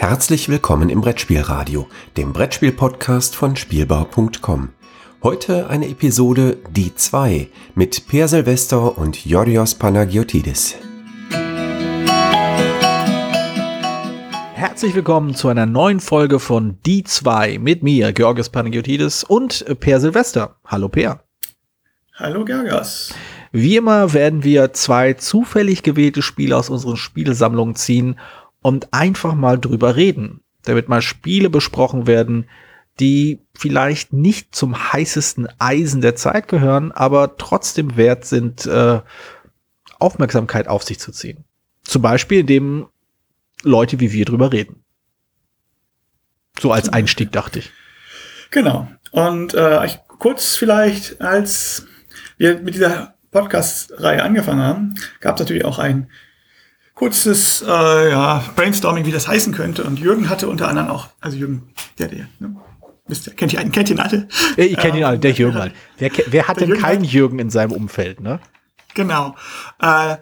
Herzlich 0.00 0.48
willkommen 0.48 0.88
im 0.88 1.02
Brettspielradio, 1.02 1.86
dem 2.16 2.32
Brettspiel-Podcast 2.32 3.36
von 3.36 3.54
Spielbau.com. 3.54 4.70
Heute 5.22 5.68
eine 5.68 5.90
Episode 5.90 6.56
Die 6.70 6.94
2 6.94 7.48
mit 7.74 8.08
Per 8.08 8.26
Silvester 8.26 8.96
und 8.96 9.26
Yorios 9.26 9.74
Panagiotidis. 9.74 10.76
Herzlich 14.54 14.94
willkommen 14.94 15.34
zu 15.34 15.48
einer 15.48 15.66
neuen 15.66 16.00
Folge 16.00 16.40
von 16.40 16.78
Die 16.86 17.04
2 17.04 17.58
mit 17.58 17.82
mir, 17.82 18.14
Georgios 18.14 18.48
Panagiotidis 18.48 19.22
und 19.22 19.66
Per 19.80 20.00
Silvester. 20.00 20.56
Hallo 20.64 20.88
Per. 20.88 21.22
Hallo 22.14 22.46
Georgios. 22.46 23.14
Wie 23.52 23.76
immer 23.76 24.12
werden 24.12 24.44
wir 24.44 24.72
zwei 24.72 25.14
zufällig 25.14 25.82
gewählte 25.82 26.22
Spiele 26.22 26.56
aus 26.56 26.70
unseren 26.70 26.96
Spielsammlungen 26.96 27.74
ziehen 27.74 28.16
und 28.62 28.92
einfach 28.92 29.34
mal 29.34 29.58
drüber 29.58 29.96
reden, 29.96 30.40
damit 30.62 30.88
mal 30.88 31.02
Spiele 31.02 31.50
besprochen 31.50 32.06
werden, 32.06 32.46
die 32.98 33.40
vielleicht 33.54 34.12
nicht 34.12 34.54
zum 34.54 34.92
heißesten 34.92 35.48
Eisen 35.58 36.00
der 36.02 36.16
Zeit 36.16 36.48
gehören, 36.48 36.92
aber 36.92 37.36
trotzdem 37.38 37.96
wert 37.96 38.26
sind, 38.26 38.66
äh, 38.66 39.00
Aufmerksamkeit 39.98 40.68
auf 40.68 40.82
sich 40.82 40.98
zu 40.98 41.12
ziehen. 41.12 41.44
Zum 41.82 42.02
Beispiel, 42.02 42.40
indem 42.40 42.88
Leute 43.62 44.00
wie 44.00 44.12
wir 44.12 44.24
drüber 44.24 44.52
reden. 44.52 44.84
So 46.58 46.72
als 46.72 46.88
Einstieg, 46.88 47.32
dachte 47.32 47.60
ich. 47.60 47.70
Genau. 48.50 48.88
Und 49.12 49.54
äh, 49.54 49.88
kurz 50.06 50.56
vielleicht, 50.56 51.20
als 51.20 51.86
wir 52.36 52.60
mit 52.60 52.74
dieser 52.74 53.14
Podcast-Reihe 53.30 54.22
angefangen 54.22 54.62
haben, 54.62 54.94
gab 55.20 55.36
es 55.36 55.40
natürlich 55.40 55.64
auch 55.64 55.78
ein 55.78 56.10
kurzes 57.00 57.64
äh, 57.66 58.10
ja, 58.10 58.44
Brainstorming, 58.56 59.06
wie 59.06 59.10
das 59.10 59.26
heißen 59.26 59.54
könnte. 59.54 59.84
Und 59.84 59.98
Jürgen 59.98 60.28
hatte 60.28 60.50
unter 60.50 60.68
anderem 60.68 60.90
auch, 60.90 61.08
also 61.18 61.38
Jürgen, 61.38 61.72
der, 61.98 62.08
der, 62.08 62.26
ne? 62.38 62.56
Wisst 63.08 63.26
ihr, 63.26 63.32
kennt 63.32 63.54
ihr 63.54 63.58
einen, 63.58 63.72
kennt 63.72 63.88
ihn 63.88 63.98
alle? 63.98 64.28
Ich 64.58 64.76
kenne 64.76 64.98
ihn 64.98 65.04
alle, 65.04 65.18
der 65.18 65.32
Jürgen 65.32 65.58
halt. 65.58 65.72
Wer, 65.96 66.10
wer 66.26 66.46
hat 66.46 66.60
denn 66.60 66.68
Jürgen 66.68 66.82
keinen 66.82 67.04
hat, 67.04 67.10
Jürgen 67.10 67.38
in 67.38 67.48
seinem 67.48 67.72
Umfeld, 67.72 68.20
ne? 68.20 68.38
Genau. 68.94 69.34
Äh, 69.80 70.16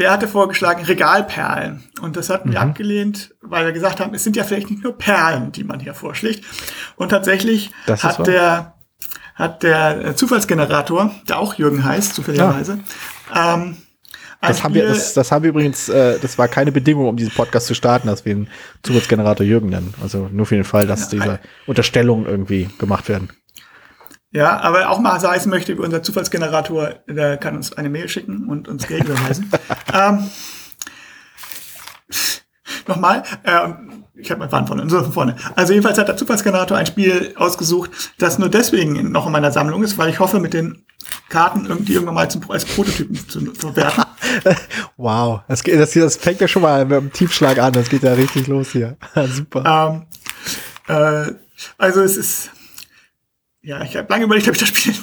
der 0.00 0.10
hatte 0.10 0.26
vorgeschlagen 0.26 0.84
Regalperlen. 0.84 1.84
Und 2.00 2.16
das 2.16 2.28
hatten 2.28 2.48
mhm. 2.48 2.54
wir 2.54 2.60
abgelehnt, 2.60 3.32
weil 3.40 3.64
wir 3.64 3.72
gesagt 3.72 4.00
haben, 4.00 4.12
es 4.14 4.24
sind 4.24 4.34
ja 4.34 4.42
vielleicht 4.42 4.70
nicht 4.70 4.82
nur 4.82 4.98
Perlen, 4.98 5.52
die 5.52 5.62
man 5.62 5.78
hier 5.78 5.94
vorschlägt. 5.94 6.44
Und 6.96 7.10
tatsächlich 7.10 7.70
hat 7.86 8.26
der, 8.26 8.74
hat 9.36 9.62
der 9.62 10.16
Zufallsgenerator, 10.16 11.14
der 11.28 11.38
auch 11.38 11.54
Jürgen 11.54 11.84
heißt, 11.84 12.16
zufälligerweise, 12.16 12.80
ja. 13.32 13.54
ähm, 13.54 13.76
das 14.48 14.64
haben, 14.64 14.74
wir, 14.74 14.86
das, 14.86 15.14
das 15.14 15.32
haben 15.32 15.42
wir 15.42 15.50
übrigens, 15.50 15.88
äh, 15.88 16.18
das 16.18 16.38
war 16.38 16.48
keine 16.48 16.72
Bedingung, 16.72 17.08
um 17.08 17.16
diesen 17.16 17.32
Podcast 17.32 17.66
zu 17.66 17.74
starten, 17.74 18.08
dass 18.08 18.24
wir 18.24 18.32
einen 18.32 18.48
Zufallsgenerator 18.82 19.44
Jürgen 19.44 19.68
nennen. 19.68 19.94
Also 20.02 20.28
nur 20.32 20.46
für 20.46 20.54
den 20.54 20.64
Fall, 20.64 20.86
dass 20.86 21.08
diese 21.08 21.40
Unterstellungen 21.66 22.26
irgendwie 22.26 22.68
gemacht 22.78 23.08
werden. 23.08 23.30
Ja, 24.30 24.58
aber 24.60 24.90
auch 24.90 24.98
mal 24.98 25.20
heißen 25.20 25.48
möchte, 25.48 25.76
unser 25.76 26.02
Zufallsgenerator, 26.02 26.96
der 27.08 27.36
kann 27.36 27.54
uns 27.54 27.72
eine 27.72 27.88
Mail 27.88 28.08
schicken 28.08 28.48
und 28.48 28.66
uns 28.66 28.88
Geld 28.88 29.04
überweisen. 29.04 29.50
ähm, 29.94 30.28
Nochmal, 32.86 33.22
ähm, 33.44 34.03
ich 34.16 34.30
habe 34.30 34.40
mein 34.40 34.50
Faden 34.50 34.66
von, 34.66 34.88
von 34.88 35.12
vorne. 35.12 35.36
Also 35.56 35.72
jedenfalls 35.72 35.98
hat 35.98 36.08
der 36.08 36.16
Zufallsgenerator 36.16 36.76
ein 36.76 36.86
Spiel 36.86 37.34
ausgesucht, 37.36 37.90
das 38.18 38.38
nur 38.38 38.48
deswegen 38.48 39.10
noch 39.10 39.26
in 39.26 39.32
meiner 39.32 39.50
Sammlung 39.50 39.82
ist, 39.82 39.98
weil 39.98 40.10
ich 40.10 40.20
hoffe, 40.20 40.38
mit 40.38 40.54
den 40.54 40.84
Karten 41.28 41.66
irgendwie 41.66 41.94
irgendwann 41.94 42.14
mal 42.14 42.30
zum, 42.30 42.48
als 42.50 42.64
Prototypen 42.64 43.16
zu 43.28 43.52
verwerten. 43.54 44.04
wow, 44.96 45.40
das, 45.48 45.62
geht, 45.62 45.78
das, 45.78 45.92
das 45.92 46.16
fängt 46.16 46.40
ja 46.40 46.48
schon 46.48 46.62
mal 46.62 46.84
mit 46.84 46.96
einem 46.96 47.12
Tiefschlag 47.12 47.58
an. 47.58 47.72
Das 47.72 47.88
geht 47.88 48.02
ja 48.02 48.14
richtig 48.14 48.46
los 48.46 48.70
hier. 48.70 48.96
Super. 49.28 50.06
Ähm, 50.88 50.94
äh, 50.94 51.32
also 51.78 52.00
es 52.00 52.16
ist, 52.16 52.50
ja, 53.62 53.82
ich 53.82 53.96
habe 53.96 54.08
lange 54.08 54.24
überlegt, 54.24 54.48
ob 54.48 54.54
ich 54.54 54.60
das 54.60 54.68
Spiel 54.68 54.94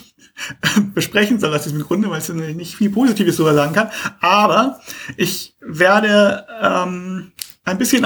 besprechen 0.94 1.40
soll 1.40 1.54
aus 1.54 1.64
diesem 1.64 1.82
Grunde, 1.82 2.10
weil 2.10 2.20
es 2.20 2.30
nicht 2.30 2.76
viel 2.76 2.90
Positives 2.90 3.36
darüber 3.36 3.54
sagen 3.54 3.74
kann. 3.74 3.90
Aber 4.22 4.80
ich 5.18 5.56
werde 5.60 6.46
ähm, 6.62 7.34
ein 7.64 7.78
bisschen 7.78 8.06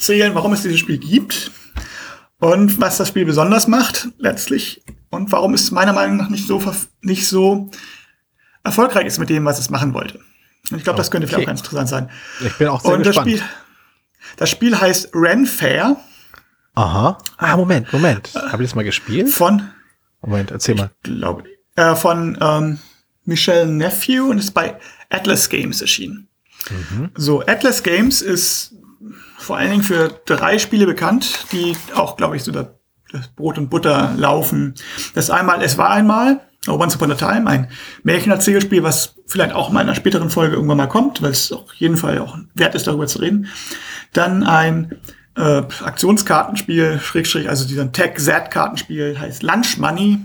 erzählen, 0.00 0.34
warum 0.34 0.54
es 0.54 0.62
dieses 0.62 0.78
Spiel 0.78 0.96
gibt 0.96 1.50
und 2.38 2.80
was 2.80 2.96
das 2.96 3.08
Spiel 3.08 3.26
besonders 3.26 3.68
macht 3.68 4.08
letztlich 4.16 4.82
und 5.10 5.30
warum 5.30 5.52
es 5.52 5.72
meiner 5.72 5.92
Meinung 5.92 6.16
nach 6.16 6.30
nicht 6.30 6.46
so 6.46 6.58
nicht 7.02 7.28
so 7.28 7.70
erfolgreich 8.64 9.04
ist 9.04 9.18
mit 9.18 9.28
dem, 9.28 9.44
was 9.44 9.58
es 9.58 9.68
machen 9.68 9.92
wollte. 9.92 10.20
Und 10.70 10.78
ich 10.78 10.84
glaube, 10.84 10.96
das 10.96 11.10
könnte 11.10 11.28
vielleicht 11.28 11.42
auch 11.42 11.48
ganz 11.48 11.60
interessant 11.60 11.90
sein. 11.90 12.10
Ich 12.40 12.56
bin 12.56 12.68
auch 12.68 12.80
sehr 12.80 12.94
und 12.94 13.02
gespannt. 13.02 13.26
Das 13.26 13.38
Spiel, 13.40 13.48
das 14.38 14.50
Spiel 14.50 14.80
heißt 14.80 15.10
Ren 15.12 15.44
Fair. 15.44 15.96
Aha. 16.76 17.18
Ah, 17.36 17.56
Moment, 17.58 17.92
Moment. 17.92 18.30
Habe 18.34 18.62
ich 18.62 18.70
das 18.70 18.74
mal 18.74 18.84
gespielt? 18.84 19.28
Von. 19.28 19.68
Moment, 20.22 20.50
erzähl 20.50 20.76
mal. 20.76 20.90
Ich 21.04 21.12
glaube, 21.12 21.44
äh, 21.76 21.94
von 21.94 22.38
ähm, 22.40 22.78
Michelle 23.26 23.66
Nephew 23.66 24.30
und 24.30 24.38
ist 24.38 24.52
bei 24.52 24.78
Atlas 25.10 25.50
Games 25.50 25.82
erschienen. 25.82 26.26
Mhm. 26.70 27.10
So, 27.16 27.42
Atlas 27.42 27.82
Games 27.82 28.22
ist 28.22 28.72
vor 29.38 29.56
allen 29.56 29.70
Dingen 29.70 29.82
für 29.82 30.20
drei 30.26 30.58
Spiele 30.58 30.86
bekannt, 30.86 31.46
die 31.52 31.76
auch, 31.94 32.16
glaube 32.16 32.36
ich, 32.36 32.44
so 32.44 32.52
das 32.52 32.66
Brot 33.34 33.58
und 33.58 33.70
Butter 33.70 34.14
laufen. 34.16 34.74
Das 35.14 35.30
einmal, 35.30 35.62
es 35.62 35.78
war 35.78 35.90
einmal, 35.90 36.40
Once 36.68 36.94
Upon 36.94 37.12
a 37.12 37.14
Time, 37.14 37.46
ein 37.46 37.68
Märchenerzählspiel, 38.02 38.82
was 38.82 39.14
vielleicht 39.26 39.54
auch 39.54 39.70
mal 39.70 39.80
in 39.80 39.88
einer 39.88 39.96
späteren 39.96 40.30
Folge 40.30 40.56
irgendwann 40.56 40.76
mal 40.76 40.88
kommt, 40.88 41.22
weil 41.22 41.30
es 41.30 41.50
auf 41.52 41.72
jeden 41.74 41.96
Fall 41.96 42.18
auch 42.18 42.36
wert 42.54 42.74
ist, 42.74 42.86
darüber 42.86 43.06
zu 43.06 43.18
reden. 43.20 43.48
Dann 44.12 44.42
ein 44.44 45.00
äh, 45.36 45.62
Aktionskartenspiel, 45.82 47.00
Schrägstrich, 47.00 47.48
also 47.48 47.66
dieser 47.66 47.90
Tech-Z-Kartenspiel 47.90 49.18
heißt 49.18 49.42
Lunch 49.42 49.78
Money. 49.78 50.18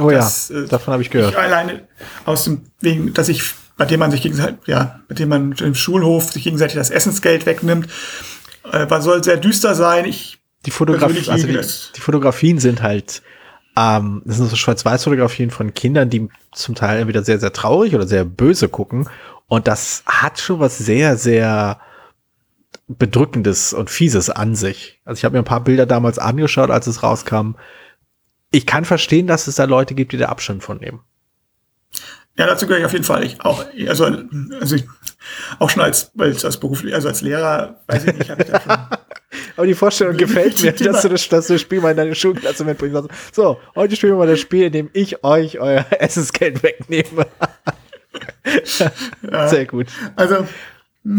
Oh 0.00 0.10
das, 0.10 0.50
ja, 0.50 0.60
äh, 0.60 0.68
davon 0.68 0.92
habe 0.92 1.02
ich 1.02 1.10
gehört. 1.10 1.32
Ich 1.32 1.38
alleine 1.38 1.88
aus 2.24 2.44
dem 2.44 2.62
wegen, 2.80 3.12
dass 3.12 3.28
ich, 3.28 3.42
bei 3.82 3.86
dem 3.86 3.98
man 3.98 4.12
sich 4.12 4.22
gegenseitig, 4.22 4.58
ja, 4.66 5.00
mit 5.08 5.18
dem 5.18 5.28
man 5.28 5.50
im 5.60 5.74
Schulhof 5.74 6.30
sich 6.30 6.44
gegenseitig 6.44 6.76
das 6.76 6.90
Essensgeld 6.90 7.46
wegnimmt. 7.46 7.88
Äh, 8.72 8.86
man 8.86 9.02
soll 9.02 9.24
sehr 9.24 9.38
düster 9.38 9.74
sein. 9.74 10.04
Ich 10.04 10.38
die 10.66 10.70
Fotografie, 10.70 11.28
also 11.28 11.48
die, 11.48 11.58
die, 11.96 12.00
Fotografien 12.00 12.60
sind 12.60 12.80
halt, 12.80 13.22
ähm, 13.76 14.22
das 14.24 14.36
sind 14.36 14.48
so 14.48 14.54
Schwarz-Weiß-Fotografien 14.54 15.50
von 15.50 15.74
Kindern, 15.74 16.10
die 16.10 16.28
zum 16.52 16.76
Teil 16.76 17.00
entweder 17.00 17.24
sehr, 17.24 17.40
sehr 17.40 17.52
traurig 17.52 17.96
oder 17.96 18.06
sehr 18.06 18.24
böse 18.24 18.68
gucken. 18.68 19.08
Und 19.48 19.66
das 19.66 20.04
hat 20.06 20.38
schon 20.38 20.60
was 20.60 20.78
sehr, 20.78 21.16
sehr 21.16 21.80
bedrückendes 22.86 23.72
und 23.72 23.90
fieses 23.90 24.30
an 24.30 24.54
sich. 24.54 25.00
Also 25.04 25.18
ich 25.18 25.24
habe 25.24 25.32
mir 25.32 25.42
ein 25.42 25.44
paar 25.44 25.64
Bilder 25.64 25.86
damals 25.86 26.20
angeschaut, 26.20 26.70
als 26.70 26.86
es 26.86 27.02
rauskam. 27.02 27.56
Ich 28.52 28.64
kann 28.64 28.84
verstehen, 28.84 29.26
dass 29.26 29.48
es 29.48 29.56
da 29.56 29.64
Leute 29.64 29.96
gibt, 29.96 30.12
die 30.12 30.18
da 30.18 30.28
Abstand 30.28 30.62
von 30.62 30.78
nehmen. 30.78 31.00
Ja, 32.38 32.46
dazu 32.46 32.66
gehöre 32.66 32.80
ich 32.80 32.86
auf 32.86 32.92
jeden 32.92 33.04
Fall. 33.04 33.24
Ich 33.24 33.40
auch, 33.42 33.64
also, 33.86 34.04
also 34.58 34.76
ich, 34.76 34.84
auch 35.58 35.68
schon 35.68 35.82
als, 35.82 36.12
als 36.18 36.58
beruflich, 36.58 36.94
also 36.94 37.08
als 37.08 37.20
Lehrer, 37.20 37.80
weiß 37.86 38.04
ich 38.06 38.14
nicht, 38.14 38.30
habe 38.30 38.42
ich 38.42 38.48
da 38.48 38.60
schon. 38.60 38.72
Aber 39.56 39.66
die 39.66 39.74
Vorstellung 39.74 40.16
gefällt 40.16 40.62
mir, 40.62 40.72
dass 40.72 41.02
du, 41.02 41.08
das, 41.08 41.28
dass 41.28 41.46
du 41.46 41.54
das 41.54 41.62
Spiel 41.62 41.80
mal 41.80 41.90
in 41.90 41.96
deine 41.96 42.14
Schulklasse 42.14 42.64
mitbringst. 42.64 43.08
So, 43.32 43.58
heute 43.74 43.96
spielen 43.96 44.12
wir 44.14 44.18
mal 44.18 44.26
das 44.26 44.40
Spiel, 44.40 44.64
in 44.64 44.72
dem 44.72 44.90
ich 44.92 45.24
euch 45.24 45.58
euer 45.58 45.86
Essensgeld 45.98 46.62
wegnehme. 46.62 47.26
ja, 49.30 49.48
Sehr 49.48 49.66
gut. 49.66 49.86
Also, 50.16 50.46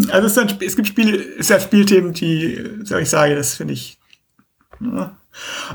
also 0.10 0.28
es, 0.28 0.38
ein, 0.38 0.58
es 0.62 0.76
gibt 0.76 0.88
Spiele, 0.88 1.18
es 1.38 1.50
ja 1.50 1.60
Spielthemen, 1.60 2.14
die, 2.14 2.64
ich 2.82 3.10
sagen, 3.10 3.36
das 3.36 3.56
finde 3.56 3.74
ich. 3.74 4.00
Ja. 4.80 5.18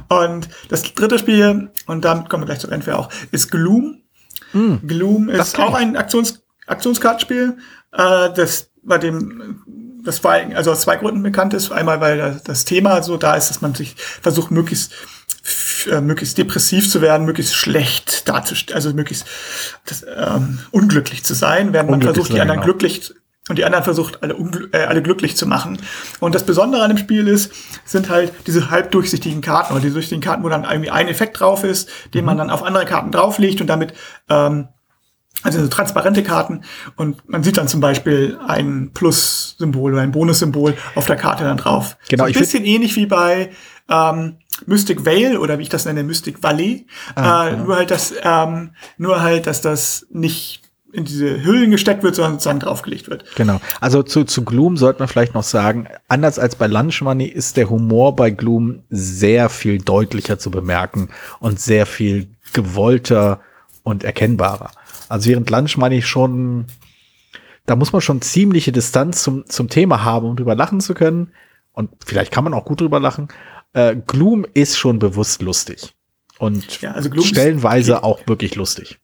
Und 0.08 0.48
das 0.68 0.82
dritte 0.94 1.18
Spiel, 1.18 1.70
und 1.86 2.04
damit 2.04 2.28
kommen 2.28 2.42
wir 2.42 2.46
gleich 2.46 2.60
zu 2.60 2.70
Endfair 2.70 2.98
auch, 2.98 3.10
ist 3.30 3.50
Gloom. 3.50 4.02
Mm, 4.52 4.76
Gloom 4.86 5.28
ist 5.28 5.58
auch 5.58 5.74
ein 5.74 5.96
Aktions, 5.96 6.42
Aktionskartenspiel, 6.66 7.56
äh, 7.92 8.30
das 8.34 8.70
bei 8.82 8.98
dem 8.98 9.62
das 10.04 10.24
war 10.24 10.34
also 10.54 10.72
aus 10.72 10.82
zwei 10.82 10.96
Gründen 10.96 11.22
bekannt 11.22 11.52
ist. 11.52 11.70
Einmal, 11.70 12.00
weil 12.00 12.40
das 12.44 12.64
Thema 12.64 13.02
so 13.02 13.16
da 13.18 13.34
ist, 13.34 13.50
dass 13.50 13.60
man 13.60 13.74
sich 13.74 13.94
versucht, 13.96 14.50
möglichst 14.50 14.92
äh, 15.90 16.00
möglichst 16.00 16.38
depressiv 16.38 16.90
zu 16.90 17.00
werden, 17.00 17.26
möglichst 17.26 17.54
schlecht 17.54 18.28
darzustellen, 18.28 18.76
also 18.76 18.92
möglichst 18.92 19.26
das, 19.86 20.04
ähm, 20.16 20.58
unglücklich 20.70 21.24
zu 21.24 21.34
sein, 21.34 21.72
während 21.72 21.90
man 21.90 22.02
versucht, 22.02 22.32
die 22.32 22.40
anderen 22.40 22.60
genau. 22.60 22.72
glücklich 22.72 23.14
und 23.48 23.58
die 23.58 23.64
anderen 23.64 23.84
versucht, 23.84 24.22
alle, 24.22 24.34
äh, 24.72 24.84
alle 24.84 25.02
glücklich 25.02 25.36
zu 25.36 25.46
machen. 25.46 25.78
Und 26.20 26.34
das 26.34 26.44
Besondere 26.44 26.82
an 26.82 26.90
dem 26.90 26.98
Spiel 26.98 27.28
ist, 27.28 27.52
sind 27.84 28.08
halt 28.08 28.32
diese 28.46 28.70
halbdurchsichtigen 28.70 29.40
Karten 29.40 29.72
oder 29.72 29.80
diese 29.80 29.94
durchsichtigen 29.94 30.22
Karten, 30.22 30.42
wo 30.44 30.48
dann 30.48 30.64
irgendwie 30.64 30.90
ein 30.90 31.08
Effekt 31.08 31.40
drauf 31.40 31.64
ist, 31.64 31.88
den 32.14 32.20
mhm. 32.20 32.26
man 32.26 32.38
dann 32.38 32.50
auf 32.50 32.62
andere 32.62 32.84
Karten 32.84 33.10
drauflegt 33.10 33.60
und 33.60 33.66
damit 33.66 33.94
ähm, 34.28 34.68
also 35.42 35.60
so 35.60 35.68
transparente 35.68 36.24
Karten 36.24 36.62
und 36.96 37.28
man 37.28 37.44
sieht 37.44 37.58
dann 37.58 37.68
zum 37.68 37.80
Beispiel 37.80 38.38
ein 38.44 38.90
Plus-Symbol 38.92 39.92
oder 39.92 40.02
ein 40.02 40.10
Bonus-Symbol 40.10 40.76
auf 40.96 41.06
der 41.06 41.16
Karte 41.16 41.44
dann 41.44 41.56
drauf. 41.56 41.96
Genau. 42.08 42.24
So 42.24 42.28
ein 42.28 42.32
bisschen 42.32 42.64
ähnlich 42.64 42.96
wie 42.96 43.06
bei 43.06 43.50
ähm, 43.88 44.38
Mystic 44.66 45.06
Vale 45.06 45.38
oder 45.38 45.58
wie 45.58 45.62
ich 45.62 45.68
das 45.68 45.84
nenne, 45.84 46.02
Mystic 46.02 46.42
Valley. 46.42 46.86
Ah, 47.14 47.46
äh, 47.46 47.50
ja. 47.52 47.56
Nur 47.56 47.76
halt, 47.76 47.90
dass 47.92 48.12
ähm, 48.20 48.70
nur 48.96 49.22
halt, 49.22 49.46
dass 49.46 49.60
das 49.60 50.06
nicht 50.10 50.67
in 50.92 51.04
diese 51.04 51.44
Hüllen 51.44 51.70
gesteckt 51.70 52.02
wird, 52.02 52.14
sondern 52.14 52.34
sozusagen 52.34 52.60
draufgelegt 52.60 53.08
wird. 53.10 53.24
Genau. 53.36 53.60
Also 53.80 54.02
zu, 54.02 54.24
zu 54.24 54.44
Gloom 54.44 54.76
sollte 54.76 55.00
man 55.00 55.08
vielleicht 55.08 55.34
noch 55.34 55.42
sagen, 55.42 55.86
anders 56.08 56.38
als 56.38 56.56
bei 56.56 56.66
Lunch 56.66 57.02
Money 57.02 57.26
ist 57.26 57.56
der 57.56 57.68
Humor 57.68 58.16
bei 58.16 58.30
Gloom 58.30 58.82
sehr 58.88 59.50
viel 59.50 59.78
deutlicher 59.78 60.38
zu 60.38 60.50
bemerken 60.50 61.10
und 61.40 61.60
sehr 61.60 61.84
viel 61.84 62.28
gewollter 62.52 63.40
und 63.82 64.02
erkennbarer. 64.02 64.70
Also 65.08 65.28
während 65.30 65.50
Lunch 65.50 65.76
Money 65.76 66.00
schon, 66.00 66.66
da 67.66 67.76
muss 67.76 67.92
man 67.92 68.00
schon 68.00 68.22
ziemliche 68.22 68.72
Distanz 68.72 69.22
zum, 69.22 69.46
zum 69.46 69.68
Thema 69.68 70.04
haben, 70.04 70.26
um 70.26 70.36
drüber 70.36 70.54
lachen 70.54 70.80
zu 70.80 70.94
können. 70.94 71.32
Und 71.72 71.90
vielleicht 72.04 72.32
kann 72.32 72.44
man 72.44 72.54
auch 72.54 72.64
gut 72.64 72.80
drüber 72.80 72.98
lachen. 72.98 73.28
Äh, 73.74 73.96
Gloom 74.06 74.46
ist 74.54 74.78
schon 74.78 74.98
bewusst 74.98 75.42
lustig. 75.42 75.94
Und 76.38 76.80
Ja, 76.80 76.92
also 76.92 77.10
stellenweise 77.22 78.04
auch 78.04 78.26
wirklich 78.26 78.54
lustig. 78.54 78.98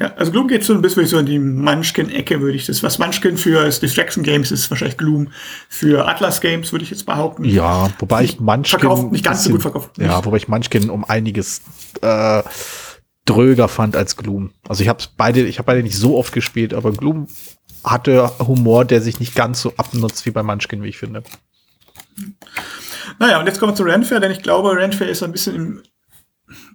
Ja, 0.00 0.14
also 0.14 0.32
Gloom 0.32 0.48
geht 0.48 0.64
so 0.64 0.72
ein 0.72 0.80
bisschen 0.80 1.04
so 1.06 1.18
in 1.18 1.26
die 1.26 1.38
Munchkin-Ecke, 1.38 2.40
würde 2.40 2.56
ich 2.56 2.64
das. 2.64 2.82
Was 2.82 2.98
Munchkin 2.98 3.36
für 3.36 3.66
ist 3.66 3.82
Distraction 3.82 4.22
Games 4.22 4.50
ist 4.50 4.70
wahrscheinlich 4.70 4.96
Gloom 4.96 5.28
für 5.68 6.08
Atlas 6.08 6.40
Games, 6.40 6.72
würde 6.72 6.84
ich 6.84 6.90
jetzt 6.90 7.04
behaupten. 7.04 7.44
Ja, 7.44 7.90
wobei 7.98 8.24
ich 8.24 8.40
Munchkin 8.40 8.80
verkauft, 8.80 9.12
nicht 9.12 9.24
ganz 9.24 9.44
so 9.44 9.50
bisschen- 9.50 9.52
gut 9.52 9.62
verkauft. 9.62 9.98
Ja, 9.98 10.24
wobei 10.24 10.38
ich 10.38 10.48
Munchkin 10.48 10.88
um 10.88 11.04
einiges 11.04 11.60
äh, 12.00 12.42
dröger 13.26 13.68
fand 13.68 13.94
als 13.94 14.16
Gloom. 14.16 14.52
Also 14.66 14.82
ich 14.82 14.88
habe 14.88 15.04
beide, 15.18 15.42
ich 15.42 15.58
habe 15.58 15.66
beide 15.66 15.82
nicht 15.82 15.96
so 15.98 16.16
oft 16.16 16.32
gespielt, 16.32 16.72
aber 16.72 16.92
Gloom 16.92 17.28
hatte 17.84 18.30
Humor, 18.38 18.86
der 18.86 19.02
sich 19.02 19.20
nicht 19.20 19.34
ganz 19.34 19.60
so 19.60 19.74
abnutzt 19.76 20.24
wie 20.24 20.30
bei 20.30 20.42
Munchkin, 20.42 20.82
wie 20.82 20.88
ich 20.88 20.98
finde. 20.98 21.22
Naja, 23.18 23.38
und 23.38 23.46
jetzt 23.46 23.58
kommen 23.60 23.72
wir 23.72 23.76
zu 23.76 23.82
Renfair, 23.82 24.20
denn 24.20 24.32
ich 24.32 24.42
glaube, 24.42 24.74
Renfair 24.74 25.08
ist 25.08 25.18
so 25.18 25.24
ein 25.26 25.32
bisschen 25.32 25.54
im 25.56 25.82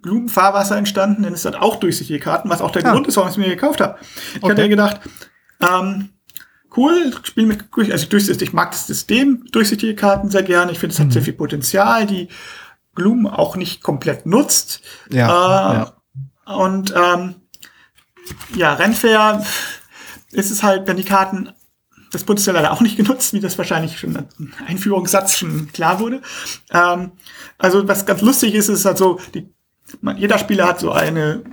Gloom-Fahrwasser 0.02 0.78
entstanden, 0.78 1.24
denn 1.24 1.34
es 1.34 1.46
hat 1.46 1.56
auch 1.56 1.78
durchsichtige 1.78 2.20
Karten, 2.20 2.50
was 2.50 2.62
auch 2.62 2.72
der 2.72 2.86
Ah. 2.86 2.92
Grund 2.92 3.08
ist, 3.08 3.18
warum 3.18 3.30
ich 3.30 3.34
es 3.36 3.38
mir 3.38 3.50
gekauft 3.50 3.82
habe. 3.82 3.98
Ich 4.36 4.44
Okay. 4.44 4.52
hatte 4.52 4.62
mir 4.64 4.70
gedacht, 4.70 5.00
ähm, 5.62 6.10
cool, 6.78 7.14
Spiel 7.24 7.46
mit, 7.46 7.66
also 7.92 8.08
durchsichtig, 8.08 8.50
ich 8.50 8.54
mag 8.54 8.72
das 8.72 8.88
System, 8.88 9.46
durchsichtige 9.52 9.96
Karten 9.96 10.30
sehr 10.30 10.44
gerne. 10.44 10.72
Ich 10.72 10.80
finde, 10.80 10.94
es 10.94 11.00
hat 11.00 11.12
sehr 11.12 11.22
viel 11.22 11.34
Potenzial, 11.34 12.06
die 12.06 12.28
Gloom 12.96 13.28
auch 13.28 13.56
nicht 13.56 13.82
komplett 13.84 14.26
nutzt. 14.26 14.82
Ja, 15.10 15.28
Äh, 15.28 15.76
ja. 15.76 15.92
Und 16.54 16.94
ähm, 16.96 17.36
ja, 18.56 18.74
Renfair 18.74 19.44
ist 20.32 20.52
es 20.52 20.64
halt, 20.64 20.88
wenn 20.88 20.98
die 20.98 21.04
Karten 21.04 21.50
das 22.12 22.24
Potenzial 22.24 22.56
leider 22.56 22.72
auch 22.72 22.82
nicht 22.82 22.96
genutzt, 22.98 23.34
wie 23.34 23.40
das 23.40 23.58
wahrscheinlich 23.58 24.00
schon 24.00 24.16
im 24.40 24.54
Einführungssatz 24.68 25.38
schon 25.38 25.72
klar 25.74 26.00
wurde. 26.00 26.22
Ähm, 26.72 27.12
also 27.58 27.88
was 27.88 28.06
ganz 28.06 28.22
lustig 28.22 28.54
ist, 28.54 28.70
ist 28.70 28.86
halt 28.86 28.98
so, 28.98 29.20
die, 29.34 29.50
man, 30.02 30.18
jeder 30.18 30.38
Spieler 30.38 30.68
hat 30.68 30.80
so 30.80 30.92
eine 30.92 31.44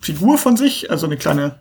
Figur 0.00 0.38
von 0.38 0.56
sich, 0.56 0.90
also 0.90 1.06
eine 1.06 1.16
kleine 1.16 1.60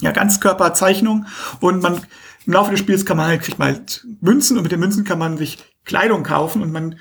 ja, 0.00 0.12
Ganzkörperzeichnung. 0.12 1.26
Und 1.60 1.82
man 1.82 2.00
im 2.46 2.52
Laufe 2.52 2.70
des 2.70 2.80
Spiels 2.80 3.04
kann 3.04 3.16
man 3.16 3.26
halt, 3.26 3.42
kriegt 3.42 3.58
man 3.58 3.68
halt 3.68 4.06
Münzen 4.20 4.56
und 4.56 4.62
mit 4.62 4.72
den 4.72 4.80
Münzen 4.80 5.04
kann 5.04 5.18
man 5.18 5.36
sich 5.36 5.58
Kleidung 5.84 6.22
kaufen 6.22 6.62
und 6.62 6.72
man 6.72 6.98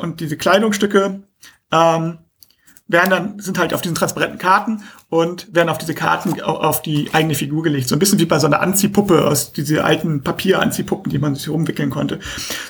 und 0.00 0.20
diese 0.20 0.36
Kleidungsstücke 0.36 1.22
ähm, 1.72 2.18
werden 2.86 3.10
dann, 3.10 3.38
sind 3.40 3.58
halt 3.58 3.72
auf 3.72 3.80
diesen 3.80 3.94
transparenten 3.94 4.38
Karten 4.38 4.82
und 5.08 5.54
werden 5.54 5.70
auf 5.70 5.78
diese 5.78 5.94
Karten 5.94 6.40
au- 6.42 6.58
auf 6.58 6.82
die 6.82 7.08
eigene 7.14 7.34
Figur 7.34 7.62
gelegt. 7.62 7.88
So 7.88 7.96
ein 7.96 7.98
bisschen 7.98 8.18
wie 8.18 8.26
bei 8.26 8.38
so 8.38 8.46
einer 8.46 8.60
Anziehpuppe 8.60 9.26
aus 9.26 9.52
diese 9.52 9.84
alten 9.84 10.22
Papieranziehpuppen, 10.22 11.10
die 11.10 11.18
man 11.18 11.34
sich 11.34 11.48
rumwickeln 11.48 11.88
konnte. 11.90 12.20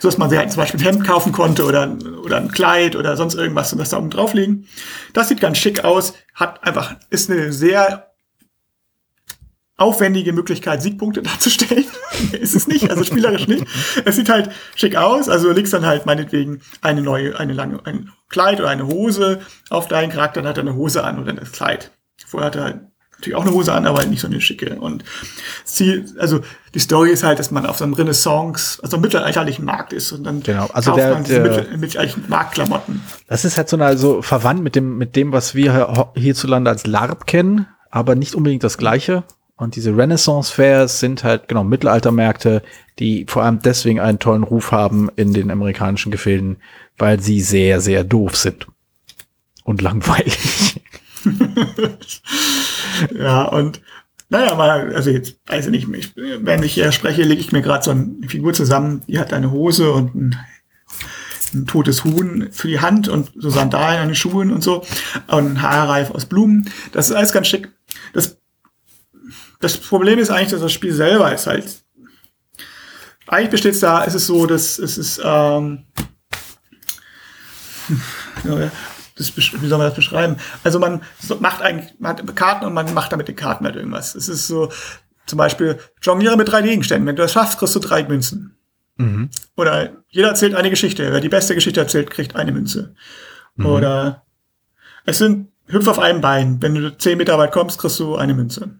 So 0.00 0.06
dass 0.08 0.16
man 0.18 0.30
sich 0.30 0.38
halt 0.38 0.52
zum 0.52 0.60
Beispiel 0.62 0.80
ein 0.80 0.84
Hemd 0.84 1.04
kaufen 1.04 1.32
konnte 1.32 1.64
oder, 1.64 1.96
oder 2.24 2.36
ein 2.36 2.52
Kleid 2.52 2.94
oder 2.94 3.16
sonst 3.16 3.34
irgendwas 3.34 3.72
und 3.72 3.78
das 3.80 3.88
da 3.90 3.98
oben 3.98 4.10
drauflegen. 4.10 4.66
Das 5.14 5.28
sieht 5.28 5.40
ganz 5.40 5.58
schick 5.58 5.84
aus, 5.84 6.14
hat 6.34 6.62
einfach, 6.64 6.94
ist 7.10 7.28
eine 7.30 7.52
sehr 7.52 8.13
aufwendige 9.76 10.32
Möglichkeit, 10.32 10.82
Siegpunkte 10.82 11.22
darzustellen. 11.22 11.84
ist 12.32 12.54
es 12.54 12.68
nicht, 12.68 12.90
also 12.90 13.02
spielerisch 13.04 13.48
nicht. 13.48 13.64
Es 14.04 14.16
sieht 14.16 14.28
halt 14.28 14.50
schick 14.76 14.96
aus, 14.96 15.28
also 15.28 15.48
du 15.48 15.54
legst 15.54 15.72
dann 15.72 15.84
halt 15.86 16.06
meinetwegen 16.06 16.60
eine 16.80 17.02
neue, 17.02 17.38
eine 17.38 17.52
lange, 17.52 17.80
ein 17.84 18.10
Kleid 18.28 18.60
oder 18.60 18.68
eine 18.70 18.86
Hose 18.86 19.40
auf 19.70 19.88
deinen 19.88 20.10
Charakter, 20.12 20.40
dann 20.42 20.48
hat 20.50 20.58
er 20.58 20.62
eine 20.62 20.74
Hose 20.74 21.02
an 21.04 21.18
oder 21.20 21.32
das 21.32 21.52
Kleid. 21.52 21.90
Vorher 22.26 22.46
hat 22.46 22.56
er 22.56 22.80
natürlich 23.12 23.36
auch 23.36 23.42
eine 23.42 23.52
Hose 23.52 23.72
an, 23.72 23.86
aber 23.86 23.98
halt 23.98 24.10
nicht 24.10 24.20
so 24.20 24.26
eine 24.28 24.40
schicke. 24.40 24.76
Und 24.80 25.04
Ziel, 25.64 26.04
also 26.18 26.40
die 26.74 26.78
Story 26.78 27.10
ist 27.10 27.22
halt, 27.24 27.38
dass 27.38 27.50
man 27.50 27.64
auf 27.66 27.78
so 27.78 27.84
einem 27.84 27.94
Renaissance, 27.94 28.80
also 28.82 28.96
einem 28.96 29.02
mittelalterlichen 29.02 29.64
Markt 29.64 29.92
ist 29.92 30.12
und 30.12 30.24
dann 30.24 30.42
Genau, 30.42 30.68
also 30.72 30.90
kauft 30.90 31.02
der- 31.02 31.14
man 31.14 31.24
diese 31.24 31.42
der- 31.42 31.50
mittel- 31.62 31.76
mittelalterlichen 31.78 32.24
Marktklamotten. 32.28 33.02
Das 33.28 33.44
ist 33.44 33.56
halt 33.56 33.68
so 33.68 33.76
eine, 33.76 33.96
so 33.98 34.22
verwandt 34.22 34.62
mit 34.62 34.76
dem, 34.76 34.98
mit 34.98 35.16
dem, 35.16 35.32
was 35.32 35.54
wir 35.54 35.72
hier- 35.72 36.12
hierzulande 36.16 36.70
als 36.70 36.86
LARP 36.86 37.26
kennen, 37.26 37.66
aber 37.90 38.14
nicht 38.14 38.34
unbedingt 38.34 38.62
das 38.64 38.78
Gleiche. 38.78 39.24
Und 39.56 39.76
diese 39.76 39.96
Renaissance-Fairs 39.96 40.98
sind 40.98 41.22
halt, 41.22 41.48
genau, 41.48 41.62
Mittelaltermärkte, 41.62 42.62
die 42.98 43.24
vor 43.28 43.44
allem 43.44 43.60
deswegen 43.60 44.00
einen 44.00 44.18
tollen 44.18 44.42
Ruf 44.42 44.72
haben 44.72 45.10
in 45.16 45.32
den 45.32 45.50
amerikanischen 45.50 46.10
Gefilden, 46.10 46.56
weil 46.98 47.20
sie 47.20 47.40
sehr, 47.40 47.80
sehr 47.80 48.02
doof 48.04 48.36
sind. 48.36 48.66
Und 49.64 49.80
langweilig. 49.80 50.80
Ja, 53.16 53.42
und 53.44 53.80
naja, 54.28 54.54
mal, 54.54 54.94
also 54.94 55.10
jetzt 55.10 55.38
weiß 55.46 55.66
ich 55.66 55.70
nicht, 55.70 55.88
ich, 55.88 56.16
wenn 56.16 56.62
ich 56.62 56.74
hier 56.74 56.92
spreche, 56.92 57.22
lege 57.22 57.40
ich 57.40 57.52
mir 57.52 57.62
gerade 57.62 57.84
so 57.84 57.90
eine 57.90 58.28
Figur 58.28 58.52
zusammen, 58.52 59.02
die 59.06 59.18
hat 59.18 59.32
eine 59.32 59.50
Hose 59.50 59.92
und 59.92 60.14
ein, 60.14 60.36
ein 61.54 61.66
totes 61.66 62.04
Huhn 62.04 62.48
für 62.50 62.68
die 62.68 62.80
Hand 62.80 63.08
und 63.08 63.32
so 63.36 63.50
Sandalen 63.50 64.00
an 64.00 64.08
den 64.08 64.14
Schuhen 64.14 64.50
und 64.50 64.62
so 64.62 64.84
und 65.28 65.52
ein 65.52 65.62
Haarreif 65.62 66.10
aus 66.10 66.26
Blumen. 66.26 66.70
Das 66.92 67.10
ist 67.10 67.16
alles 67.16 67.32
ganz 67.32 67.48
schick. 67.48 67.70
Das, 68.12 68.38
das 69.64 69.78
Problem 69.78 70.18
ist 70.18 70.30
eigentlich, 70.30 70.50
dass 70.50 70.60
das 70.60 70.72
Spiel 70.72 70.92
selber 70.92 71.32
ist 71.32 71.46
halt. 71.46 71.82
Eigentlich 73.26 73.50
besteht 73.50 73.72
es 73.72 73.80
da, 73.80 74.04
ist 74.04 74.14
es 74.14 74.26
so, 74.26 74.44
dass 74.44 74.78
es 74.78 74.98
ist, 74.98 75.20
ähm, 75.24 75.84
das, 79.16 79.34
wie 79.36 79.66
soll 79.66 79.78
man 79.78 79.88
das 79.88 79.94
beschreiben? 79.94 80.36
Also 80.62 80.78
man 80.78 81.02
macht 81.40 81.62
eigentlich 81.62 81.94
man 81.98 82.10
hat 82.10 82.36
Karten 82.36 82.66
und 82.66 82.74
man 82.74 82.92
macht 82.92 83.12
damit 83.12 83.28
die 83.28 83.34
Karten 83.34 83.64
halt 83.64 83.76
irgendwas. 83.76 84.14
Es 84.14 84.28
ist 84.28 84.46
so, 84.46 84.70
zum 85.24 85.38
Beispiel, 85.38 85.78
jongliere 86.02 86.36
mit 86.36 86.48
drei 86.48 86.60
Gegenständen. 86.60 87.06
Wenn 87.06 87.16
du 87.16 87.22
das 87.22 87.32
schaffst, 87.32 87.58
kriegst 87.58 87.74
du 87.74 87.80
drei 87.80 88.04
Münzen. 88.04 88.58
Oder 89.56 89.92
jeder 90.08 90.28
erzählt 90.28 90.54
eine 90.54 90.68
Geschichte. 90.68 91.10
Wer 91.10 91.22
die 91.22 91.30
beste 91.30 91.54
Geschichte 91.54 91.80
erzählt, 91.80 92.10
kriegt 92.10 92.36
eine 92.36 92.52
Münze. 92.52 92.94
Oder 93.64 94.26
es 95.06 95.16
sind 95.16 95.48
hüpf 95.68 95.88
auf 95.88 95.98
einem 95.98 96.20
Bein. 96.20 96.60
Wenn 96.60 96.74
du 96.74 96.96
zehn 96.98 97.16
Meter 97.16 97.38
weit 97.38 97.52
kommst, 97.52 97.78
kriegst 97.78 97.98
du 97.98 98.16
eine 98.16 98.34
Münze. 98.34 98.78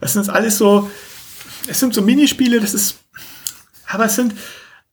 Das 0.00 0.12
sind 0.14 0.28
alles 0.28 0.58
so, 0.58 0.90
es 1.68 1.80
sind 1.80 1.94
so 1.94 2.02
Minispiele, 2.02 2.60
das 2.60 2.74
ist, 2.74 2.96
aber 3.86 4.06
es 4.06 4.16
sind 4.16 4.34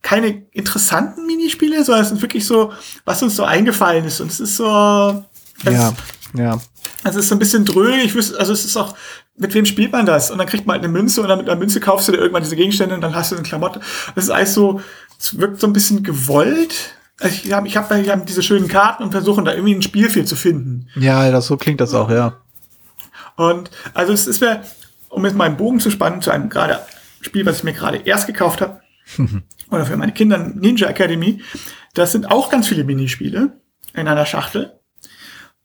keine 0.02 0.46
interessanten 0.52 1.26
Minispiele, 1.26 1.84
sondern 1.84 2.04
es 2.04 2.10
sind 2.10 2.22
wirklich 2.22 2.46
so, 2.46 2.72
was 3.06 3.22
uns 3.24 3.36
so 3.36 3.44
eingefallen 3.44 4.06
ist. 4.06 4.22
Und 4.22 4.32
es 4.32 4.40
ist 4.40 4.58
so, 4.58 4.64
Ja, 4.64 5.94
ja. 6.34 6.62
also 7.04 7.20
es 7.20 7.26
ist 7.26 7.30
so 7.30 7.36
ein 7.36 7.40
bisschen 7.40 7.68
wüsste, 7.68 8.40
also 8.40 8.54
es 8.54 8.64
ist 8.64 8.78
auch, 8.78 8.96
mit 9.36 9.54
wem 9.54 9.66
spielt 9.66 9.92
man 9.92 10.06
das? 10.06 10.32
Und 10.32 10.38
dann 10.38 10.48
kriegt 10.48 10.66
man 10.66 10.76
halt 10.76 10.84
eine 10.84 10.92
Münze 10.92 11.22
und 11.22 11.28
dann 11.28 11.40
mit 11.40 11.50
einer 11.50 11.60
Münze 11.60 11.80
kaufst 11.80 12.08
du 12.08 12.12
dir 12.12 12.20
irgendwann 12.20 12.44
diese 12.44 12.56
Gegenstände 12.56 12.96
und 12.96 13.02
dann 13.02 13.16
hast 13.16 13.32
du 13.32 13.36
eine 13.36 13.44
Klamotte. 13.44 13.82
Das 14.16 14.24
ist 14.26 14.30
alles 14.30 14.54
so, 14.54 14.82
es 15.20 15.38
wirkt 15.38 15.60
so 15.60 15.68
ein 15.68 15.74
bisschen 15.74 16.04
gewollt. 16.04 16.96
Also 17.20 17.36
ich 17.44 17.52
habe 17.52 17.68
ich 17.68 17.76
hab, 17.78 17.92
ich 17.92 18.10
hab 18.10 18.26
diese 18.26 18.44
schönen 18.44 18.68
Karten 18.68 19.04
und 19.04 19.12
versuchen 19.12 19.46
da 19.46 19.54
irgendwie 19.54 19.76
ein 19.76 19.82
Spielfeld 19.82 20.28
zu 20.28 20.36
finden. 20.36 20.88
Ja, 20.96 21.30
das, 21.32 21.48
so 21.48 21.58
klingt 21.58 21.82
das 21.82 21.94
auch, 21.94 22.10
ja. 22.10 22.42
Und 23.38 23.72
also 23.94 24.12
es 24.12 24.28
ist 24.28 24.42
mir, 24.42 24.64
um 25.08 25.24
jetzt 25.24 25.36
mal 25.36 25.46
einen 25.46 25.58
Bogen 25.58 25.80
zu 25.80 25.90
spannen, 25.90 26.22
zu 26.22 26.32
einem 26.32 26.50
gerade 26.50 26.80
Spiel, 27.22 27.46
was 27.46 27.60
ich 27.60 27.64
mir 27.64 27.74
gerade 27.74 28.00
erst 28.00 28.28
gekauft 28.28 28.60
habe, 28.60 28.82
oder 29.72 29.86
für 29.86 29.96
meine 29.96 30.12
Kinder 30.12 30.38
Ninja 30.38 30.90
Academy, 30.90 31.42
das 31.94 32.12
sind 32.12 32.30
auch 32.30 32.50
ganz 32.50 32.68
viele 32.68 32.84
Minispiele 32.84 33.62
in 33.94 34.08
einer 34.08 34.26
Schachtel, 34.26 34.80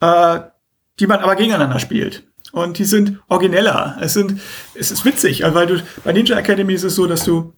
äh, 0.01 0.41
die 1.01 1.07
man 1.07 1.21
aber 1.21 1.35
gegeneinander 1.35 1.81
spielt. 1.81 2.25
Und 2.53 2.79
die 2.79 2.85
sind 2.85 3.21
origineller. 3.29 3.97
Es 4.01 4.13
sind, 4.13 4.41
es 4.75 4.91
ist 4.91 5.05
witzig, 5.05 5.45
also 5.45 5.55
weil 5.55 5.67
du, 5.67 5.83
bei 6.05 6.13
Ninja 6.13 6.37
Academy 6.37 6.75
ist 6.75 6.85
es 6.85 6.95
so, 6.95 7.07
dass 7.07 7.25
du, 7.25 7.55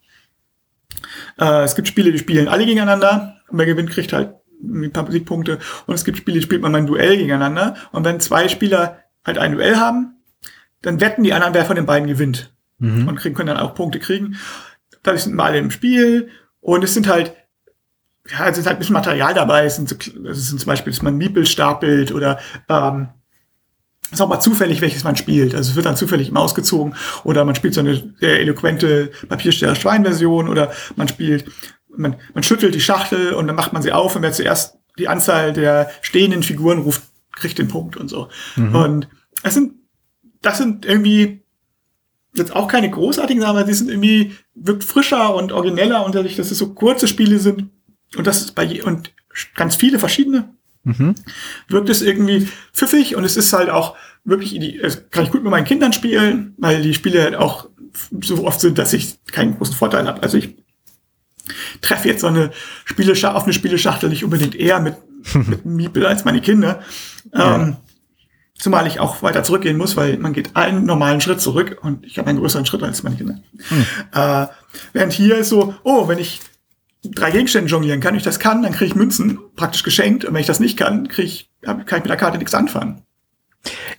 äh, 1.38 1.64
es 1.64 1.75
gibt 1.75 1.88
Spiele, 1.88 2.12
die 2.12 2.18
spielen 2.18 2.47
alle 2.49 2.64
gegeneinander 2.64 3.37
und 3.49 3.59
wer 3.59 3.66
gewinnt, 3.66 3.90
kriegt 3.90 4.12
halt 4.12 4.35
ein 4.62 4.92
paar 4.92 5.11
Siegpunkte. 5.11 5.59
Und 5.87 5.94
es 5.94 6.04
gibt 6.04 6.18
Spiele, 6.18 6.38
die 6.38 6.44
spielt 6.44 6.62
man 6.62 6.73
mal 6.73 6.78
ein 6.78 6.87
Duell 6.87 7.16
gegeneinander. 7.16 7.75
Und 7.90 8.04
wenn 8.04 8.21
zwei 8.21 8.49
Spieler 8.49 9.03
halt 9.25 9.38
ein 9.38 9.52
Duell 9.52 9.76
haben, 9.76 10.16
dann 10.83 11.00
wetten 11.00 11.25
die 11.25 11.33
anderen, 11.33 11.54
wer 11.54 11.64
von 11.64 11.76
den 11.76 11.87
beiden 11.87 12.09
gewinnt. 12.09 12.52
Und 13.09 13.16
kriegen, 13.16 13.35
können 13.35 13.49
dann 13.49 13.57
auch 13.57 13.75
Punkte 13.75 13.99
kriegen. 13.99 14.37
Dadurch 15.02 15.23
sind 15.23 15.35
wir 15.35 15.45
alle 15.45 15.59
im 15.59 15.71
Spiel. 15.71 16.28
Und 16.61 16.85
es 16.85 16.95
sind 16.95 17.09
halt, 17.09 17.33
ja, 18.31 18.49
es 18.49 18.59
ist 18.59 18.66
halt 18.66 18.76
ein 18.76 18.78
bisschen 18.78 18.95
Material 18.95 19.35
dabei. 19.35 19.64
Es 19.64 19.76
sind, 19.76 19.88
so, 19.88 19.97
es 19.97 20.49
sind 20.49 20.61
zum 20.61 20.66
Beispiel, 20.66 20.93
dass 20.93 21.02
man 21.02 21.16
Miepel 21.16 21.47
stapelt 21.47 22.12
oder 22.12 22.38
ähm, 22.69 23.09
ist 24.11 24.21
auch 24.21 24.28
mal 24.28 24.40
zufällig, 24.40 24.81
welches 24.81 25.04
man 25.04 25.16
spielt. 25.16 25.54
Also 25.54 25.71
es 25.71 25.76
wird 25.76 25.87
dann 25.87 25.97
zufällig 25.97 26.28
immer 26.28 26.40
ausgezogen. 26.40 26.95
Oder 27.25 27.45
man 27.45 27.54
spielt 27.54 27.75
so 27.75 27.81
eine 27.81 28.14
sehr 28.21 28.40
eloquente 28.40 29.11
Papiersteller-Schwein-Version 29.28 30.49
oder 30.49 30.73
man 30.97 31.09
spielt, 31.09 31.47
man, 31.88 32.16
man 32.33 32.43
schüttelt 32.43 32.75
die 32.75 32.81
Schachtel 32.81 33.33
und 33.33 33.47
dann 33.47 33.57
macht 33.57 33.73
man 33.73 33.83
sie 33.83 33.93
auf 33.93 34.16
und 34.16 34.23
wer 34.23 34.33
zuerst 34.33 34.78
die 34.99 35.09
Anzahl 35.09 35.52
der 35.52 35.90
stehenden 36.02 36.43
Figuren 36.43 36.78
ruft, 36.78 37.02
kriegt 37.36 37.58
den 37.58 37.68
Punkt 37.68 37.96
und 37.96 38.08
so. 38.08 38.28
Und 38.56 39.08
es 39.42 39.54
sind 39.54 39.74
das 40.44 40.58
sind 40.58 40.84
irgendwie 40.84 41.40
jetzt 42.34 42.54
auch 42.54 42.68
keine 42.68 42.90
großartigen 42.90 43.40
Sachen, 43.40 43.56
aber 43.56 43.64
die 43.64 43.74
sind 43.74 43.88
irgendwie, 43.88 44.34
wirkt 44.54 44.84
frischer 44.84 45.34
und 45.34 45.52
origineller 45.52 46.04
und 46.04 46.14
dadurch, 46.14 46.36
dass 46.36 46.50
es 46.50 46.58
so 46.58 46.74
kurze 46.74 47.08
Spiele 47.08 47.38
sind 47.38 47.70
und 48.16 48.26
das 48.26 48.40
ist 48.40 48.54
bei 48.54 48.64
je, 48.64 48.82
und 48.82 49.12
ganz 49.54 49.76
viele 49.76 49.98
verschiedene, 49.98 50.48
mhm. 50.82 51.14
wirkt 51.68 51.88
es 51.88 52.02
irgendwie 52.02 52.48
pfiffig 52.72 53.16
und 53.16 53.24
es 53.24 53.36
ist 53.36 53.52
halt 53.52 53.70
auch 53.70 53.96
wirklich, 54.24 54.54
es 54.82 55.10
kann 55.10 55.24
ich 55.24 55.30
gut 55.30 55.42
mit 55.42 55.50
meinen 55.50 55.64
Kindern 55.64 55.92
spielen, 55.92 56.54
weil 56.58 56.82
die 56.82 56.94
Spiele 56.94 57.22
halt 57.22 57.36
auch 57.36 57.68
so 58.22 58.44
oft 58.44 58.60
sind, 58.60 58.78
dass 58.78 58.92
ich 58.92 59.18
keinen 59.26 59.56
großen 59.56 59.74
Vorteil 59.74 60.06
habe. 60.06 60.22
Also 60.22 60.36
ich 60.36 60.56
treffe 61.80 62.08
jetzt 62.08 62.22
so 62.22 62.26
eine 62.26 62.50
Spieleschachtel, 62.84 63.36
auf 63.36 63.44
eine 63.44 63.52
Spieleschachtel 63.52 64.08
nicht 64.08 64.24
unbedingt 64.24 64.56
eher 64.56 64.80
mit 64.80 64.96
Miepel 65.64 66.07
als 66.07 66.25
meine 66.25 66.40
Kinder. 66.40 66.81
Ja. 67.33 67.57
Ähm, 67.57 67.76
zumal 68.57 68.87
ich 68.87 69.00
auch 69.00 69.23
weiter 69.23 69.43
zurückgehen 69.43 69.76
muss, 69.76 69.97
weil 69.97 70.19
man 70.19 70.33
geht 70.33 70.57
einen 70.57 70.85
normalen 70.85 71.21
Schritt 71.21 71.40
zurück 71.40 71.78
und 71.83 72.04
ich 72.04 72.19
habe 72.19 72.28
einen 72.28 72.38
größeren 72.38 72.66
Schritt 72.66 72.83
als 72.83 73.02
meine 73.02 73.16
Kinder. 73.16 73.38
Hm. 73.69 73.87
Äh, 74.12 74.47
während 74.93 75.12
hier 75.12 75.37
ist 75.37 75.49
so, 75.49 75.75
oh, 75.83 76.09
wenn 76.09 76.19
ich 76.19 76.40
drei 77.04 77.31
Gegenstände 77.31 77.71
jonglieren 77.71 78.00
kann, 78.00 78.12
wenn 78.12 78.19
ich 78.19 78.25
das 78.25 78.38
kann, 78.38 78.62
dann 78.62 78.73
kriege 78.73 78.87
ich 78.87 78.95
Münzen 78.95 79.38
praktisch 79.57 79.83
geschenkt. 79.83 80.25
Und 80.25 80.35
wenn 80.35 80.40
ich 80.40 80.47
das 80.47 80.61
nicht 80.61 80.76
kann, 80.76 81.09
krieg 81.09 81.26
ich, 81.26 81.50
kann 81.62 81.81
ich 81.81 81.93
mit 81.93 82.09
der 82.09 82.16
Karte 82.16 82.38
nichts 82.38 82.54
anfangen. 82.54 83.02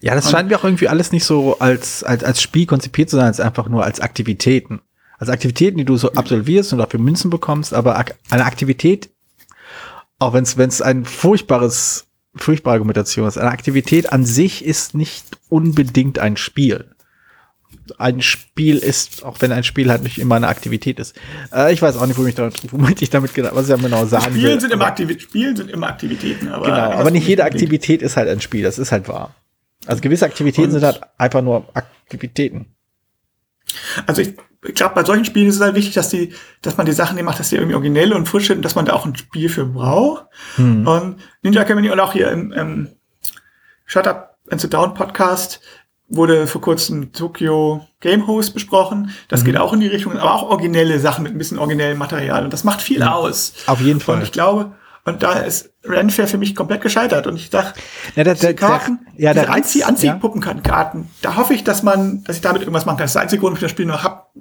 Ja, 0.01 0.13
das 0.13 0.29
scheint 0.29 0.49
mir 0.49 0.57
auch 0.59 0.63
irgendwie 0.63 0.87
alles 0.87 1.11
nicht 1.11 1.25
so 1.25 1.57
als, 1.59 2.03
als, 2.03 2.23
als 2.23 2.41
Spiel 2.41 2.65
konzipiert 2.65 3.09
zu 3.09 3.15
sein, 3.15 3.25
als 3.25 3.39
einfach 3.39 3.67
nur 3.67 3.83
als 3.83 3.99
Aktivitäten. 3.99 4.81
Also 5.17 5.31
Aktivitäten, 5.31 5.77
die 5.77 5.85
du 5.85 5.97
so 5.97 6.11
absolvierst 6.13 6.73
und 6.73 6.79
dafür 6.79 6.99
Münzen 6.99 7.29
bekommst, 7.29 7.73
aber 7.73 8.03
eine 8.29 8.45
Aktivität, 8.45 9.09
auch 10.19 10.33
wenn 10.33 10.43
es 10.43 10.81
ein 10.81 11.05
furchtbares, 11.05 12.07
furchtbare 12.35 12.75
Argumentation 12.75 13.27
ist, 13.27 13.37
eine 13.37 13.51
Aktivität 13.51 14.11
an 14.11 14.25
sich 14.25 14.63
ist 14.63 14.95
nicht 14.95 15.25
unbedingt 15.49 16.19
ein 16.19 16.37
Spiel. 16.37 16.85
Ein 17.99 18.21
Spiel 18.21 18.77
ist, 18.77 19.23
auch 19.23 19.41
wenn 19.41 19.51
ein 19.51 19.63
Spiel 19.63 19.91
halt 19.91 20.01
nicht 20.01 20.17
immer 20.17 20.35
eine 20.35 20.47
Aktivität 20.47 20.97
ist. 20.97 21.15
Äh, 21.53 21.71
ich 21.71 21.81
weiß 21.81 21.97
auch 21.97 22.07
nicht, 22.07 22.17
wo 22.17 22.23
mich 22.23 22.33
damit, 22.33 22.55
womit 22.71 23.01
ich 23.01 23.11
damit 23.11 23.33
genau, 23.35 23.49
was 23.53 23.69
ich 23.69 23.79
genau 23.79 24.05
sagen 24.05 24.25
Spielen 24.25 24.43
will. 24.43 24.61
Sind 24.61 24.73
immer 24.73 24.85
Aktivi 24.85 25.19
Spielen 25.19 25.55
sind 25.55 25.69
immer 25.69 25.87
Aktivitäten, 25.87 26.47
aber. 26.47 26.65
Genau, 26.65 26.91
aber 26.91 27.11
nicht 27.11 27.27
jede 27.27 27.43
Aktivität 27.43 28.01
ist 28.01 28.17
halt 28.17 28.27
ein 28.29 28.41
Spiel, 28.41 28.63
das 28.63 28.79
ist 28.79 28.91
halt 28.91 29.07
wahr. 29.07 29.35
Also 29.85 30.01
gewisse 30.01 30.25
Aktivitäten 30.25 30.69
und 30.69 30.71
sind 30.71 30.83
halt 30.83 31.01
einfach 31.17 31.43
nur 31.43 31.67
Aktivitäten. 31.75 32.74
Also 34.05 34.21
ich, 34.21 34.35
ich 34.65 34.75
glaube, 34.75 34.95
bei 34.95 35.03
solchen 35.03 35.25
Spielen 35.25 35.47
ist 35.47 35.55
es 35.55 35.61
halt 35.61 35.75
wichtig, 35.75 35.93
dass 35.93 36.09
die, 36.09 36.33
dass 36.61 36.77
man 36.77 36.85
die 36.85 36.91
Sachen 36.91 37.17
die 37.17 37.23
macht, 37.23 37.39
dass 37.39 37.49
die 37.49 37.55
irgendwie 37.55 37.75
originell 37.75 38.13
und 38.13 38.27
frisch 38.27 38.47
sind 38.47 38.57
und 38.57 38.65
dass 38.65 38.75
man 38.75 38.85
da 38.85 38.93
auch 38.93 39.05
ein 39.05 39.15
Spiel 39.15 39.49
für 39.49 39.65
braucht. 39.65 40.25
Hm. 40.55 40.87
Und 40.87 41.17
Ninja 41.41 41.61
Academy 41.61 41.89
und 41.89 41.99
auch 41.99 42.13
hier 42.13 42.31
im, 42.31 42.51
im 42.51 42.89
Shut 43.85 44.07
Up 44.07 44.37
and 44.49 44.61
Sit 44.61 44.73
Down 44.73 44.93
Podcast 44.93 45.61
wurde 46.07 46.47
vor 46.47 46.61
kurzem 46.61 47.13
Tokyo 47.13 47.85
Game 47.99 48.27
Host 48.27 48.53
besprochen. 48.53 49.11
Das 49.27 49.41
mhm. 49.41 49.45
geht 49.45 49.57
auch 49.57 49.73
in 49.73 49.79
die 49.79 49.87
Richtung, 49.87 50.17
aber 50.17 50.35
auch 50.35 50.43
originelle 50.43 50.99
Sachen 50.99 51.23
mit 51.23 51.33
ein 51.33 51.37
bisschen 51.37 51.57
originellem 51.57 51.97
Material. 51.97 52.43
Und 52.43 52.53
das 52.53 52.63
macht 52.63 52.81
viel 52.81 52.99
ja. 52.99 53.13
aus. 53.13 53.53
Auf 53.65 53.81
jeden 53.81 53.99
Fall. 53.99 54.17
Und 54.17 54.23
ich 54.23 54.31
glaube, 54.31 54.75
und 55.05 55.21
da 55.21 55.33
ist 55.33 55.71
Renfair 55.83 56.27
für 56.27 56.39
mich 56.39 56.55
komplett 56.55 56.81
gescheitert. 56.81 57.27
Und 57.27 57.35
ich 57.35 57.51
dachte, 57.51 57.79
ja, 58.15 58.23
der, 58.23 58.33
der, 58.33 58.55
Karten, 58.55 58.99
der, 59.13 59.23
ja, 59.23 59.33
der 59.33 59.51
Anzieh, 59.51 59.83
Anziehpuppenkarten, 59.83 61.01
ja. 61.01 61.07
da 61.21 61.35
hoffe 61.35 61.53
ich, 61.53 61.63
dass 61.63 61.83
man, 61.83 62.23
dass 62.23 62.37
ich 62.37 62.41
damit 62.41 62.63
irgendwas 62.63 62.85
machen 62.85 62.97
kann. 62.97 63.03
Das 63.03 63.11
ist 63.11 63.15
der 63.15 63.21
einzige 63.21 63.41
Grund, 63.41 63.51
warum 63.51 63.57
ich 63.57 63.61
das 63.61 63.71
Spiel 63.71 63.85
noch 63.85 64.03
hab. 64.03 64.31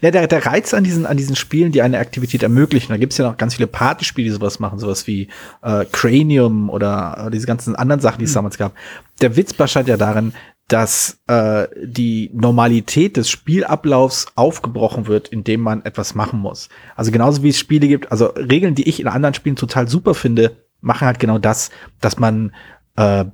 ja, 0.00 0.10
der, 0.12 0.28
der 0.28 0.46
Reiz 0.46 0.72
an 0.72 0.84
diesen, 0.84 1.04
an 1.04 1.16
diesen 1.16 1.34
Spielen, 1.34 1.72
die 1.72 1.82
eine 1.82 1.98
Aktivität 1.98 2.44
ermöglichen, 2.44 2.92
da 2.92 2.96
gibt's 2.96 3.18
ja 3.18 3.28
noch 3.28 3.36
ganz 3.36 3.56
viele 3.56 3.66
Partyspiele, 3.66 4.26
die 4.26 4.34
sowas 4.34 4.60
machen, 4.60 4.78
sowas 4.78 5.08
wie 5.08 5.28
äh, 5.62 5.84
Cranium 5.90 6.70
oder 6.70 7.24
äh, 7.26 7.30
diese 7.32 7.48
ganzen 7.48 7.74
anderen 7.74 8.00
Sachen, 8.00 8.18
die 8.20 8.26
es 8.26 8.30
hm. 8.30 8.36
damals 8.36 8.56
gab. 8.56 8.72
Der 9.20 9.36
Witz 9.36 9.52
besteht 9.52 9.88
ja 9.88 9.96
darin, 9.96 10.32
dass 10.68 11.20
äh, 11.26 11.66
die 11.82 12.30
Normalität 12.34 13.16
des 13.16 13.30
Spielablaufs 13.30 14.26
aufgebrochen 14.34 15.06
wird, 15.06 15.28
indem 15.28 15.62
man 15.62 15.84
etwas 15.84 16.14
machen 16.14 16.38
muss. 16.38 16.68
Also 16.94 17.10
genauso 17.10 17.42
wie 17.42 17.48
es 17.48 17.58
Spiele 17.58 17.88
gibt, 17.88 18.12
also 18.12 18.26
Regeln, 18.26 18.74
die 18.74 18.88
ich 18.88 19.00
in 19.00 19.08
anderen 19.08 19.34
Spielen 19.34 19.56
total 19.56 19.88
super 19.88 20.14
finde, 20.14 20.56
machen 20.80 21.06
halt 21.06 21.18
genau 21.18 21.38
das, 21.38 21.70
dass 22.00 22.18
man 22.18 22.52
äh, 22.96 23.24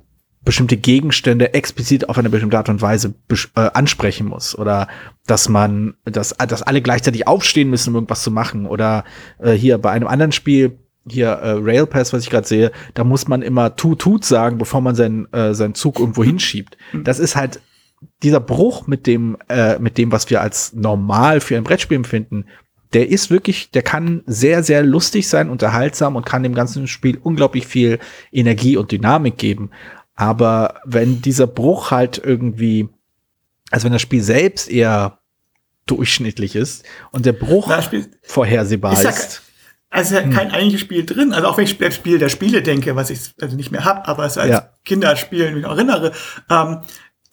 bestimmte 0.45 0.77
Gegenstände 0.77 1.53
explizit 1.53 2.07
auf 2.07 2.17
eine 2.17 2.29
bestimmte 2.29 2.57
Art 2.57 2.69
und 2.69 2.81
Weise 2.81 3.15
äh, 3.55 3.69
ansprechen 3.73 4.27
muss 4.27 4.57
oder 4.57 4.87
dass 5.25 5.49
man, 5.49 5.95
dass, 6.05 6.29
dass 6.29 6.61
alle 6.61 6.81
gleichzeitig 6.81 7.27
aufstehen 7.27 7.69
müssen, 7.69 7.89
um 7.89 7.95
irgendwas 7.95 8.23
zu 8.23 8.31
machen 8.31 8.67
oder 8.67 9.03
äh, 9.39 9.53
hier 9.53 9.79
bei 9.79 9.91
einem 9.91 10.07
anderen 10.07 10.31
Spiel 10.31 10.79
hier 11.09 11.27
äh, 11.27 11.51
Railpass, 11.57 12.13
was 12.13 12.23
ich 12.23 12.29
gerade 12.29 12.47
sehe, 12.47 12.71
da 12.93 13.03
muss 13.03 13.27
man 13.27 13.41
immer 13.41 13.75
tut 13.75 13.99
tut 13.99 14.25
sagen, 14.25 14.57
bevor 14.57 14.81
man 14.81 14.95
seinen 14.95 15.31
äh, 15.33 15.53
seinen 15.53 15.75
Zug 15.75 15.99
irgendwo 15.99 16.21
mhm. 16.23 16.27
hinschiebt. 16.27 16.77
Mhm. 16.93 17.03
Das 17.03 17.19
ist 17.19 17.35
halt 17.35 17.61
dieser 18.23 18.39
Bruch 18.39 18.87
mit 18.87 19.07
dem 19.07 19.37
äh, 19.49 19.79
mit 19.79 19.97
dem, 19.97 20.11
was 20.11 20.29
wir 20.29 20.41
als 20.41 20.73
normal 20.73 21.41
für 21.41 21.57
ein 21.57 21.63
Brettspiel 21.63 21.97
empfinden. 21.97 22.45
Der 22.93 23.09
ist 23.09 23.29
wirklich, 23.29 23.71
der 23.71 23.81
kann 23.81 24.23
sehr 24.25 24.63
sehr 24.63 24.83
lustig 24.83 25.27
sein, 25.27 25.49
unterhaltsam 25.49 26.15
und 26.15 26.25
kann 26.25 26.43
dem 26.43 26.55
ganzen 26.55 26.87
Spiel 26.87 27.19
unglaublich 27.21 27.67
viel 27.67 27.99
Energie 28.31 28.77
und 28.77 28.91
Dynamik 28.91 29.37
geben. 29.37 29.71
Aber 30.15 30.75
wenn 30.85 31.21
dieser 31.21 31.47
Bruch 31.47 31.91
halt 31.91 32.21
irgendwie, 32.23 32.87
also 33.69 33.85
wenn 33.85 33.93
das 33.93 34.01
Spiel 34.01 34.23
selbst 34.23 34.69
eher 34.69 35.19
durchschnittlich 35.85 36.55
ist 36.55 36.85
und 37.11 37.25
der 37.25 37.33
Bruch 37.33 37.67
Na, 37.69 37.83
vorhersehbar 38.23 38.93
ist, 38.93 39.03
ist 39.03 39.44
also 39.95 40.17
hm. 40.17 40.31
kein 40.31 40.51
eigentliches 40.51 40.81
Spiel 40.81 41.05
drin. 41.05 41.33
Also 41.33 41.47
auch 41.47 41.57
wenn 41.57 41.63
ich 41.63 41.77
das 41.77 41.95
Spiel 41.95 42.19
der 42.19 42.29
Spiele 42.29 42.61
denke, 42.61 42.95
was 42.95 43.09
ich 43.09 43.33
also 43.41 43.55
nicht 43.55 43.71
mehr 43.71 43.85
hab, 43.85 44.07
aber 44.09 44.25
es 44.25 44.37
als 44.37 44.51
ja. 44.51 44.69
Kinderspiel 44.83 45.51
mich 45.53 45.63
erinnere, 45.63 46.11
ähm, 46.49 46.81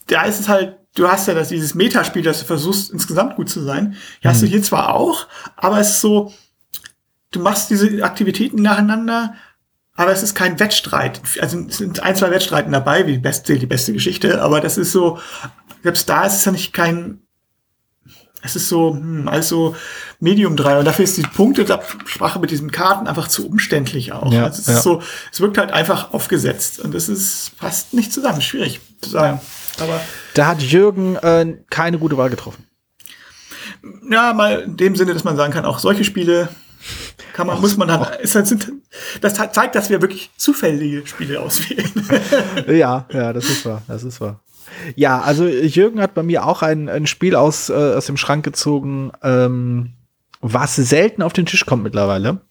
da 0.07 0.23
ist 0.23 0.39
es 0.39 0.47
halt, 0.47 0.77
du 0.95 1.07
hast 1.07 1.27
ja 1.27 1.33
das, 1.33 1.49
dieses 1.49 1.75
Metaspiel, 1.75 2.23
dass 2.23 2.39
du 2.39 2.45
versuchst, 2.45 2.91
insgesamt 2.91 3.35
gut 3.35 3.49
zu 3.49 3.61
sein. 3.61 3.95
Die 4.23 4.27
hast 4.27 4.41
du 4.41 4.45
hm. 4.45 4.51
hier 4.51 4.63
zwar 4.63 4.95
auch, 4.95 5.27
aber 5.57 5.79
es 5.79 5.89
ist 5.89 6.01
so, 6.01 6.31
du 7.31 7.41
machst 7.41 7.69
diese 7.69 8.03
Aktivitäten 8.03 8.61
nacheinander, 8.61 9.33
aber 9.95 10.11
es 10.11 10.23
ist 10.23 10.33
kein 10.33 10.59
Wettstreit. 10.59 11.21
Also 11.41 11.59
es 11.67 11.77
sind 11.77 12.01
ein, 12.01 12.15
zwei 12.15 12.31
Wettstreiten 12.31 12.71
dabei, 12.71 13.05
wie 13.07 13.13
die 13.13 13.19
beste, 13.19 13.59
die 13.59 13.65
beste 13.65 13.91
Geschichte, 13.91 14.41
aber 14.41 14.61
das 14.61 14.77
ist 14.77 14.93
so, 14.93 15.19
selbst 15.83 16.07
da 16.07 16.25
ist 16.25 16.35
es 16.37 16.45
ja 16.45 16.53
nicht 16.53 16.71
kein 16.71 17.22
es 18.43 18.55
ist 18.55 18.69
so, 18.69 18.93
hm, 18.93 19.27
also 19.27 19.75
Medium 20.19 20.55
3 20.55 20.79
und 20.79 20.85
dafür 20.85 21.03
ist 21.03 21.17
die 21.17 21.23
Punktesprache 21.23 22.39
mit 22.39 22.51
diesen 22.51 22.71
Karten 22.71 23.07
einfach 23.07 23.27
zu 23.27 23.47
umständlich 23.47 24.11
auch. 24.11 24.31
Ja, 24.31 24.45
also 24.45 24.59
es 24.59 24.67
ja. 24.67 24.73
ist 24.73 24.83
so, 24.83 25.01
es 25.31 25.39
wirkt 25.41 25.57
halt 25.57 25.71
einfach 25.71 26.13
aufgesetzt 26.13 26.79
und 26.79 26.93
es 26.93 27.09
ist 27.09 27.51
fast 27.57 27.93
nicht 27.93 28.11
zusammen, 28.11 28.41
schwierig 28.41 28.81
zu 29.01 29.09
sagen. 29.09 29.39
Aber 29.79 29.99
da 30.33 30.47
hat 30.47 30.61
Jürgen 30.61 31.15
äh, 31.15 31.57
keine 31.69 31.97
gute 31.97 32.17
Wahl 32.17 32.29
getroffen. 32.29 32.67
Ja, 34.09 34.33
mal 34.33 34.61
in 34.61 34.77
dem 34.77 34.95
Sinne, 34.95 35.13
dass 35.13 35.23
man 35.23 35.35
sagen 35.35 35.53
kann, 35.53 35.65
auch 35.65 35.79
solche 35.79 36.03
Spiele 36.03 36.49
kann 37.33 37.47
man, 37.47 37.59
muss 37.59 37.77
man 37.77 37.87
dann, 37.87 38.05
ist, 38.21 38.33
sind, 38.33 38.71
das 39.21 39.33
zeigt, 39.33 39.75
dass 39.75 39.89
wir 39.89 40.01
wirklich 40.01 40.29
zufällige 40.37 41.05
Spiele 41.07 41.39
auswählen. 41.39 41.91
ja, 42.67 43.05
ja, 43.11 43.33
das 43.33 43.45
ist 43.45 43.65
wahr, 43.65 43.81
das 43.87 44.03
ist 44.03 44.21
wahr. 44.21 44.39
Ja, 44.95 45.21
also 45.21 45.47
Jürgen 45.47 46.01
hat 46.01 46.13
bei 46.13 46.23
mir 46.23 46.45
auch 46.45 46.61
ein, 46.61 46.89
ein 46.89 47.07
Spiel 47.07 47.35
aus, 47.35 47.69
äh, 47.69 47.73
aus 47.73 48.05
dem 48.05 48.17
Schrank 48.17 48.43
gezogen, 48.43 49.11
ähm, 49.21 49.93
was 50.41 50.75
selten 50.75 51.21
auf 51.21 51.33
den 51.33 51.45
Tisch 51.45 51.65
kommt 51.65 51.83
mittlerweile. 51.83 52.41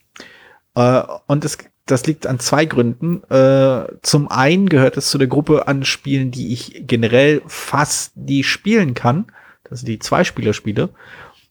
Äh, 0.74 1.02
und 1.26 1.44
es, 1.44 1.58
das 1.86 2.06
liegt 2.06 2.26
an 2.26 2.38
zwei 2.38 2.64
Gründen. 2.64 3.22
Äh, 3.30 3.86
zum 4.02 4.28
einen 4.28 4.68
gehört 4.68 4.96
es 4.96 5.10
zu 5.10 5.18
der 5.18 5.28
Gruppe 5.28 5.68
an 5.68 5.84
Spielen, 5.84 6.30
die 6.30 6.52
ich 6.52 6.84
generell 6.86 7.42
fast 7.46 8.16
nie 8.16 8.44
spielen 8.44 8.94
kann. 8.94 9.26
Das 9.68 9.80
sind 9.80 9.88
die 9.88 9.98
Zweispielerspiele. 9.98 10.90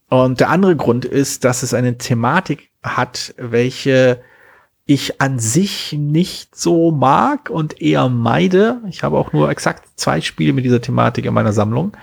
Und 0.09 0.39
der 0.39 0.49
andere 0.49 0.75
Grund 0.75 1.05
ist, 1.05 1.45
dass 1.45 1.63
es 1.63 1.73
eine 1.73 1.97
Thematik 1.97 2.69
hat, 2.83 3.33
welche 3.37 4.21
ich 4.93 5.21
an 5.21 5.39
sich 5.39 5.93
nicht 5.93 6.55
so 6.55 6.91
mag 6.91 7.49
und 7.49 7.81
eher 7.81 8.09
meide. 8.09 8.81
Ich 8.89 9.03
habe 9.03 9.17
auch 9.17 9.33
nur 9.33 9.49
exakt 9.49 9.87
zwei 9.95 10.21
Spiele 10.21 10.53
mit 10.53 10.65
dieser 10.65 10.81
Thematik 10.81 11.25
in 11.25 11.33
meiner 11.33 11.53
Sammlung. 11.53 11.95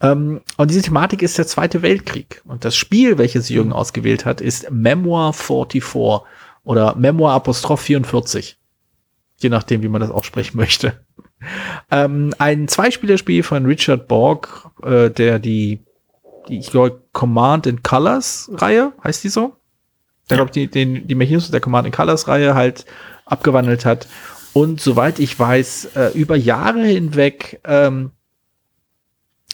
Ähm, 0.00 0.40
und 0.56 0.70
diese 0.70 0.82
Thematik 0.82 1.22
ist 1.22 1.38
der 1.38 1.46
Zweite 1.46 1.82
Weltkrieg. 1.82 2.42
Und 2.44 2.64
das 2.64 2.76
Spiel, 2.76 3.18
welches 3.18 3.48
Jürgen 3.48 3.72
ausgewählt 3.72 4.24
hat, 4.24 4.40
ist 4.40 4.70
Memoir 4.70 5.32
44 5.32 6.22
oder 6.64 6.94
Memoir 6.96 7.32
Apostroph 7.32 7.80
44. 7.80 8.58
Je 9.38 9.48
nachdem, 9.48 9.82
wie 9.82 9.88
man 9.88 10.00
das 10.00 10.10
aussprechen 10.10 10.56
möchte. 10.56 11.04
Ähm, 11.90 12.34
ein 12.38 12.68
Zweispielerspiel 12.68 13.42
von 13.42 13.66
Richard 13.66 14.08
Borg, 14.08 14.70
äh, 14.82 15.10
der 15.10 15.38
die, 15.38 15.84
die, 16.48 16.58
ich 16.58 16.70
glaube, 16.70 17.02
Command 17.12 17.66
in 17.66 17.82
Colors 17.82 18.50
Reihe, 18.54 18.92
heißt 19.04 19.22
die 19.22 19.28
so? 19.28 19.57
Der 20.30 20.36
glaube 20.36 20.50
die, 20.50 20.68
den, 20.68 21.06
die 21.06 21.14
Mechinismus 21.14 21.50
der 21.50 21.60
Command 21.60 21.90
Colors 21.92 22.28
Reihe 22.28 22.54
halt 22.54 22.84
abgewandelt 23.24 23.84
hat. 23.84 24.08
Und 24.52 24.80
soweit 24.80 25.18
ich 25.18 25.38
weiß, 25.38 25.90
äh, 25.96 26.10
über 26.14 26.36
Jahre 26.36 26.84
hinweg, 26.84 27.60
ähm, 27.64 28.10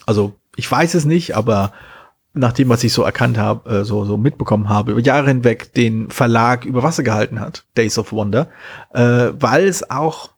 also 0.07 0.35
ich 0.57 0.71
weiß 0.71 0.95
es 0.95 1.05
nicht, 1.05 1.37
aber 1.37 1.73
nach 2.33 2.53
dem, 2.53 2.69
was 2.69 2.83
ich 2.85 2.93
so 2.93 3.03
erkannt 3.03 3.39
habe, 3.39 3.71
äh, 3.71 3.85
so, 3.85 4.05
so 4.05 4.17
mitbekommen 4.17 4.69
habe, 4.69 4.93
über 4.93 5.01
Jahre 5.01 5.29
hinweg 5.29 5.73
den 5.75 6.11
Verlag 6.11 6.65
über 6.65 6.83
Wasser 6.83 7.03
gehalten 7.03 7.41
hat, 7.41 7.65
Days 7.77 7.99
of 7.99 8.13
Wonder, 8.13 8.49
äh, 8.93 9.31
weil 9.39 9.67
es 9.67 9.89
auch 9.89 10.31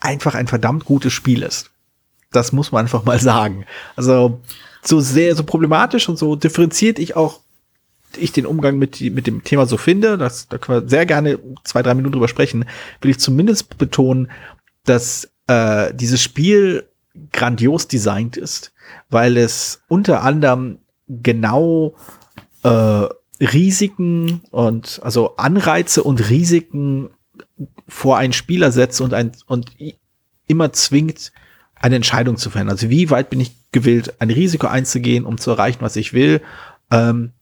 einfach 0.00 0.34
ein 0.34 0.46
verdammt 0.46 0.86
gutes 0.86 1.12
Spiel 1.12 1.42
ist. 1.42 1.70
Das 2.32 2.52
muss 2.52 2.72
man 2.72 2.84
einfach 2.84 3.04
mal 3.04 3.18
sagen. 3.18 3.66
Also 3.96 4.40
so 4.82 5.00
sehr, 5.00 5.36
so 5.36 5.44
problematisch 5.44 6.08
und 6.08 6.18
so 6.18 6.36
differenziert 6.36 6.98
ich 6.98 7.16
auch 7.16 7.40
ich 8.16 8.32
den 8.32 8.46
Umgang 8.46 8.78
mit, 8.78 9.00
mit 9.00 9.26
dem 9.26 9.44
Thema 9.44 9.66
so 9.66 9.76
finde, 9.76 10.18
das, 10.18 10.48
da 10.48 10.58
können 10.58 10.82
wir 10.82 10.88
sehr 10.88 11.06
gerne 11.06 11.38
zwei, 11.64 11.82
drei 11.82 11.94
Minuten 11.94 12.12
drüber 12.12 12.28
sprechen, 12.28 12.64
will 13.00 13.10
ich 13.10 13.18
zumindest 13.18 13.78
betonen, 13.78 14.30
dass 14.84 15.30
äh, 15.46 15.92
dieses 15.94 16.22
Spiel 16.22 16.84
grandios 17.32 17.88
designt 17.88 18.36
ist, 18.36 18.72
weil 19.08 19.36
es 19.36 19.82
unter 19.88 20.22
anderem 20.22 20.78
genau 21.08 21.94
äh, 22.62 23.06
Risiken 23.40 24.42
und 24.50 25.00
also 25.02 25.36
Anreize 25.36 26.02
und 26.02 26.28
Risiken 26.28 27.10
vor 27.88 28.18
einen 28.18 28.32
Spieler 28.32 28.70
setzt 28.70 29.00
und 29.00 29.14
ein 29.14 29.32
und 29.46 29.72
immer 30.46 30.72
zwingt, 30.72 31.32
eine 31.74 31.96
Entscheidung 31.96 32.36
zu 32.36 32.50
verändern. 32.50 32.76
Also 32.76 32.90
wie 32.90 33.10
weit 33.10 33.30
bin 33.30 33.40
ich 33.40 33.52
gewillt, 33.72 34.20
ein 34.20 34.30
Risiko 34.30 34.66
einzugehen, 34.66 35.24
um 35.24 35.38
zu 35.38 35.50
erreichen, 35.50 35.80
was 35.80 35.96
ich 35.96 36.12
will? 36.12 36.42
Ähm, 36.90 37.32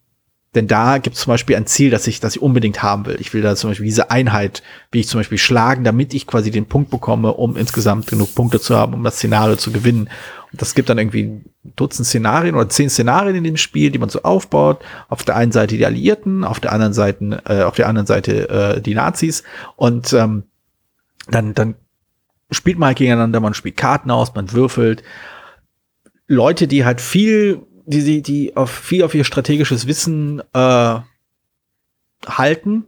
denn 0.55 0.67
da 0.67 0.99
gibt 0.99 1.17
es 1.17 1.23
zum 1.23 1.33
Beispiel 1.33 1.57
ein 1.57 1.67
Ziel, 1.67 1.91
das 1.91 2.07
ich, 2.07 2.21
das 2.21 2.37
ich 2.37 2.43
unbedingt 2.43 2.83
haben 2.83 3.05
will. 3.05 3.17
Ich 3.21 3.35
will 3.35 3.43
da 3.43 3.55
zum 3.55 3.71
Beispiel 3.71 3.85
diese 3.85 4.11
Einheit, 4.11 4.63
wie 4.91 5.01
ich 5.01 5.09
zum 5.09 5.21
Beispiel 5.21 5.37
schlagen, 5.37 5.85
damit 5.85 6.15
ich 6.15 6.27
quasi 6.27 6.51
den 6.51 6.67
Punkt 6.67 6.91
bekomme, 6.91 7.35
um 7.35 7.57
insgesamt 7.57 8.07
genug 8.07 8.35
Punkte 8.35 8.59
zu 8.59 8.75
haben, 8.75 8.95
um 8.95 9.05
das 9.05 9.17
Szenario 9.17 9.57
zu 9.57 9.73
gewinnen. 9.73 10.09
Und 10.51 10.63
das 10.63 10.75
gibt 10.75 10.89
dann 10.89 10.97
irgendwie 10.97 11.25
ein 11.25 11.45
Dutzend 11.77 12.07
Szenarien 12.07 12.55
oder 12.55 12.71
zehn 12.71 12.89
Szenarien 12.89 13.37
in 13.37 13.45
dem 13.45 13.57
Spiel, 13.59 13.91
die 13.91 13.99
man 13.99 14.09
so 14.09 14.23
aufbaut. 14.23 14.83
Auf 15.09 15.23
der 15.23 15.37
einen 15.37 15.53
Seite 15.53 15.77
die 15.77 15.85
Alliierten, 15.85 16.45
auf 16.45 16.61
der 16.61 16.73
anderen 16.73 16.95
Seite, 16.95 17.43
äh, 17.47 17.63
auf 17.63 17.75
der 17.75 17.89
anderen 17.89 18.07
Seite 18.07 18.49
äh, 18.49 18.81
die 18.81 18.95
Nazis. 18.95 19.43
Und 19.77 20.15
ähm, 20.15 20.45
dann, 21.29 21.53
dann 21.53 21.75
spielt 22.51 22.79
man 22.79 22.89
halt 22.89 22.99
gegeneinander, 22.99 23.41
man 23.41 23.53
spielt 23.53 23.77
Karten 23.77 24.11
aus, 24.11 24.35
man 24.35 24.53
würfelt. 24.53 25.03
Leute, 26.27 26.69
die 26.69 26.87
halt 26.87 27.03
viel 27.03 27.67
die, 27.89 28.05
die, 28.05 28.23
die 28.23 28.57
auf 28.57 28.71
viel 28.71 29.03
auf 29.03 29.15
ihr 29.15 29.25
strategisches 29.25 29.87
Wissen 29.87 30.43
äh, 30.53 30.99
halten, 32.27 32.85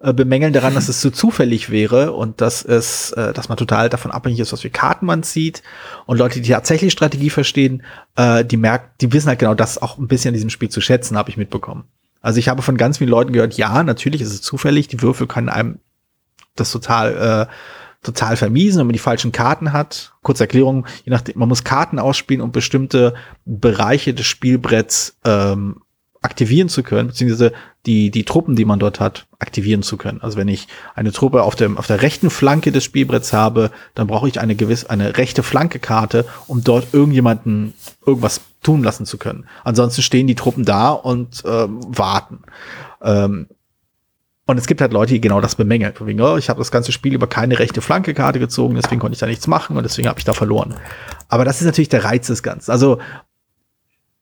äh, 0.00 0.12
bemängeln 0.12 0.52
daran, 0.52 0.74
dass 0.74 0.88
es 0.88 1.00
zu 1.00 1.10
zufällig 1.10 1.70
wäre 1.70 2.12
und 2.12 2.40
dass 2.40 2.64
es, 2.64 3.10
äh, 3.12 3.32
dass 3.32 3.48
man 3.48 3.58
total 3.58 3.88
davon 3.88 4.12
abhängig 4.12 4.38
ist, 4.38 4.52
was 4.52 4.60
für 4.60 4.70
Karten 4.70 5.06
man 5.06 5.24
zieht. 5.24 5.64
Und 6.06 6.18
Leute, 6.18 6.40
die 6.40 6.50
tatsächlich 6.50 6.92
Strategie 6.92 7.30
verstehen, 7.30 7.82
äh, 8.14 8.44
die 8.44 8.56
merken, 8.56 8.90
die 9.00 9.12
wissen 9.12 9.28
halt 9.28 9.40
genau 9.40 9.54
das 9.54 9.82
auch 9.82 9.98
ein 9.98 10.06
bisschen 10.06 10.28
in 10.28 10.34
diesem 10.34 10.50
Spiel 10.50 10.68
zu 10.68 10.80
schätzen, 10.80 11.18
habe 11.18 11.30
ich 11.30 11.36
mitbekommen. 11.36 11.84
Also 12.20 12.38
ich 12.38 12.48
habe 12.48 12.62
von 12.62 12.76
ganz 12.76 12.98
vielen 12.98 13.10
Leuten 13.10 13.32
gehört, 13.32 13.54
ja, 13.54 13.82
natürlich 13.82 14.20
ist 14.20 14.32
es 14.32 14.42
zufällig, 14.42 14.86
die 14.86 15.02
Würfel 15.02 15.26
können 15.26 15.48
einem 15.48 15.80
das 16.54 16.70
total 16.70 17.48
äh, 17.48 17.52
total 18.08 18.36
vermiesen, 18.36 18.80
wenn 18.80 18.86
man 18.86 18.94
die 18.94 18.98
falschen 18.98 19.32
Karten 19.32 19.72
hat. 19.72 20.12
Kurze 20.22 20.44
Erklärung, 20.44 20.86
je 21.04 21.10
nachdem, 21.10 21.38
man 21.38 21.48
muss 21.48 21.64
Karten 21.64 21.98
ausspielen, 21.98 22.42
um 22.42 22.52
bestimmte 22.52 23.14
Bereiche 23.44 24.14
des 24.14 24.26
Spielbretts 24.26 25.18
ähm, 25.24 25.82
aktivieren 26.20 26.68
zu 26.68 26.82
können, 26.82 27.08
beziehungsweise 27.08 27.52
die, 27.86 28.10
die 28.10 28.24
Truppen, 28.24 28.56
die 28.56 28.64
man 28.64 28.78
dort 28.78 28.98
hat, 28.98 29.26
aktivieren 29.38 29.82
zu 29.82 29.96
können. 29.96 30.20
Also 30.20 30.36
wenn 30.36 30.48
ich 30.48 30.66
eine 30.94 31.12
Truppe 31.12 31.42
auf, 31.42 31.54
dem, 31.54 31.78
auf 31.78 31.86
der 31.86 32.02
rechten 32.02 32.30
Flanke 32.30 32.72
des 32.72 32.84
Spielbretts 32.84 33.32
habe, 33.32 33.70
dann 33.94 34.08
brauche 34.08 34.28
ich 34.28 34.40
eine 34.40 34.56
gewisse, 34.56 34.90
eine 34.90 35.16
rechte 35.16 35.42
Flanke-Karte, 35.42 36.24
um 36.46 36.64
dort 36.64 36.88
irgendjemanden 36.92 37.74
irgendwas 38.04 38.40
tun 38.62 38.82
lassen 38.82 39.06
zu 39.06 39.16
können. 39.16 39.46
Ansonsten 39.64 40.02
stehen 40.02 40.26
die 40.26 40.34
Truppen 40.34 40.64
da 40.64 40.90
und 40.90 41.44
ähm, 41.46 41.80
warten. 41.86 42.40
Ähm, 43.00 43.46
und 44.48 44.56
es 44.56 44.66
gibt 44.66 44.80
halt 44.80 44.94
Leute, 44.94 45.12
die 45.12 45.20
genau 45.20 45.42
das 45.42 45.56
bemängeln. 45.56 45.92
Von 45.92 46.06
wegen, 46.06 46.22
oh, 46.22 46.38
ich 46.38 46.48
habe 46.48 46.58
das 46.58 46.70
ganze 46.70 46.90
Spiel 46.90 47.12
über 47.12 47.26
keine 47.26 47.58
rechte 47.58 47.82
Flanke-Karte 47.82 48.38
gezogen, 48.38 48.76
deswegen 48.76 48.98
konnte 48.98 49.12
ich 49.12 49.20
da 49.20 49.26
nichts 49.26 49.46
machen 49.46 49.76
und 49.76 49.82
deswegen 49.82 50.08
habe 50.08 50.18
ich 50.18 50.24
da 50.24 50.32
verloren. 50.32 50.74
Aber 51.28 51.44
das 51.44 51.60
ist 51.60 51.66
natürlich 51.66 51.90
der 51.90 52.04
Reiz 52.04 52.28
des 52.28 52.42
Ganzen. 52.42 52.70
Also 52.70 52.98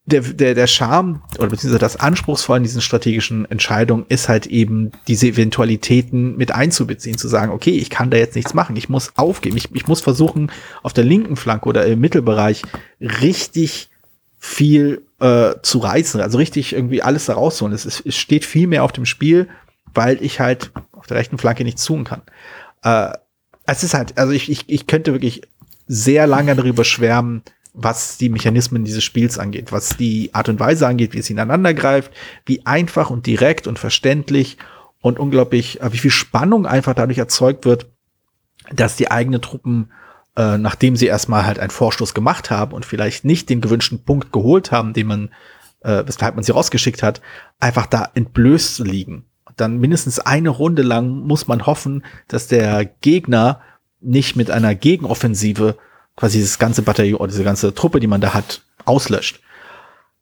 der, 0.04 0.23
der, 0.23 0.54
der 0.54 0.66
Charme 0.66 1.23
oder 1.38 1.47
beziehungsweise 1.47 1.78
das 1.78 2.00
Anspruchsvolle 2.00 2.56
in 2.56 2.62
diesen 2.64 2.80
strategischen 2.80 3.49
Entscheidungen 3.49 4.04
ist 4.09 4.28
halt 4.28 4.49
eben 4.49 4.91
diese 5.06 5.28
Eventualitäten 5.28 6.36
mit 6.36 6.50
einzubeziehen, 6.50 7.19
zu 7.19 7.28
sagen, 7.28 7.52
okay, 7.52 7.76
ich 7.78 7.89
kann 7.89 8.10
da 8.10 8.17
jetzt 8.17 8.34
nichts 8.34 8.52
machen, 8.52 8.75
ich 8.75 8.89
muss 8.89 9.12
aufgeben, 9.15 9.56
ich, 9.56 9.73
ich 9.76 9.86
muss 9.86 10.00
versuchen, 10.00 10.50
auf 10.82 10.93
der 10.93 11.04
linken 11.04 11.36
Flanke 11.36 11.69
oder 11.69 11.86
im 11.86 12.00
Mittelbereich 12.00 12.62
richtig 13.00 13.91
viel 14.41 15.02
äh, 15.21 15.52
zu 15.62 15.78
reißen, 15.78 16.21
also 16.21 16.36
richtig 16.36 16.73
irgendwie 16.73 17.00
alles 17.00 17.26
da 17.26 17.34
rauszuholen. 17.34 17.76
Es, 17.76 17.84
es 17.84 18.17
steht 18.17 18.45
viel 18.45 18.67
mehr 18.67 18.82
auf 18.82 18.91
dem 18.91 19.06
Spiel, 19.06 19.47
weil 19.97 20.23
ich 20.23 20.41
halt 20.41 20.71
auf 20.93 21.06
der 21.06 21.17
rechten 21.17 21.39
Flanke 21.39 21.65
nichts 21.65 21.85
tun 21.85 22.04
kann. 22.04 22.23
Äh, 22.82 23.17
es 23.67 23.82
ist 23.82 23.95
halt, 23.95 24.17
also 24.19 24.32
ich, 24.32 24.50
ich, 24.50 24.69
ich 24.69 24.87
könnte 24.87 25.13
wirklich 25.13 25.43
sehr 25.87 26.26
lange 26.26 26.54
darüber 26.54 26.85
schwärmen, 26.85 27.43
was 27.73 28.17
die 28.17 28.28
Mechanismen 28.28 28.85
dieses 28.85 29.04
Spiels 29.04 29.39
angeht, 29.39 29.71
was 29.71 29.97
die 29.97 30.30
Art 30.32 30.49
und 30.49 30.59
Weise 30.59 30.87
angeht, 30.87 31.13
wie 31.13 31.19
es 31.19 31.30
ineinander 31.30 31.75
greift, 31.75 32.11
wie 32.47 32.65
einfach 32.65 33.11
und 33.11 33.26
direkt 33.26 33.67
und 33.67 33.78
verständlich 33.78 34.56
und 35.00 35.19
unglaublich, 35.19 35.80
äh, 35.80 35.93
wie 35.93 35.99
viel 35.99 36.11
Spannung 36.11 36.67
einfach 36.67 36.95
dadurch 36.95 37.19
erzeugt 37.19 37.65
wird, 37.65 37.87
dass 38.73 38.97
die 38.97 39.11
eigenen 39.11 39.43
Truppen, 39.43 39.93
äh, 40.37 40.59
nachdem 40.59 40.97
sie 40.97 41.06
erstmal 41.06 41.45
halt 41.47 41.59
einen 41.59 41.71
Vorstoß 41.71 42.15
gemacht 42.15 42.50
haben 42.50 42.73
und 42.73 42.85
vielleicht 42.85 43.25
nicht 43.25 43.50
den 43.50 43.61
gewünschten 43.61 44.04
Punkt 44.04 44.32
geholt 44.32 44.73
haben, 44.73 44.93
den 44.93 45.06
man, 45.06 45.30
äh, 45.80 46.02
weshalb 46.06 46.35
man 46.35 46.45
sie 46.45 46.52
rausgeschickt 46.52 47.02
hat, 47.02 47.21
einfach 47.61 47.87
da 47.87 48.11
entblößt 48.15 48.80
liegen 48.80 49.26
dann 49.56 49.78
mindestens 49.78 50.19
eine 50.19 50.50
Runde 50.50 50.82
lang 50.82 51.21
muss 51.26 51.47
man 51.47 51.66
hoffen, 51.66 52.04
dass 52.28 52.47
der 52.47 52.84
Gegner 52.84 53.60
nicht 54.00 54.36
mit 54.36 54.50
einer 54.50 54.75
Gegenoffensive 54.75 55.76
quasi 56.16 56.38
dieses 56.38 56.58
ganze 56.58 56.82
Bataillon 56.82 57.21
oder 57.21 57.30
diese 57.30 57.45
ganze 57.45 57.75
Truppe, 57.75 58.00
die 58.00 58.06
man 58.06 58.21
da 58.21 58.34
hat, 58.34 58.62
auslöscht. 58.84 59.40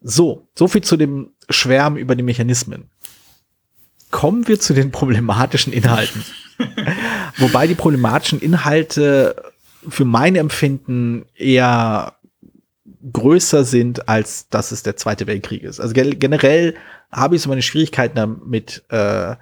So, 0.00 0.48
so 0.54 0.68
viel 0.68 0.82
zu 0.82 0.96
dem 0.96 1.30
Schwärmen 1.48 1.98
über 1.98 2.14
die 2.14 2.22
Mechanismen. 2.22 2.90
Kommen 4.10 4.46
wir 4.46 4.60
zu 4.60 4.74
den 4.74 4.90
problematischen 4.90 5.72
Inhalten. 5.72 6.24
Wobei 7.38 7.66
die 7.66 7.74
problematischen 7.74 8.40
Inhalte 8.40 9.52
für 9.88 10.04
mein 10.04 10.36
Empfinden 10.36 11.26
eher 11.34 12.16
größer 13.12 13.64
sind, 13.64 14.08
als 14.08 14.48
dass 14.48 14.72
es 14.72 14.82
der 14.82 14.96
Zweite 14.96 15.26
Weltkrieg 15.26 15.62
ist. 15.62 15.80
Also 15.80 15.94
generell 15.94 16.74
habe 17.10 17.36
ich 17.36 17.42
so 17.42 17.48
meine 17.48 17.62
Schwierigkeiten 17.62 18.16
damit, 18.16 18.84
äh, 18.88 19.36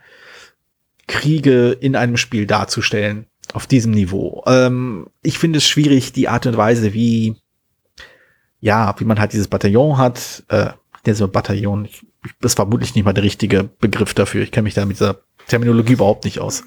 Kriege 1.08 1.72
in 1.72 1.96
einem 1.96 2.16
Spiel 2.16 2.46
darzustellen 2.46 3.26
auf 3.52 3.66
diesem 3.66 3.92
Niveau. 3.92 4.44
Ähm, 4.46 5.08
ich 5.22 5.38
finde 5.38 5.58
es 5.58 5.66
schwierig, 5.66 6.12
die 6.12 6.28
Art 6.28 6.46
und 6.46 6.56
Weise, 6.56 6.94
wie 6.94 7.36
ja, 8.62 8.94
wie 8.98 9.04
man 9.04 9.18
halt 9.18 9.32
dieses 9.32 9.48
Bataillon 9.48 9.98
hat, 9.98 10.44
äh, 10.48 10.70
der 11.04 11.14
so 11.16 11.26
Bataillon, 11.26 11.84
ich, 11.84 12.02
ist 12.40 12.54
vermutlich 12.54 12.94
nicht 12.94 13.04
mal 13.04 13.12
der 13.12 13.24
richtige 13.24 13.64
Begriff 13.64 14.14
dafür. 14.14 14.42
Ich 14.42 14.52
kenne 14.52 14.64
mich 14.64 14.74
da 14.74 14.86
mit 14.86 14.96
dieser 14.96 15.18
Terminologie 15.48 15.94
überhaupt 15.94 16.24
nicht 16.24 16.38
aus. 16.38 16.62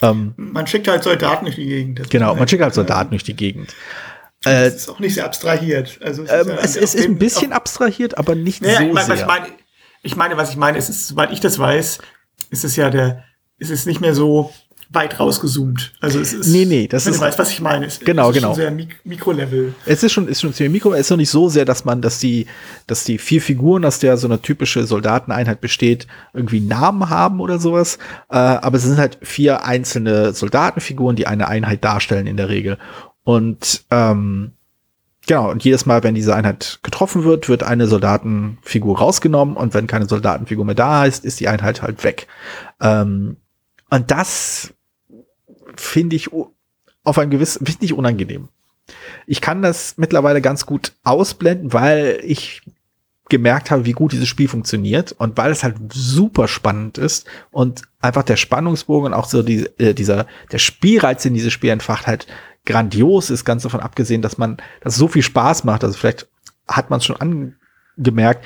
Ähm, 0.00 0.34
man 0.36 0.66
schickt 0.68 0.86
halt 0.86 1.02
Soldaten 1.02 1.44
durch 1.46 1.56
die 1.56 1.66
Gegend. 1.66 2.08
Genau, 2.08 2.36
man 2.36 2.46
schickt 2.46 2.62
halt 2.62 2.72
Soldaten 2.72 3.10
durch 3.10 3.24
die 3.24 3.34
Gegend. 3.34 3.74
Äh, 4.46 4.66
es 4.66 4.74
ist 4.74 4.88
auch 4.88 4.98
nicht 4.98 5.14
sehr 5.14 5.24
abstrahiert. 5.24 5.98
Also 6.02 6.24
es, 6.24 6.30
ähm, 6.30 6.40
ist, 6.40 6.48
ja 6.48 6.54
es, 6.56 6.76
es 6.76 6.94
ist 6.94 7.06
ein 7.06 7.18
bisschen 7.18 7.52
abstrahiert, 7.52 8.18
aber 8.18 8.34
nicht 8.34 8.62
naja, 8.62 8.78
so 8.78 8.84
ich 8.84 8.92
mein, 8.92 9.06
sehr. 9.06 9.16
Ich 9.16 9.26
meine, 9.26 9.46
ich 10.02 10.16
meine, 10.16 10.36
was 10.36 10.50
ich 10.50 10.56
meine, 10.56 10.78
ist, 10.78 10.88
ist, 10.88 11.08
soweit 11.08 11.32
ich 11.32 11.40
das 11.40 11.58
weiß, 11.58 11.98
ist 12.50 12.64
es 12.64 12.76
ja 12.76 12.90
der, 12.90 13.24
ist 13.58 13.70
es 13.70 13.86
nicht 13.86 14.00
mehr 14.00 14.14
so 14.14 14.52
weit 14.94 15.18
rausgezoomt. 15.18 15.92
Also 16.00 16.20
es 16.20 16.32
ist. 16.32 16.48
Nee, 16.48 16.64
nee, 16.64 16.86
das 16.86 17.06
wenn 17.06 17.12
ist. 17.12 17.20
Du 17.20 17.24
weißt, 17.24 17.38
was 17.38 17.50
ich 17.50 17.60
meine. 17.60 17.86
Es, 17.86 18.00
genau, 18.00 18.30
es 18.30 18.36
ist 18.36 18.42
genau. 18.42 18.54
Schon 18.54 18.62
sehr 18.62 18.70
Mik 18.70 19.00
Mikrolevel. 19.04 19.74
Es 19.86 20.02
ist 20.02 20.12
schon, 20.12 20.28
ist 20.28 20.40
schon 20.40 20.52
ziemlich 20.52 20.72
Mikro. 20.72 20.94
Es 20.94 21.00
ist 21.00 21.10
noch 21.10 21.16
nicht 21.16 21.30
so 21.30 21.48
sehr, 21.48 21.64
dass 21.64 21.84
man, 21.84 22.00
dass 22.00 22.18
die, 22.18 22.46
dass 22.86 23.04
die 23.04 23.18
vier 23.18 23.42
Figuren, 23.42 23.84
aus 23.84 23.98
der 23.98 24.16
so 24.16 24.26
eine 24.26 24.40
typische 24.40 24.86
Soldateneinheit 24.86 25.60
besteht, 25.60 26.06
irgendwie 26.32 26.60
Namen 26.60 27.10
haben 27.10 27.40
oder 27.40 27.58
sowas. 27.58 27.98
Äh, 28.30 28.36
aber 28.36 28.76
es 28.76 28.84
sind 28.84 28.98
halt 28.98 29.18
vier 29.22 29.64
einzelne 29.64 30.32
Soldatenfiguren, 30.32 31.16
die 31.16 31.26
eine 31.26 31.48
Einheit 31.48 31.84
darstellen 31.84 32.26
in 32.26 32.36
der 32.36 32.48
Regel. 32.48 32.78
Und 33.24 33.84
ähm, 33.90 34.52
Genau, 35.26 35.50
und 35.50 35.64
jedes 35.64 35.86
Mal, 35.86 36.02
wenn 36.02 36.14
diese 36.14 36.34
Einheit 36.34 36.80
getroffen 36.82 37.24
wird, 37.24 37.48
wird 37.48 37.62
eine 37.62 37.86
Soldatenfigur 37.86 38.98
rausgenommen 38.98 39.56
und 39.56 39.72
wenn 39.72 39.86
keine 39.86 40.06
Soldatenfigur 40.06 40.64
mehr 40.64 40.74
da 40.74 41.06
ist, 41.06 41.24
ist 41.24 41.40
die 41.40 41.48
Einheit 41.48 41.80
halt 41.80 42.04
weg. 42.04 42.26
Ähm, 42.80 43.38
und 43.88 44.10
das 44.10 44.74
finde 45.76 46.16
ich 46.16 46.30
auf 47.04 47.18
ein 47.18 47.30
gewissen, 47.30 47.64
finde 47.64 47.84
ich 47.84 47.94
unangenehm. 47.94 48.48
Ich 49.26 49.40
kann 49.40 49.62
das 49.62 49.96
mittlerweile 49.96 50.42
ganz 50.42 50.66
gut 50.66 50.92
ausblenden, 51.04 51.72
weil 51.72 52.20
ich 52.22 52.62
gemerkt 53.30 53.70
habe, 53.70 53.86
wie 53.86 53.92
gut 53.92 54.12
dieses 54.12 54.28
Spiel 54.28 54.48
funktioniert 54.48 55.12
und 55.12 55.38
weil 55.38 55.50
es 55.50 55.64
halt 55.64 55.76
super 55.90 56.46
spannend 56.46 56.98
ist 56.98 57.26
und 57.50 57.82
einfach 58.02 58.22
der 58.22 58.36
Spannungsbogen 58.36 59.06
und 59.06 59.18
auch 59.18 59.24
so 59.24 59.42
die, 59.42 59.64
äh, 59.78 59.94
dieser, 59.94 60.26
der 60.52 60.58
Spielreiz 60.58 61.24
in 61.24 61.32
dieses 61.32 61.54
Spiel 61.54 61.70
entfacht 61.70 62.06
halt 62.06 62.26
grandios 62.66 63.30
ist, 63.30 63.44
ganz 63.44 63.62
davon 63.62 63.80
abgesehen, 63.80 64.22
dass 64.22 64.38
man, 64.38 64.56
dass 64.80 64.94
es 64.94 64.98
so 64.98 65.08
viel 65.08 65.22
Spaß 65.22 65.64
macht. 65.64 65.84
Also 65.84 65.98
vielleicht 65.98 66.28
hat 66.66 66.90
man 66.90 66.98
es 66.98 67.04
schon 67.04 67.16
angemerkt. 67.96 68.44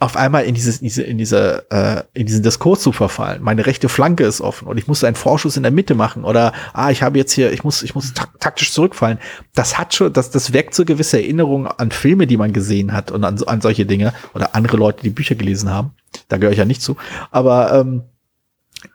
auf 0.00 0.16
einmal 0.16 0.44
in 0.44 0.54
dieses, 0.54 0.78
diese, 0.78 1.02
in 1.02 1.18
diese, 1.18 1.66
äh, 1.70 2.02
in 2.14 2.26
diesen 2.26 2.42
Diskurs 2.42 2.80
zu 2.80 2.92
verfallen. 2.92 3.42
Meine 3.42 3.66
rechte 3.66 3.88
Flanke 3.88 4.24
ist 4.24 4.40
offen 4.40 4.68
und 4.68 4.78
ich 4.78 4.86
muss 4.86 5.02
einen 5.02 5.16
Vorschuss 5.16 5.56
in 5.56 5.64
der 5.64 5.72
Mitte 5.72 5.96
machen 5.96 6.24
oder 6.24 6.52
ah, 6.72 6.90
ich 6.90 7.02
habe 7.02 7.18
jetzt 7.18 7.32
hier, 7.32 7.52
ich 7.52 7.64
muss, 7.64 7.82
ich 7.82 7.96
muss 7.96 8.14
tak 8.14 8.38
taktisch 8.38 8.72
zurückfallen. 8.72 9.18
Das 9.54 9.76
hat 9.76 9.94
schon, 9.94 10.12
das, 10.12 10.30
das 10.30 10.52
weckt 10.52 10.74
so 10.74 10.84
gewisse 10.84 11.18
Erinnerungen 11.18 11.66
an 11.66 11.90
Filme, 11.90 12.28
die 12.28 12.36
man 12.36 12.52
gesehen 12.52 12.92
hat 12.92 13.10
und 13.10 13.24
an, 13.24 13.42
an 13.42 13.60
solche 13.60 13.86
Dinge 13.86 14.12
oder 14.34 14.54
andere 14.54 14.76
Leute, 14.76 15.02
die 15.02 15.10
Bücher 15.10 15.34
gelesen 15.34 15.70
haben. 15.70 15.92
Da 16.28 16.36
gehöre 16.36 16.52
ich 16.52 16.58
ja 16.58 16.64
nicht 16.64 16.82
zu. 16.82 16.96
Aber 17.32 17.72
ähm, 17.72 18.02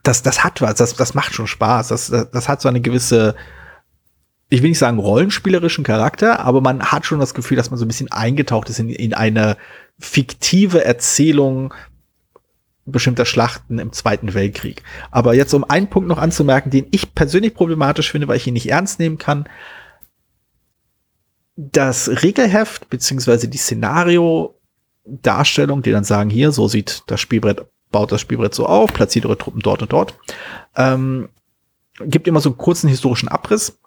das, 0.04 0.22
das 0.22 0.44
hat 0.44 0.62
was, 0.62 0.76
das, 0.76 0.96
das 0.96 1.14
macht 1.14 1.34
schon 1.34 1.48
Spaß. 1.48 1.90
Das, 1.90 2.08
das, 2.08 2.32
das 2.32 2.48
hat 2.48 2.62
so 2.62 2.70
eine 2.70 2.80
gewisse, 2.80 3.36
ich 4.50 4.62
will 4.62 4.70
nicht 4.70 4.80
sagen 4.80 5.00
rollenspielerischen 5.00 5.84
Charakter, 5.84 6.42
aber 6.42 6.62
man 6.62 6.84
hat 6.84 7.06
schon 7.06 7.20
das 7.20 7.34
Gefühl, 7.34 7.58
dass 7.58 7.72
man 7.72 7.80
so 7.80 7.86
ein 7.86 7.88
bisschen 7.88 8.12
eingetaucht 8.12 8.70
ist 8.70 8.80
in, 8.80 8.90
in 8.90 9.14
eine 9.14 9.58
fiktive 10.00 10.86
Erzählung 10.86 11.74
bestimmter 12.86 13.26
Schlachten 13.26 13.80
im 13.80 13.94
Zweiten 13.94 14.34
Weltkrieg. 14.34 14.84
Aber 15.10 15.34
jetzt 15.34 15.54
um 15.54 15.64
einen 15.64 15.90
Punkt 15.90 16.10
noch 16.10 16.18
anzumerken, 16.18 16.70
den 16.70 16.88
ich 16.92 17.16
persönlich 17.16 17.54
problematisch 17.54 18.12
finde, 18.12 18.28
weil 18.28 18.36
ich 18.38 18.48
ihn 18.48 18.54
nicht 18.54 18.70
ernst 18.70 19.00
nehmen 19.00 19.18
kann. 19.18 19.48
Das 21.56 22.24
Regelheft 22.24 22.90
beziehungsweise 22.90 23.48
die 23.48 23.58
Szenario-Darstellung, 23.58 25.82
die 25.82 25.92
dann 25.92 26.04
sagen, 26.04 26.30
hier, 26.30 26.52
so 26.52 26.68
sieht 26.68 27.04
das 27.08 27.22
Spielbrett, 27.22 27.66
baut 27.92 28.12
das 28.12 28.20
Spielbrett 28.22 28.54
so 28.54 28.66
auf, 28.66 28.92
platziert 28.92 29.26
eure 29.26 29.38
Truppen 29.38 29.62
dort 29.62 29.82
und 29.82 29.94
dort, 29.94 30.20
ähm, 30.76 31.30
gibt 32.02 32.28
immer 32.28 32.42
so 32.42 32.50
einen 32.50 32.58
kurzen 32.58 32.90
historischen 32.90 33.30
Abriss. 33.30 33.80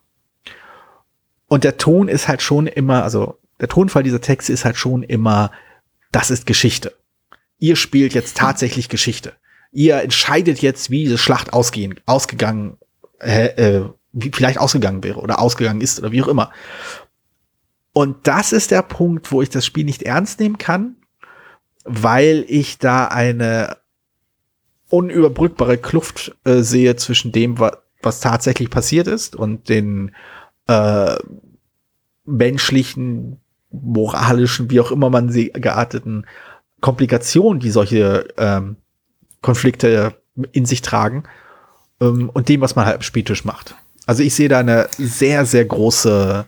Und 1.49 1.65
der 1.65 1.77
Ton 1.77 2.09
ist 2.09 2.29
halt 2.29 2.43
schon 2.43 2.67
immer, 2.67 3.03
also 3.05 3.39
der 3.61 3.69
Tonfall 3.69 4.03
dieser 4.03 4.21
Texte 4.21 4.53
ist 4.53 4.65
halt 4.65 4.77
schon 4.77 5.03
immer 5.03 5.51
das 6.13 6.31
ist 6.31 6.47
Geschichte. 6.47 6.95
Ihr 7.59 7.77
spielt 7.77 8.15
jetzt 8.15 8.37
tatsächlich 8.37 8.89
Geschichte. 8.89 9.35
Ihr 9.73 10.01
entscheidet 10.03 10.61
jetzt, 10.61 10.91
wie 10.91 11.05
diese 11.05 11.19
Schlacht 11.19 11.53
ausgehen, 11.53 12.01
ausgegangen, 12.07 12.79
äh, 13.21 13.49
äh, 13.49 13.91
wie 14.13 14.31
vielleicht 14.33 14.59
ausgegangen 14.59 15.05
wäre 15.05 15.21
oder 15.21 15.39
ausgegangen 15.41 15.81
ist 15.81 15.99
oder 15.99 16.13
wie 16.13 16.23
auch 16.23 16.29
immer. 16.29 16.53
Und 17.93 18.27
das 18.27 18.53
ist 18.53 18.71
der 18.71 18.83
Punkt, 18.83 19.33
wo 19.33 19.43
ich 19.43 19.51
das 19.51 19.67
Spiel 19.67 19.85
nicht 19.85 20.03
ernst 20.03 20.41
nehmen 20.41 20.59
kann, 20.59 20.97
weil 21.85 22.45
ich 22.49 22.79
da 22.79 23.09
eine 23.09 23.77
unüberbrückbare 24.89 25.79
Kluft 25.79 26.35
äh, 26.45 26.63
sehe 26.63 26.97
zwischen 26.97 27.33
dem, 27.33 27.59
was, 27.59 27.73
was 28.03 28.21
tatsächlich 28.21 28.71
passiert 28.71 29.07
ist 29.07 29.37
und 29.37 29.69
den 29.69 30.15
äh, 30.67 31.17
menschlichen 32.25 33.41
moralischen, 33.71 34.71
wie 34.71 34.81
auch 34.81 34.91
immer 34.91 35.11
man 35.11 35.31
sie 35.31 35.51
gearteten 35.53 36.27
Komplikationen, 36.81 37.61
die 37.61 37.71
solche 37.71 38.29
ähm, 38.37 38.77
Konflikte 39.43 40.15
in 40.53 40.67
sich 40.67 40.83
tragen 40.83 41.25
ähm, 42.01 42.31
und 42.33 42.49
dem, 42.49 42.61
was 42.61 42.77
man 42.77 42.87
halt 42.87 42.97
am 42.97 43.03
Spieltisch 43.03 43.45
macht. 43.45 43.75
Also 44.07 44.23
ich 44.23 44.35
sehe 44.35 44.49
da 44.49 44.61
eine 44.61 44.89
sehr, 44.97 45.47
sehr 45.47 45.65
große 45.65 46.47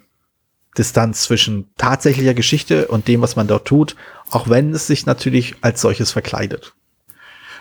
Distanz 0.76 1.22
zwischen 1.22 1.70
tatsächlicher 1.76 2.34
Geschichte 2.34 2.88
und 2.88 3.08
dem, 3.08 3.20
was 3.20 3.36
man 3.36 3.48
dort 3.48 3.66
tut, 3.66 3.96
auch 4.30 4.48
wenn 4.48 4.72
es 4.72 4.86
sich 4.86 5.06
natürlich 5.06 5.56
als 5.60 5.80
solches 5.80 6.12
verkleidet. 6.12 6.74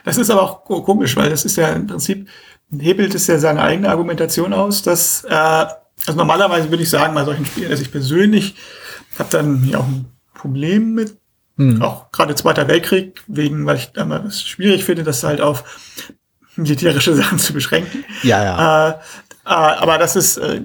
Das 0.04 0.18
ist 0.18 0.30
aber 0.30 0.44
auch 0.44 0.64
komisch, 0.64 1.16
weil 1.18 1.30
das 1.30 1.44
ist 1.44 1.58
ja 1.58 1.70
im 1.70 1.88
Prinzip, 1.88 2.30
hebelt 2.78 3.16
es 3.16 3.28
ja 3.28 3.40
seine 3.40 3.62
eigene 3.62 3.90
Argumentation 3.90 4.54
aus, 4.54 4.84
dass, 4.84 5.24
äh, 5.24 5.66
also 6.06 6.18
normalerweise 6.18 6.70
würde 6.70 6.84
ich 6.84 6.90
sagen, 6.90 7.14
bei 7.14 7.26
solchen 7.26 7.46
Spielen, 7.46 7.70
dass 7.70 7.82
ich 7.82 7.92
persönlich 7.92 8.56
habe 9.18 9.30
dann 9.32 9.60
hier 9.60 9.80
auch 9.80 9.88
ein 9.88 10.06
Problem 10.34 10.94
mit, 10.94 11.18
hm. 11.58 11.82
auch 11.82 12.12
gerade 12.12 12.36
Zweiter 12.36 12.68
Weltkrieg, 12.68 13.24
wegen, 13.28 13.66
weil 13.66 13.78
ich 13.78 13.92
es 14.28 14.44
schwierig 14.44 14.86
finde, 14.86 15.04
das 15.04 15.24
halt 15.24 15.42
auf 15.42 15.64
militärische 16.56 17.16
Sachen 17.16 17.40
zu 17.40 17.54
beschränken. 17.54 18.04
Ja, 18.24 18.44
ja. 18.44 18.90
Äh, 18.90 18.92
äh, 18.94 18.98
aber 19.46 19.98
das 19.98 20.16
ist 20.16 20.38
äh, 20.38 20.62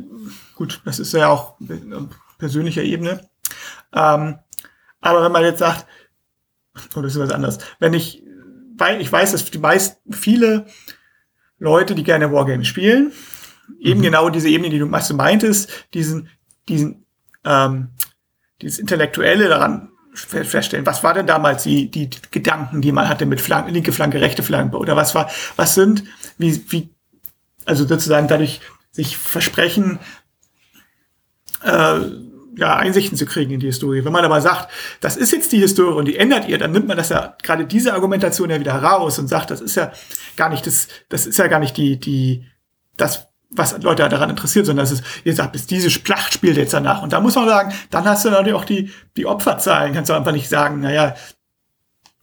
gut, 0.54 0.80
das 0.84 0.98
ist 0.98 1.12
ja 1.12 1.28
auch 1.28 1.56
persönlicher 2.38 2.82
Ebene. 2.82 3.28
Ähm, 3.94 4.38
aber 5.00 5.24
wenn 5.24 5.32
man 5.32 5.42
jetzt 5.44 5.58
sagt, 5.58 5.86
oder 6.94 7.06
ist 7.06 7.18
was 7.18 7.30
anderes, 7.30 7.58
wenn 7.78 7.94
ich, 7.94 8.22
weil 8.76 9.00
ich 9.00 9.10
weiß, 9.10 9.32
dass 9.32 9.50
die 9.50 9.58
meisten, 9.58 10.12
viele 10.12 10.66
Leute, 11.58 11.94
die 11.94 12.04
gerne 12.04 12.32
Wargames 12.32 12.66
spielen, 12.66 13.12
eben 13.80 14.00
mhm. 14.00 14.04
genau 14.04 14.30
diese 14.30 14.48
Ebene, 14.48 14.70
die 14.70 14.78
du 14.78 14.86
meintest, 14.86 15.70
diesen, 15.94 16.28
diesen 16.68 17.04
ähm, 17.44 17.88
dieses 18.62 18.78
Intellektuelle 18.78 19.48
daran 19.48 19.90
feststellen. 20.14 20.86
Was 20.86 21.02
war 21.02 21.14
denn 21.14 21.26
damals 21.26 21.62
die, 21.62 21.90
die 21.90 22.10
Gedanken, 22.30 22.82
die 22.82 22.92
man 22.92 23.08
hatte 23.08 23.26
mit 23.26 23.40
Flanke, 23.40 23.70
linke 23.70 23.92
Flanke, 23.92 24.20
rechte 24.20 24.42
Flanke? 24.42 24.76
Oder 24.76 24.94
was 24.94 25.14
war, 25.14 25.30
was 25.56 25.74
sind, 25.74 26.04
wie, 26.38 26.62
wie, 26.70 26.90
also 27.64 27.86
sozusagen 27.86 28.28
dadurch 28.28 28.60
sich 28.90 29.16
versprechen, 29.16 29.98
äh, 31.64 32.00
ja, 32.54 32.76
Einsichten 32.76 33.16
zu 33.16 33.24
kriegen 33.24 33.52
in 33.52 33.60
die 33.60 33.66
Historie. 33.66 34.04
Wenn 34.04 34.12
man 34.12 34.26
aber 34.26 34.42
sagt, 34.42 34.70
das 35.00 35.16
ist 35.16 35.32
jetzt 35.32 35.52
die 35.52 35.60
Historie 35.60 35.96
und 35.96 36.04
die 36.04 36.18
ändert 36.18 36.46
ihr, 36.46 36.58
dann 36.58 36.72
nimmt 36.72 36.86
man 36.86 36.98
das 36.98 37.08
ja 37.08 37.34
gerade 37.42 37.64
diese 37.64 37.94
Argumentation 37.94 38.50
ja 38.50 38.60
wieder 38.60 38.74
raus 38.74 39.18
und 39.18 39.28
sagt, 39.28 39.50
das 39.50 39.62
ist 39.62 39.76
ja 39.76 39.92
gar 40.36 40.50
nicht 40.50 40.66
das, 40.66 40.88
das 41.08 41.24
ist 41.24 41.38
ja 41.38 41.46
gar 41.46 41.60
nicht 41.60 41.78
die, 41.78 41.98
die, 41.98 42.46
das, 42.98 43.28
was 43.54 43.80
Leute 43.82 44.08
daran 44.08 44.30
interessiert, 44.30 44.66
sondern 44.66 44.84
es 44.84 44.92
ist, 44.92 45.04
ihr 45.24 45.34
sagt, 45.34 45.52
bis 45.52 45.66
diese 45.66 45.90
Schlacht 45.90 46.34
spielt 46.34 46.56
jetzt 46.56 46.72
danach. 46.72 47.02
Und 47.02 47.12
da 47.12 47.20
muss 47.20 47.34
man 47.34 47.48
sagen, 47.48 47.74
dann 47.90 48.04
hast 48.04 48.24
du 48.24 48.30
natürlich 48.30 48.54
auch 48.54 48.64
die, 48.64 48.90
die 49.16 49.26
Opferzahlen. 49.26 49.92
Kannst 49.92 50.10
du 50.10 50.14
einfach 50.14 50.32
nicht 50.32 50.48
sagen, 50.48 50.80
naja, 50.80 51.14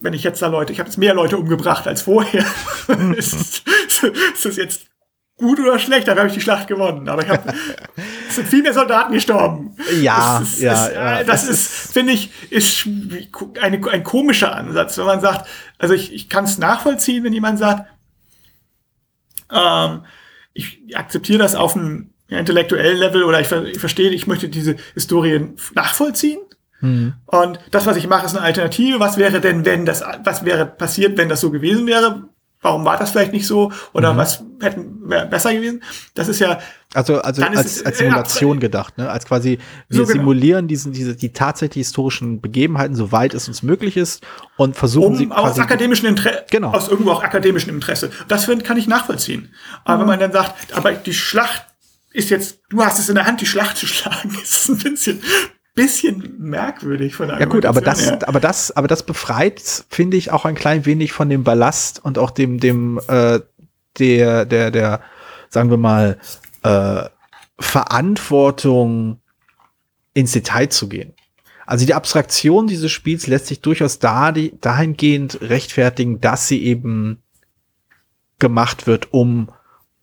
wenn 0.00 0.14
ich 0.14 0.24
jetzt 0.24 0.42
da 0.42 0.48
Leute, 0.48 0.72
ich 0.72 0.80
habe 0.80 0.88
jetzt 0.88 0.96
mehr 0.96 1.14
Leute 1.14 1.36
umgebracht 1.36 1.86
als 1.86 2.02
vorher. 2.02 2.44
ist, 3.16 3.62
ist 3.86 4.44
das 4.44 4.56
jetzt 4.56 4.86
gut 5.36 5.60
oder 5.60 5.78
schlecht? 5.78 6.08
Dann 6.08 6.18
habe 6.18 6.28
ich 6.28 6.34
die 6.34 6.40
Schlacht 6.40 6.66
gewonnen. 6.66 7.08
Aber 7.08 7.22
ich 7.22 7.28
habe, 7.28 7.52
es 8.28 8.36
sind 8.36 8.48
viel 8.48 8.62
mehr 8.62 8.74
Soldaten 8.74 9.12
gestorben. 9.12 9.76
Ja, 10.00 10.40
das 10.40 10.54
ist, 10.54 10.60
ja, 10.60 10.86
ist, 10.86 10.94
ja. 10.94 11.24
Das, 11.24 11.26
das 11.26 11.48
ist, 11.48 11.92
finde 11.92 12.14
ich, 12.14 12.30
ist 12.50 12.88
eine, 13.60 13.80
ein 13.90 14.02
komischer 14.02 14.54
Ansatz, 14.54 14.96
wenn 14.98 15.06
man 15.06 15.20
sagt, 15.20 15.48
also 15.78 15.94
ich, 15.94 16.12
ich 16.12 16.28
kann 16.28 16.44
es 16.44 16.58
nachvollziehen, 16.58 17.22
wenn 17.22 17.32
jemand 17.32 17.58
sagt, 17.58 17.86
ähm, 19.52 20.02
ich 20.52 20.82
akzeptiere 20.94 21.38
das 21.38 21.54
auf 21.54 21.76
einem 21.76 22.10
intellektuellen 22.28 22.96
Level 22.96 23.24
oder 23.24 23.40
ich, 23.40 23.50
ich 23.50 23.80
verstehe, 23.80 24.10
ich 24.10 24.26
möchte 24.26 24.48
diese 24.48 24.76
Historien 24.94 25.56
nachvollziehen. 25.74 26.40
Mhm. 26.80 27.14
Und 27.26 27.58
das, 27.70 27.86
was 27.86 27.96
ich 27.96 28.06
mache, 28.06 28.26
ist 28.26 28.36
eine 28.36 28.44
Alternative. 28.44 29.00
Was 29.00 29.16
wäre 29.16 29.40
denn, 29.40 29.64
wenn 29.64 29.84
das, 29.84 30.02
was 30.24 30.44
wäre 30.44 30.66
passiert, 30.66 31.18
wenn 31.18 31.28
das 31.28 31.40
so 31.40 31.50
gewesen 31.50 31.86
wäre? 31.86 32.28
Warum 32.62 32.84
war 32.84 32.98
das 32.98 33.10
vielleicht 33.10 33.32
nicht 33.32 33.46
so? 33.46 33.72
Oder 33.92 34.12
mhm. 34.12 34.18
was 34.18 34.44
hätten 34.60 35.08
wäre 35.08 35.26
besser 35.26 35.52
gewesen? 35.52 35.82
Das 36.14 36.28
ist 36.28 36.40
ja. 36.40 36.58
Also, 36.92 37.20
also 37.20 37.42
als, 37.42 37.66
es, 37.66 37.86
als 37.86 37.98
Simulation 37.98 38.56
äh, 38.56 38.60
gedacht, 38.60 38.98
ne? 38.98 39.08
Als 39.08 39.24
quasi, 39.24 39.58
wir 39.88 39.96
so 39.96 40.02
genau. 40.02 40.12
simulieren 40.12 40.66
diesen, 40.66 40.92
diese, 40.92 41.14
die 41.14 41.32
tatsächlich 41.32 41.86
historischen 41.86 42.40
Begebenheiten, 42.40 42.96
soweit 42.96 43.32
es 43.32 43.46
uns 43.46 43.62
möglich 43.62 43.96
ist, 43.96 44.26
und 44.56 44.76
versuchen 44.76 45.12
um, 45.12 45.16
sie. 45.16 45.30
Aus 45.30 45.58
akademischen 45.60 46.06
Interesse, 46.06 46.44
genau. 46.50 46.72
aus 46.72 46.88
irgendwo 46.88 47.12
auch 47.12 47.22
akademischem 47.22 47.74
Interesse. 47.74 48.10
Das 48.26 48.48
kann 48.64 48.76
ich 48.76 48.88
nachvollziehen. 48.88 49.54
Aber 49.84 49.96
mhm. 49.96 50.00
wenn 50.00 50.06
man 50.08 50.20
dann 50.20 50.32
sagt, 50.32 50.76
aber 50.76 50.92
die 50.92 51.14
Schlacht 51.14 51.64
ist 52.12 52.30
jetzt, 52.30 52.58
du 52.70 52.84
hast 52.84 52.98
es 52.98 53.08
in 53.08 53.14
der 53.14 53.26
Hand, 53.26 53.40
die 53.40 53.46
Schlacht 53.46 53.76
zu 53.76 53.86
schlagen, 53.86 54.36
ist 54.42 54.68
ein 54.68 54.78
bisschen 54.78 55.22
bisschen 55.74 56.34
merkwürdig 56.38 57.14
von 57.14 57.28
der 57.28 57.38
Ja 57.38 57.46
gut, 57.46 57.64
aber 57.64 57.80
das, 57.80 58.04
her. 58.04 58.18
aber 58.26 58.40
das, 58.40 58.76
aber 58.76 58.88
das 58.88 59.04
befreit, 59.04 59.84
finde 59.88 60.16
ich, 60.16 60.32
auch 60.32 60.44
ein 60.44 60.56
klein 60.56 60.84
wenig 60.84 61.12
von 61.12 61.30
dem 61.30 61.44
Ballast 61.44 62.04
und 62.04 62.18
auch 62.18 62.32
dem, 62.32 62.58
dem, 62.58 63.00
äh, 63.06 63.40
der, 63.98 64.44
der, 64.44 64.70
der, 64.72 65.00
sagen 65.48 65.70
wir 65.70 65.76
mal, 65.76 66.18
äh, 66.62 67.08
Verantwortung 67.58 69.20
ins 70.14 70.32
Detail 70.32 70.68
zu 70.68 70.88
gehen. 70.88 71.14
Also 71.66 71.86
die 71.86 71.94
Abstraktion 71.94 72.66
dieses 72.66 72.90
Spiels 72.90 73.26
lässt 73.26 73.46
sich 73.46 73.60
durchaus 73.60 74.00
da, 74.00 74.32
die, 74.32 74.58
dahingehend 74.60 75.40
rechtfertigen, 75.40 76.20
dass 76.20 76.48
sie 76.48 76.64
eben 76.64 77.22
gemacht 78.40 78.86
wird, 78.86 79.12
um 79.12 79.52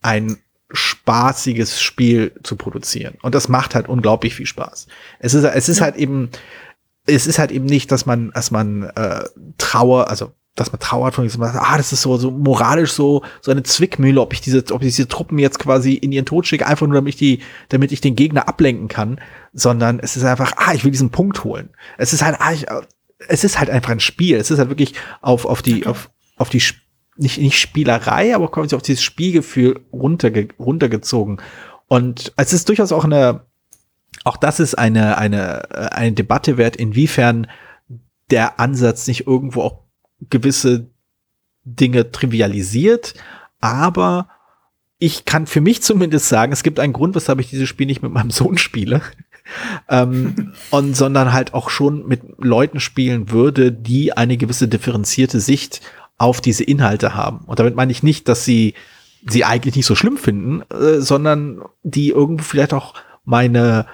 ein 0.00 0.38
spaßiges 0.70 1.82
Spiel 1.82 2.32
zu 2.42 2.56
produzieren. 2.56 3.16
Und 3.22 3.34
das 3.34 3.48
macht 3.48 3.74
halt 3.74 3.88
unglaublich 3.88 4.34
viel 4.34 4.46
Spaß. 4.46 4.86
Es 5.18 5.34
ist, 5.34 5.44
es 5.44 5.68
ist 5.68 5.78
ja. 5.78 5.84
halt 5.84 5.96
eben, 5.96 6.30
es 7.06 7.26
ist 7.26 7.38
halt 7.38 7.50
eben 7.50 7.66
nicht, 7.66 7.90
dass 7.90 8.06
man, 8.06 8.30
dass 8.30 8.50
man 8.50 8.84
äh, 8.84 9.24
Trauer, 9.58 10.08
also 10.08 10.32
dass 10.60 10.72
man 10.72 10.80
trauert 10.80 11.14
von 11.14 11.24
diesem, 11.24 11.42
ah, 11.42 11.76
das 11.76 11.92
ist 11.92 12.02
so, 12.02 12.16
so 12.16 12.30
moralisch 12.30 12.92
so, 12.92 13.22
so 13.40 13.50
eine 13.50 13.62
Zwickmühle, 13.62 14.20
ob 14.20 14.32
ich 14.32 14.40
diese, 14.40 14.64
ob 14.72 14.82
ich 14.82 14.94
diese 14.94 15.08
Truppen 15.08 15.38
jetzt 15.38 15.58
quasi 15.58 15.94
in 15.94 16.12
ihren 16.12 16.26
Tod 16.26 16.46
schicke, 16.46 16.66
einfach 16.66 16.86
nur 16.86 16.96
damit 16.96 17.14
ich 17.14 17.18
die, 17.18 17.40
damit 17.68 17.92
ich 17.92 18.00
den 18.00 18.16
Gegner 18.16 18.48
ablenken 18.48 18.88
kann, 18.88 19.20
sondern 19.52 20.00
es 20.00 20.16
ist 20.16 20.24
einfach, 20.24 20.52
ah, 20.56 20.74
ich 20.74 20.84
will 20.84 20.90
diesen 20.90 21.10
Punkt 21.10 21.44
holen. 21.44 21.70
Es 21.96 22.12
ist 22.12 22.22
halt, 22.22 22.36
ah, 22.40 22.52
ich, 22.52 22.66
es 23.26 23.44
ist 23.44 23.58
halt 23.58 23.70
einfach 23.70 23.90
ein 23.90 24.00
Spiel. 24.00 24.36
Es 24.36 24.50
ist 24.50 24.58
halt 24.58 24.68
wirklich 24.68 24.94
auf, 25.20 25.44
auf 25.44 25.62
die, 25.62 25.86
auf, 25.86 26.10
auf 26.36 26.48
die 26.48 26.62
nicht, 27.16 27.38
nicht 27.38 27.58
Spielerei, 27.58 28.34
aber 28.34 28.50
quasi 28.50 28.76
auf 28.76 28.82
dieses 28.82 29.02
Spielgefühl 29.02 29.80
runterge 29.92 30.48
runtergezogen. 30.58 31.40
Und 31.88 32.32
es 32.36 32.52
ist 32.52 32.68
durchaus 32.68 32.92
auch 32.92 33.04
eine, 33.04 33.42
auch 34.24 34.36
das 34.36 34.60
ist 34.60 34.76
eine, 34.76 35.18
eine, 35.18 35.92
eine 35.92 36.12
Debatte 36.12 36.56
wert, 36.56 36.76
inwiefern 36.76 37.48
der 38.30 38.60
Ansatz 38.60 39.06
nicht 39.06 39.26
irgendwo 39.26 39.62
auch 39.62 39.87
gewisse 40.30 40.86
Dinge 41.64 42.10
trivialisiert, 42.10 43.14
aber 43.60 44.28
ich 44.98 45.24
kann 45.24 45.46
für 45.46 45.60
mich 45.60 45.82
zumindest 45.82 46.28
sagen, 46.28 46.52
es 46.52 46.62
gibt 46.62 46.80
einen 46.80 46.92
Grund, 46.92 47.14
weshalb 47.14 47.38
ich 47.40 47.50
dieses 47.50 47.68
Spiel 47.68 47.86
nicht 47.86 48.02
mit 48.02 48.12
meinem 48.12 48.30
Sohn 48.30 48.58
spiele. 48.58 49.00
ähm, 49.88 50.52
und 50.70 50.96
sondern 50.96 51.32
halt 51.32 51.54
auch 51.54 51.70
schon 51.70 52.06
mit 52.06 52.22
Leuten 52.38 52.80
spielen 52.80 53.30
würde, 53.30 53.72
die 53.72 54.12
eine 54.12 54.36
gewisse 54.36 54.68
differenzierte 54.68 55.40
Sicht 55.40 55.80
auf 56.18 56.40
diese 56.40 56.64
Inhalte 56.64 57.14
haben. 57.14 57.44
Und 57.46 57.58
damit 57.58 57.76
meine 57.76 57.92
ich 57.92 58.02
nicht, 58.02 58.28
dass 58.28 58.44
sie 58.44 58.74
sie 59.26 59.44
eigentlich 59.44 59.76
nicht 59.76 59.86
so 59.86 59.94
schlimm 59.94 60.16
finden, 60.16 60.62
äh, 60.70 61.00
sondern 61.00 61.62
die 61.82 62.10
irgendwo 62.10 62.44
vielleicht 62.44 62.72
auch 62.72 62.94
meine 63.24 63.86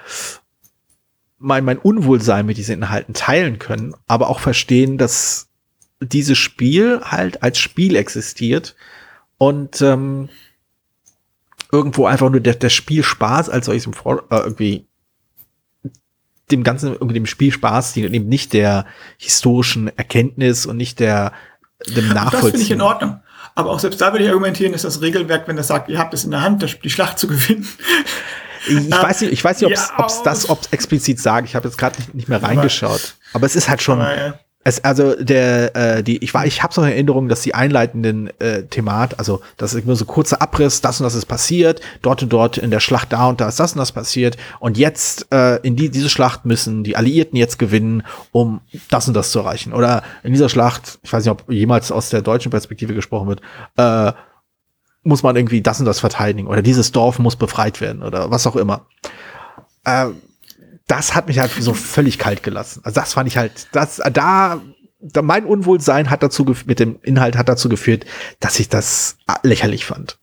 mein, 1.37 1.65
mein 1.65 1.77
Unwohlsein 1.77 2.45
mit 2.45 2.57
diesen 2.57 2.75
Inhalten 2.75 3.13
teilen 3.13 3.59
können, 3.59 3.93
aber 4.07 4.29
auch 4.29 4.39
verstehen, 4.39 4.97
dass 4.97 5.49
dieses 6.09 6.37
Spiel 6.37 7.01
halt 7.03 7.43
als 7.43 7.59
Spiel 7.59 7.95
existiert 7.95 8.75
und 9.37 9.81
ähm, 9.81 10.29
irgendwo 11.71 12.05
einfach 12.05 12.29
nur 12.29 12.39
der, 12.39 12.55
der 12.55 12.69
Spielspaß 12.69 13.49
als 13.49 13.65
solches 13.65 13.87
äh, 13.87 13.89
irgendwie 14.29 14.85
dem 16.51 16.63
ganzen 16.63 16.93
irgendwie 16.93 17.15
dem 17.15 17.25
Spielspaß 17.25 17.93
dient 17.93 18.13
eben 18.13 18.27
nicht 18.27 18.53
der 18.53 18.85
historischen 19.17 19.95
Erkenntnis 19.97 20.65
und 20.65 20.77
nicht 20.77 20.99
der 20.99 21.33
dem 21.87 22.09
Nachvollziehen. 22.09 22.31
Das 22.31 22.51
finde 22.51 22.61
ich 22.61 22.71
in 22.71 22.81
Ordnung. 22.81 23.19
Aber 23.55 23.71
auch 23.71 23.79
selbst 23.79 24.01
da 24.01 24.11
würde 24.11 24.25
ich 24.25 24.29
argumentieren, 24.29 24.73
ist 24.73 24.83
das 24.83 25.01
Regelwerk, 25.01 25.47
wenn 25.47 25.55
das 25.55 25.67
sagt, 25.67 25.89
ihr 25.89 25.97
habt 25.97 26.13
es 26.13 26.25
in 26.25 26.31
der 26.31 26.41
Hand, 26.41 26.83
die 26.83 26.89
Schlacht 26.89 27.17
zu 27.17 27.27
gewinnen. 27.27 27.67
Ich 28.67 28.91
weiß 28.91 29.21
nicht, 29.21 29.31
ich 29.31 29.43
weiß 29.43 29.61
nicht, 29.61 29.67
ob 29.67 29.73
es 29.73 29.91
ja, 29.97 30.23
das 30.23 30.49
ob's 30.49 30.67
explizit 30.71 31.19
sagt. 31.19 31.47
Ich 31.47 31.55
habe 31.55 31.67
jetzt 31.67 31.77
gerade 31.77 31.97
nicht, 31.97 32.13
nicht 32.13 32.27
mehr 32.27 32.43
reingeschaut. 32.43 33.15
Aber 33.33 33.45
es 33.45 33.55
ist 33.55 33.69
halt 33.69 33.81
schon. 33.81 34.01
Aber, 34.01 34.15
ja. 34.15 34.39
Es, 34.67 34.83
also 34.83 35.13
der, 35.13 35.75
äh, 35.75 36.03
die, 36.03 36.23
ich 36.23 36.33
war, 36.33 36.47
ich 36.47 36.63
habe 36.63 36.73
so 36.73 36.81
eine 36.81 36.91
Erinnerung, 36.91 37.29
dass 37.29 37.41
die 37.41 37.53
einleitenden 37.53 38.31
äh, 38.39 38.63
Themat, 38.63 39.19
also 39.19 39.41
das 39.57 39.75
ist 39.75 39.85
nur 39.85 39.95
so 39.95 40.05
kurzer 40.05 40.41
Abriss, 40.41 40.81
das 40.81 40.99
und 40.99 41.03
das 41.03 41.13
ist 41.13 41.27
passiert, 41.27 41.81
dort 42.01 42.23
und 42.23 42.33
dort 42.33 42.57
in 42.57 42.71
der 42.71 42.79
Schlacht 42.79 43.13
da 43.13 43.29
und 43.29 43.39
da 43.39 43.47
ist 43.47 43.59
das 43.59 43.73
und 43.73 43.77
das 43.77 43.91
passiert 43.91 44.37
und 44.59 44.79
jetzt 44.79 45.31
äh, 45.31 45.57
in 45.57 45.75
die, 45.75 45.91
diese 45.91 46.09
Schlacht 46.09 46.45
müssen 46.45 46.83
die 46.83 46.97
Alliierten 46.97 47.37
jetzt 47.37 47.59
gewinnen, 47.59 48.01
um 48.31 48.61
das 48.89 49.07
und 49.07 49.13
das 49.13 49.29
zu 49.29 49.37
erreichen. 49.37 49.71
Oder 49.71 50.01
in 50.23 50.33
dieser 50.33 50.49
Schlacht, 50.49 50.97
ich 51.03 51.13
weiß 51.13 51.23
nicht, 51.23 51.31
ob 51.31 51.43
jemals 51.47 51.91
aus 51.91 52.09
der 52.09 52.23
deutschen 52.23 52.49
Perspektive 52.49 52.95
gesprochen 52.95 53.27
wird, 53.27 53.41
äh, 53.77 54.13
muss 55.03 55.21
man 55.21 55.35
irgendwie 55.35 55.61
das 55.61 55.79
und 55.79 55.85
das 55.85 55.99
verteidigen 55.99 56.47
oder 56.47 56.63
dieses 56.63 56.91
Dorf 56.91 57.19
muss 57.19 57.35
befreit 57.35 57.81
werden 57.81 58.01
oder 58.01 58.31
was 58.31 58.47
auch 58.47 58.55
immer. 58.55 58.87
Äh, 59.83 60.07
das 60.87 61.15
hat 61.15 61.27
mich 61.27 61.39
halt 61.39 61.51
so 61.51 61.73
völlig 61.73 62.19
kalt 62.19 62.43
gelassen. 62.43 62.81
Also 62.83 62.99
das 62.99 63.13
fand 63.13 63.27
ich 63.27 63.37
halt, 63.37 63.67
das, 63.71 64.01
da, 64.11 64.61
da 64.99 65.21
mein 65.21 65.45
Unwohlsein 65.45 66.09
hat 66.09 66.23
dazu, 66.23 66.45
mit 66.65 66.79
dem 66.79 66.99
Inhalt 67.01 67.37
hat 67.37 67.49
dazu 67.49 67.69
geführt, 67.69 68.05
dass 68.39 68.59
ich 68.59 68.69
das 68.69 69.17
lächerlich 69.43 69.85
fand. 69.85 70.19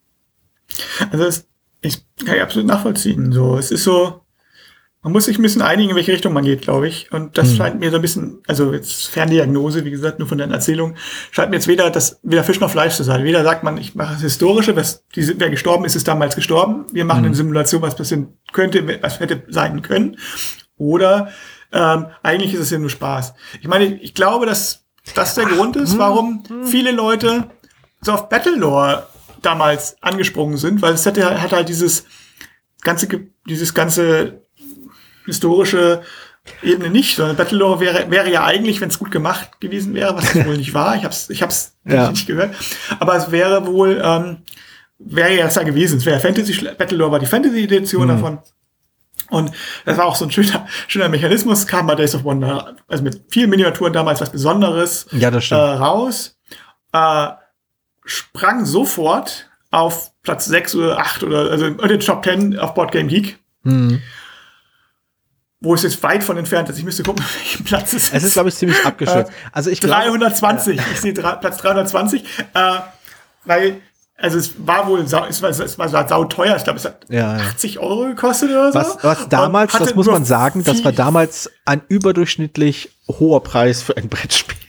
Also 1.10 1.24
es, 1.24 1.46
ich 1.80 2.04
kann 2.24 2.36
ich 2.36 2.42
absolut 2.42 2.68
nachvollziehen. 2.68 3.32
So, 3.32 3.58
es 3.58 3.70
ist 3.70 3.84
so, 3.84 4.20
man 5.02 5.12
muss 5.12 5.24
sich 5.24 5.38
ein 5.38 5.42
bisschen 5.42 5.62
einigen, 5.62 5.90
in 5.90 5.96
welche 5.96 6.12
Richtung 6.12 6.32
man 6.32 6.44
geht, 6.44 6.62
glaube 6.62 6.86
ich. 6.86 7.10
Und 7.10 7.36
das 7.36 7.50
hm. 7.50 7.56
scheint 7.56 7.80
mir 7.80 7.90
so 7.90 7.96
ein 7.96 8.02
bisschen, 8.02 8.40
also 8.46 8.72
jetzt 8.72 9.08
Ferndiagnose, 9.08 9.84
wie 9.84 9.90
gesagt, 9.90 10.20
nur 10.20 10.28
von 10.28 10.38
deinen 10.38 10.52
Erzählungen, 10.52 10.96
scheint 11.32 11.50
mir 11.50 11.56
jetzt 11.56 11.66
weder 11.66 11.90
das, 11.90 12.20
weder 12.22 12.44
Fisch 12.44 12.60
noch 12.60 12.70
Fleisch 12.70 12.94
zu 12.94 13.02
sein. 13.02 13.24
Weder 13.24 13.42
sagt 13.42 13.64
man, 13.64 13.76
ich 13.78 13.96
mache 13.96 14.12
das 14.12 14.22
Historische, 14.22 14.76
was, 14.76 15.04
die, 15.16 15.40
wer 15.40 15.50
gestorben 15.50 15.84
ist, 15.84 15.96
ist 15.96 16.06
damals 16.06 16.36
gestorben. 16.36 16.86
Wir 16.92 17.04
machen 17.04 17.20
hm. 17.20 17.26
eine 17.26 17.34
Simulation, 17.34 17.82
was 17.82 17.96
passieren 17.96 18.38
könnte, 18.52 18.86
was 19.02 19.18
hätte 19.18 19.42
sein 19.48 19.82
können. 19.82 20.18
Oder 20.76 21.32
ähm, 21.72 22.06
eigentlich 22.22 22.54
ist 22.54 22.60
es 22.60 22.70
ja 22.70 22.78
nur 22.78 22.90
Spaß. 22.90 23.34
Ich 23.60 23.66
meine, 23.66 23.86
ich 23.86 24.14
glaube, 24.14 24.46
dass 24.46 24.84
das 25.16 25.34
der 25.34 25.46
Ach, 25.48 25.56
Grund 25.56 25.74
ist, 25.74 25.92
hm, 25.92 25.98
warum 25.98 26.44
hm. 26.46 26.64
viele 26.64 26.92
Leute 26.92 27.50
so 28.02 28.12
auf 28.12 28.28
Battlelore 28.28 29.08
damals 29.42 29.96
angesprungen 30.00 30.58
sind, 30.58 30.80
weil 30.80 30.94
es 30.94 31.04
hat, 31.06 31.18
hat 31.18 31.52
halt 31.52 31.68
dieses 31.68 32.04
ganze, 32.82 33.08
dieses 33.48 33.74
ganze 33.74 34.41
historische 35.26 36.02
Ebene 36.62 36.90
nicht, 36.90 37.16
sondern 37.16 37.36
Battlelore 37.36 37.78
wäre, 37.80 38.10
wäre 38.10 38.30
ja 38.30 38.44
eigentlich, 38.44 38.80
wenn 38.80 38.88
es 38.88 38.98
gut 38.98 39.12
gemacht 39.12 39.60
gewesen 39.60 39.94
wäre, 39.94 40.16
was 40.16 40.34
es 40.34 40.44
wohl 40.44 40.56
nicht 40.56 40.74
war. 40.74 40.96
Ich 40.96 41.04
habe 41.04 41.12
es 41.12 41.30
ich 41.30 41.40
hab's 41.40 41.76
ja. 41.84 42.10
nicht 42.10 42.26
gehört. 42.26 42.54
Aber 42.98 43.14
es 43.14 43.30
wäre 43.30 43.66
wohl, 43.66 44.02
ähm, 44.04 44.38
wäre 44.98 45.36
ja 45.36 45.44
das 45.44 45.54
da 45.54 45.62
gewesen. 45.62 45.98
Es 45.98 46.06
wäre 46.06 46.18
Fantasy, 46.18 46.68
Battlelore 46.76 47.12
war 47.12 47.18
die 47.20 47.26
Fantasy-Edition 47.26 48.02
mhm. 48.02 48.08
davon. 48.08 48.38
Und 49.30 49.52
das 49.84 49.96
war 49.98 50.06
auch 50.06 50.16
so 50.16 50.24
ein 50.24 50.32
schöner, 50.32 50.66
schöner 50.88 51.08
Mechanismus, 51.08 51.66
kam 51.66 51.86
bei 51.86 51.94
Days 51.94 52.14
of 52.14 52.24
Wonder, 52.24 52.74
also 52.88 53.04
mit 53.04 53.22
vielen 53.28 53.48
Miniaturen 53.48 53.92
damals 53.92 54.20
was 54.20 54.30
Besonderes 54.30 55.06
ja. 55.12 55.30
Äh, 55.30 55.54
raus, 55.54 56.38
äh, 56.92 57.28
sprang 58.04 58.66
sofort 58.66 59.48
auf 59.70 60.10
Platz 60.22 60.46
6 60.46 60.74
oder 60.74 60.98
8 60.98 61.22
oder 61.22 61.50
also 61.50 61.66
in 61.66 61.78
den 61.78 62.00
Top 62.00 62.24
10 62.24 62.58
auf 62.58 62.74
Board 62.74 62.90
Game 62.90 63.06
Geek. 63.06 63.38
Mhm 63.62 64.02
wo 65.62 65.74
es 65.74 65.82
jetzt 65.82 66.02
weit 66.02 66.24
von 66.24 66.36
entfernt 66.36 66.68
ist. 66.68 66.78
Ich 66.78 66.84
müsste 66.84 67.02
gucken, 67.02 67.24
welchen 67.38 67.64
Platz 67.64 67.92
es 67.92 68.04
ist. 68.04 68.14
Es 68.14 68.24
ist, 68.24 68.32
glaube 68.34 68.48
ich, 68.48 68.56
ziemlich 68.56 68.84
abgeschützt. 68.84 69.30
Äh, 69.30 69.50
also 69.52 69.70
ich 69.70 69.80
320. 69.80 70.76
Glaub, 70.76 70.92
ich 70.92 71.00
sehe 71.00 71.14
Platz 71.14 71.56
320. 71.58 72.22
Äh, 72.22 72.78
weil, 73.44 73.80
also 74.16 74.38
es 74.38 74.54
war 74.58 74.86
wohl, 74.86 75.00
es 75.00 75.12
war, 75.12 75.28
es 75.28 75.78
war 75.78 76.08
sau 76.08 76.24
teuer. 76.24 76.56
Ich 76.56 76.64
glaube, 76.64 76.78
es 76.78 76.84
hat 76.84 77.06
ja, 77.08 77.36
80 77.36 77.78
Euro 77.78 78.06
gekostet 78.06 78.50
oder 78.50 78.72
so. 78.72 78.78
Was, 78.78 78.98
was 79.02 79.28
damals, 79.28 79.72
das 79.72 79.94
muss 79.94 80.06
man 80.06 80.24
sagen, 80.24 80.64
das 80.64 80.84
war 80.84 80.92
damals 80.92 81.50
ein 81.64 81.82
überdurchschnittlich 81.88 82.90
hoher 83.08 83.42
Preis 83.42 83.82
für 83.82 83.96
ein 83.96 84.08
Brettspiel 84.08 84.61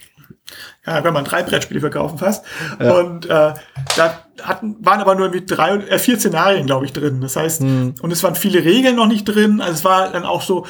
ja, 0.85 1.03
wenn 1.03 1.13
man 1.13 1.23
drei 1.23 1.43
Brettspiele 1.43 1.79
verkaufen 1.79 2.17
fast. 2.17 2.45
Ja. 2.79 2.93
Und 2.93 3.25
äh, 3.25 3.53
da 3.95 4.19
hatten, 4.41 4.75
waren 4.81 4.99
aber 4.99 5.15
nur 5.15 5.27
irgendwie 5.27 5.45
drei, 5.45 5.75
äh, 5.75 5.97
vier 5.97 6.19
Szenarien, 6.19 6.65
glaube 6.65 6.85
ich, 6.85 6.93
drin. 6.93 7.21
Das 7.21 7.35
heißt, 7.35 7.61
mhm. 7.61 7.95
und 8.01 8.11
es 8.11 8.21
waren 8.23 8.35
viele 8.35 8.63
Regeln 8.63 8.95
noch 8.95 9.07
nicht 9.07 9.25
drin. 9.25 9.61
Also 9.61 9.73
es 9.73 9.85
war 9.85 10.11
dann 10.11 10.25
auch 10.25 10.41
so, 10.41 10.65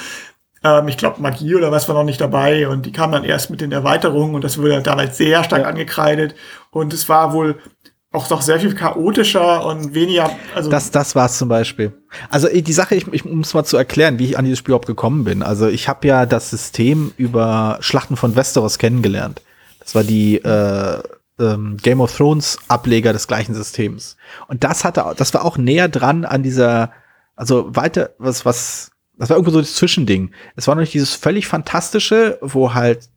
ähm, 0.64 0.88
ich 0.88 0.98
glaube, 0.98 1.22
Magie 1.22 1.56
oder 1.56 1.72
was 1.72 1.88
war 1.88 1.96
noch 1.96 2.04
nicht 2.04 2.22
dabei. 2.22 2.68
Und 2.68 2.86
die 2.86 2.92
kam 2.92 3.12
dann 3.12 3.24
erst 3.24 3.50
mit 3.50 3.62
den 3.62 3.72
Erweiterungen 3.72 4.36
und 4.36 4.44
das 4.44 4.60
wurde 4.60 4.82
damals 4.84 5.18
sehr 5.18 5.44
stark 5.44 5.66
angekreidet. 5.66 6.36
Und 6.70 6.94
es 6.94 7.10
war 7.10 7.34
wohl 7.34 7.58
auch 8.12 8.28
doch 8.28 8.44
sehr 8.44 8.60
viel 8.60 8.76
chaotischer 8.76 9.66
und 9.66 9.96
weniger. 9.96 10.30
Also 10.54 10.70
das, 10.70 10.92
das 10.92 11.16
war 11.16 11.26
es 11.26 11.40
zum 11.40 11.50
Beispiel. 11.50 11.92
Also 12.30 12.48
die 12.48 12.74
Sache, 12.74 12.94
ich, 12.94 13.12
ich 13.12 13.26
muss 13.26 13.56
mal 13.56 13.64
zu 13.64 13.76
erklären, 13.76 14.20
wie 14.20 14.26
ich 14.26 14.38
an 14.38 14.46
dieses 14.46 14.60
Spiel 14.60 14.74
überhaupt 14.74 14.86
gekommen 14.86 15.24
bin. 15.24 15.42
Also 15.42 15.68
ich 15.68 15.90
habe 15.90 16.08
ja 16.08 16.28
das 16.28 16.52
System 16.52 17.12
über 17.18 17.80
Schlachten 17.82 18.16
von 18.16 18.36
Westeros 18.36 18.78
kennengelernt. 18.78 19.42
Das 19.84 19.96
war 19.96 20.04
die 20.04 20.38
äh, 20.38 21.04
ähm, 21.40 21.78
Game 21.78 22.02
of 22.02 22.16
Thrones 22.16 22.58
Ableger 22.68 23.14
des 23.14 23.28
gleichen 23.28 23.54
Systems. 23.54 24.18
Und 24.48 24.64
das 24.64 24.84
hatte, 24.84 25.14
das 25.18 25.34
war 25.34 25.46
auch 25.46 25.58
näher 25.58 25.90
dran 25.90 26.26
an 26.26 26.44
dieser, 26.44 26.92
also 27.36 27.76
weiter, 27.76 28.12
was, 28.18 28.46
was, 28.46 28.92
das 29.18 29.30
war 29.30 29.38
irgendwo 29.38 29.52
so 29.52 29.62
das 29.62 29.76
Zwischending. 29.76 30.32
Es 30.56 30.68
war 30.68 30.76
noch 30.76 30.82
nicht 30.82 30.94
dieses 30.94 31.16
völlig 31.16 31.48
fantastische, 31.48 32.38
wo 32.42 32.74
halt 32.74 33.10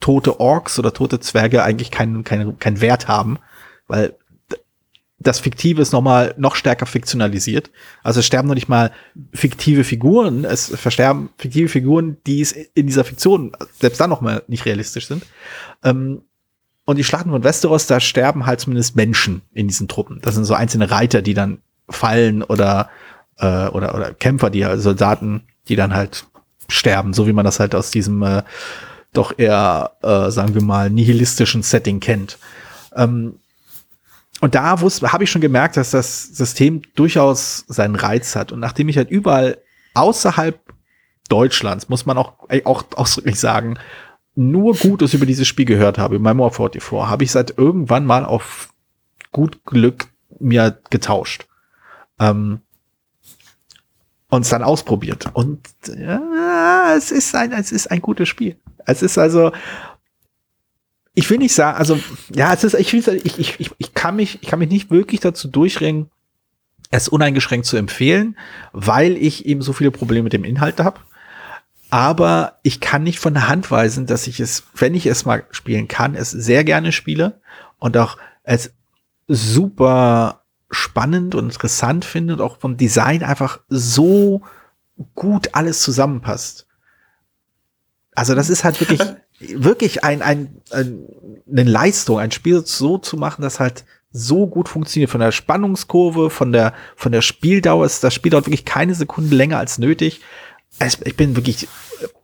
tote 0.00 0.40
Orks 0.40 0.78
oder 0.78 0.92
tote 0.92 1.20
Zwerge 1.20 1.62
eigentlich 1.62 1.90
keinen 1.90 2.24
keinen 2.24 2.58
keinen 2.58 2.80
Wert 2.80 3.06
haben, 3.06 3.38
weil 3.86 4.16
das 5.20 5.38
Fiktive 5.38 5.82
ist 5.82 5.92
nochmal 5.92 6.34
noch 6.38 6.56
stärker 6.56 6.86
fiktionalisiert. 6.86 7.70
Also 8.02 8.20
es 8.20 8.26
sterben 8.26 8.48
noch 8.48 8.54
nicht 8.54 8.70
mal 8.70 8.90
fiktive 9.34 9.84
Figuren, 9.84 10.44
es 10.44 10.68
versterben 10.74 11.28
fiktive 11.36 11.68
Figuren, 11.68 12.16
die 12.26 12.40
es 12.40 12.52
in 12.52 12.86
dieser 12.86 13.04
Fiktion 13.04 13.52
selbst 13.78 14.00
dann 14.00 14.10
noch 14.10 14.22
mal 14.22 14.42
nicht 14.48 14.64
realistisch 14.64 15.06
sind. 15.06 15.26
Ähm, 15.84 16.22
und 16.86 16.96
die 16.96 17.04
Schlachten 17.04 17.30
von 17.30 17.44
Westeros, 17.44 17.86
da 17.86 18.00
sterben 18.00 18.46
halt 18.46 18.60
zumindest 18.60 18.96
Menschen 18.96 19.42
in 19.52 19.68
diesen 19.68 19.88
Truppen. 19.88 20.20
Das 20.22 20.34
sind 20.34 20.44
so 20.44 20.54
einzelne 20.54 20.90
Reiter, 20.90 21.20
die 21.20 21.34
dann 21.34 21.58
fallen 21.88 22.42
oder 22.42 22.88
äh, 23.38 23.68
oder 23.68 23.94
oder 23.94 24.14
Kämpfer, 24.14 24.48
die 24.48 24.64
halt 24.64 24.80
Soldaten, 24.80 25.42
die 25.68 25.76
dann 25.76 25.94
halt 25.94 26.24
sterben, 26.68 27.12
so 27.12 27.26
wie 27.26 27.32
man 27.34 27.44
das 27.44 27.60
halt 27.60 27.74
aus 27.74 27.90
diesem 27.90 28.22
äh, 28.22 28.42
doch 29.12 29.38
eher, 29.38 29.92
äh, 30.02 30.30
sagen 30.30 30.54
wir 30.54 30.62
mal, 30.62 30.88
nihilistischen 30.88 31.62
Setting 31.62 32.00
kennt. 32.00 32.38
Ähm, 32.94 33.34
und 34.40 34.54
da 34.54 34.80
habe 34.80 35.24
ich 35.24 35.30
schon 35.30 35.42
gemerkt, 35.42 35.76
dass 35.76 35.90
das 35.90 36.24
System 36.24 36.82
durchaus 36.94 37.64
seinen 37.68 37.94
Reiz 37.94 38.36
hat. 38.36 38.52
Und 38.52 38.60
nachdem 38.60 38.88
ich 38.88 38.96
halt 38.96 39.10
überall 39.10 39.58
außerhalb 39.94 40.58
Deutschlands, 41.28 41.88
muss 41.88 42.06
man 42.06 42.16
auch, 42.16 42.34
auch 42.64 42.84
ausdrücklich 42.96 43.38
sagen, 43.38 43.78
nur 44.34 44.74
Gutes 44.76 45.12
über 45.12 45.26
dieses 45.26 45.46
Spiel 45.46 45.66
gehört 45.66 45.98
habe, 45.98 46.16
in 46.16 46.22
meinem 46.22 46.38
44, 46.38 46.90
habe 46.92 47.24
ich 47.24 47.30
seit 47.30 47.58
irgendwann 47.58 48.06
mal 48.06 48.24
auf 48.24 48.70
gut 49.32 49.64
Glück 49.66 50.08
mir 50.38 50.78
getauscht. 50.88 51.46
Ähm, 52.18 52.60
und 54.28 54.42
es 54.42 54.48
dann 54.48 54.62
ausprobiert. 54.62 55.26
Und 55.34 55.60
ja, 55.86 56.94
es 56.96 57.10
ist 57.10 57.34
ein, 57.34 57.52
es 57.52 57.72
ist 57.72 57.90
ein 57.90 58.00
gutes 58.00 58.28
Spiel. 58.28 58.56
Es 58.86 59.02
ist 59.02 59.18
also, 59.18 59.52
ich 61.14 61.28
will 61.28 61.38
nicht 61.38 61.54
sagen, 61.54 61.78
also 61.78 61.98
ja, 62.34 62.52
es 62.52 62.64
ist, 62.64 62.74
ich, 62.74 62.94
ich, 62.94 63.38
ich, 63.38 63.70
ich, 63.76 63.94
kann 63.94 64.16
mich, 64.16 64.38
ich 64.42 64.48
kann 64.48 64.58
mich 64.58 64.70
nicht 64.70 64.90
wirklich 64.90 65.20
dazu 65.20 65.48
durchringen, 65.48 66.10
es 66.90 67.08
uneingeschränkt 67.08 67.66
zu 67.66 67.76
empfehlen, 67.76 68.36
weil 68.72 69.16
ich 69.16 69.46
eben 69.46 69.62
so 69.62 69.72
viele 69.72 69.90
Probleme 69.90 70.24
mit 70.24 70.32
dem 70.32 70.44
Inhalt 70.44 70.80
habe. 70.80 71.00
Aber 71.90 72.58
ich 72.62 72.80
kann 72.80 73.02
nicht 73.02 73.18
von 73.18 73.34
der 73.34 73.48
Hand 73.48 73.70
weisen, 73.70 74.06
dass 74.06 74.28
ich 74.28 74.38
es, 74.38 74.64
wenn 74.76 74.94
ich 74.94 75.06
es 75.06 75.24
mal 75.24 75.44
spielen 75.50 75.88
kann, 75.88 76.14
es 76.14 76.30
sehr 76.30 76.62
gerne 76.64 76.92
spiele 76.92 77.40
und 77.78 77.96
auch 77.96 78.16
es 78.44 78.72
super 79.26 80.44
spannend 80.70 81.34
und 81.34 81.46
interessant 81.46 82.04
finde 82.04 82.34
und 82.34 82.40
auch 82.40 82.58
vom 82.58 82.76
Design 82.76 83.24
einfach 83.24 83.60
so 83.68 84.42
gut 85.14 85.54
alles 85.54 85.82
zusammenpasst. 85.82 86.66
Also 88.14 88.34
das 88.34 88.50
ist 88.50 88.64
halt 88.64 88.80
wirklich, 88.80 89.00
wirklich 89.40 90.04
ein, 90.04 90.22
ein, 90.22 90.60
ein, 90.70 91.06
eine 91.50 91.64
Leistung, 91.64 92.18
ein 92.18 92.30
Spiel 92.30 92.62
so 92.64 92.98
zu 92.98 93.16
machen, 93.16 93.42
dass 93.42 93.60
halt 93.60 93.84
so 94.12 94.46
gut 94.46 94.68
funktioniert. 94.68 95.10
Von 95.10 95.20
der 95.20 95.32
Spannungskurve, 95.32 96.30
von 96.30 96.52
der, 96.52 96.74
von 96.96 97.12
der 97.12 97.22
Spieldauer 97.22 97.86
ist 97.86 98.04
das 98.04 98.14
Spiel 98.14 98.30
dauert 98.30 98.46
wirklich 98.46 98.64
keine 98.64 98.94
Sekunde 98.94 99.34
länger 99.34 99.58
als 99.58 99.78
nötig. 99.78 100.20
Es, 100.78 100.98
ich 101.04 101.16
bin 101.16 101.36
wirklich, 101.36 101.68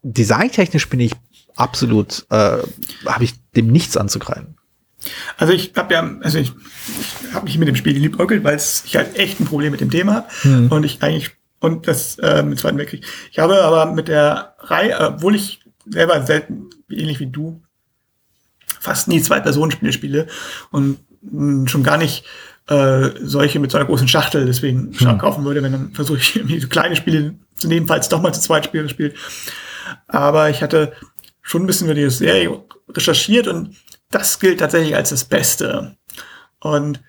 designtechnisch 0.03 0.89
bin 0.89 1.01
ich 1.01 1.13
absolut, 1.57 2.27
äh, 2.31 2.59
habe 3.07 3.25
ich 3.25 3.35
dem 3.53 3.69
nichts 3.69 3.97
anzugreifen. 3.97 4.57
Also 5.37 5.53
ich 5.53 5.73
habe 5.77 5.95
ja, 5.95 6.17
also 6.21 6.39
ich, 6.39 6.53
ich 7.23 7.35
habe 7.35 7.45
mich 7.45 7.59
mit 7.59 7.69
dem 7.69 7.77
Spiel 7.77 7.95
geliebäugelt, 7.95 8.45
weil 8.45 8.57
ich 8.57 8.97
halt 8.97 9.17
echt 9.17 9.41
ein 9.41 9.47
Problem 9.47 9.71
mit 9.71 9.81
dem 9.81 9.91
Thema 9.91 10.15
habe 10.15 10.29
hm. 10.43 10.73
und 10.73 10.85
ich 10.85 11.03
eigentlich 11.03 11.31
und 11.61 11.89
das 11.89 12.19
äh, 12.19 12.43
mit 12.43 12.59
Zweiten 12.59 12.79
Weltkrieg. 12.79 13.05
Ich 13.31 13.39
habe 13.39 13.63
aber 13.63 13.87
mit 13.93 14.09
der 14.09 14.55
Reihe, 14.61 14.99
obwohl 15.01 15.35
ich 15.35 15.61
selber 15.87 16.25
selten, 16.25 16.69
ähnlich 16.91 17.21
wie 17.21 17.27
du, 17.27 17.63
fast 18.81 19.09
nie 19.09 19.21
Zwei-Personen-Spiele 19.21 19.93
spiele 19.93 20.27
und 20.71 20.99
hm, 21.29 21.67
schon 21.67 21.83
gar 21.83 21.99
nicht 21.99 22.25
äh, 22.69 23.11
solche 23.21 23.59
mit 23.61 23.71
so 23.71 23.79
einer 23.79 23.87
großen 23.87 24.09
Schachtel 24.09 24.47
deswegen 24.47 24.93
hm. 24.99 25.19
kaufen 25.19 25.45
würde, 25.45 25.63
wenn 25.63 25.73
dann 25.73 25.93
versuche 25.93 26.19
ich 26.19 26.37
irgendwie 26.37 26.61
so 26.61 26.69
kleine 26.69 26.97
Spiele 26.97 27.35
zu 27.57 27.69
nehmen, 27.69 27.87
falls 27.87 28.09
doch 28.09 28.21
mal 28.21 28.33
zu 28.33 28.41
zweit 28.41 28.65
Spiele 28.65 28.89
spielt. 28.89 29.17
Aber 30.09 30.51
ich 30.51 30.63
hatte 30.63 30.93
schon 31.43 31.63
ein 31.63 31.67
bisschen 31.67 31.87
über 31.87 31.95
die 31.95 32.11
Serie 32.11 32.63
recherchiert 32.89 33.47
und 33.47 33.77
das 34.11 34.39
gilt 34.39 34.61
tatsächlich 34.61 34.97
als 34.97 35.11
das 35.11 35.25
Beste. 35.25 35.97
Und 36.61 37.01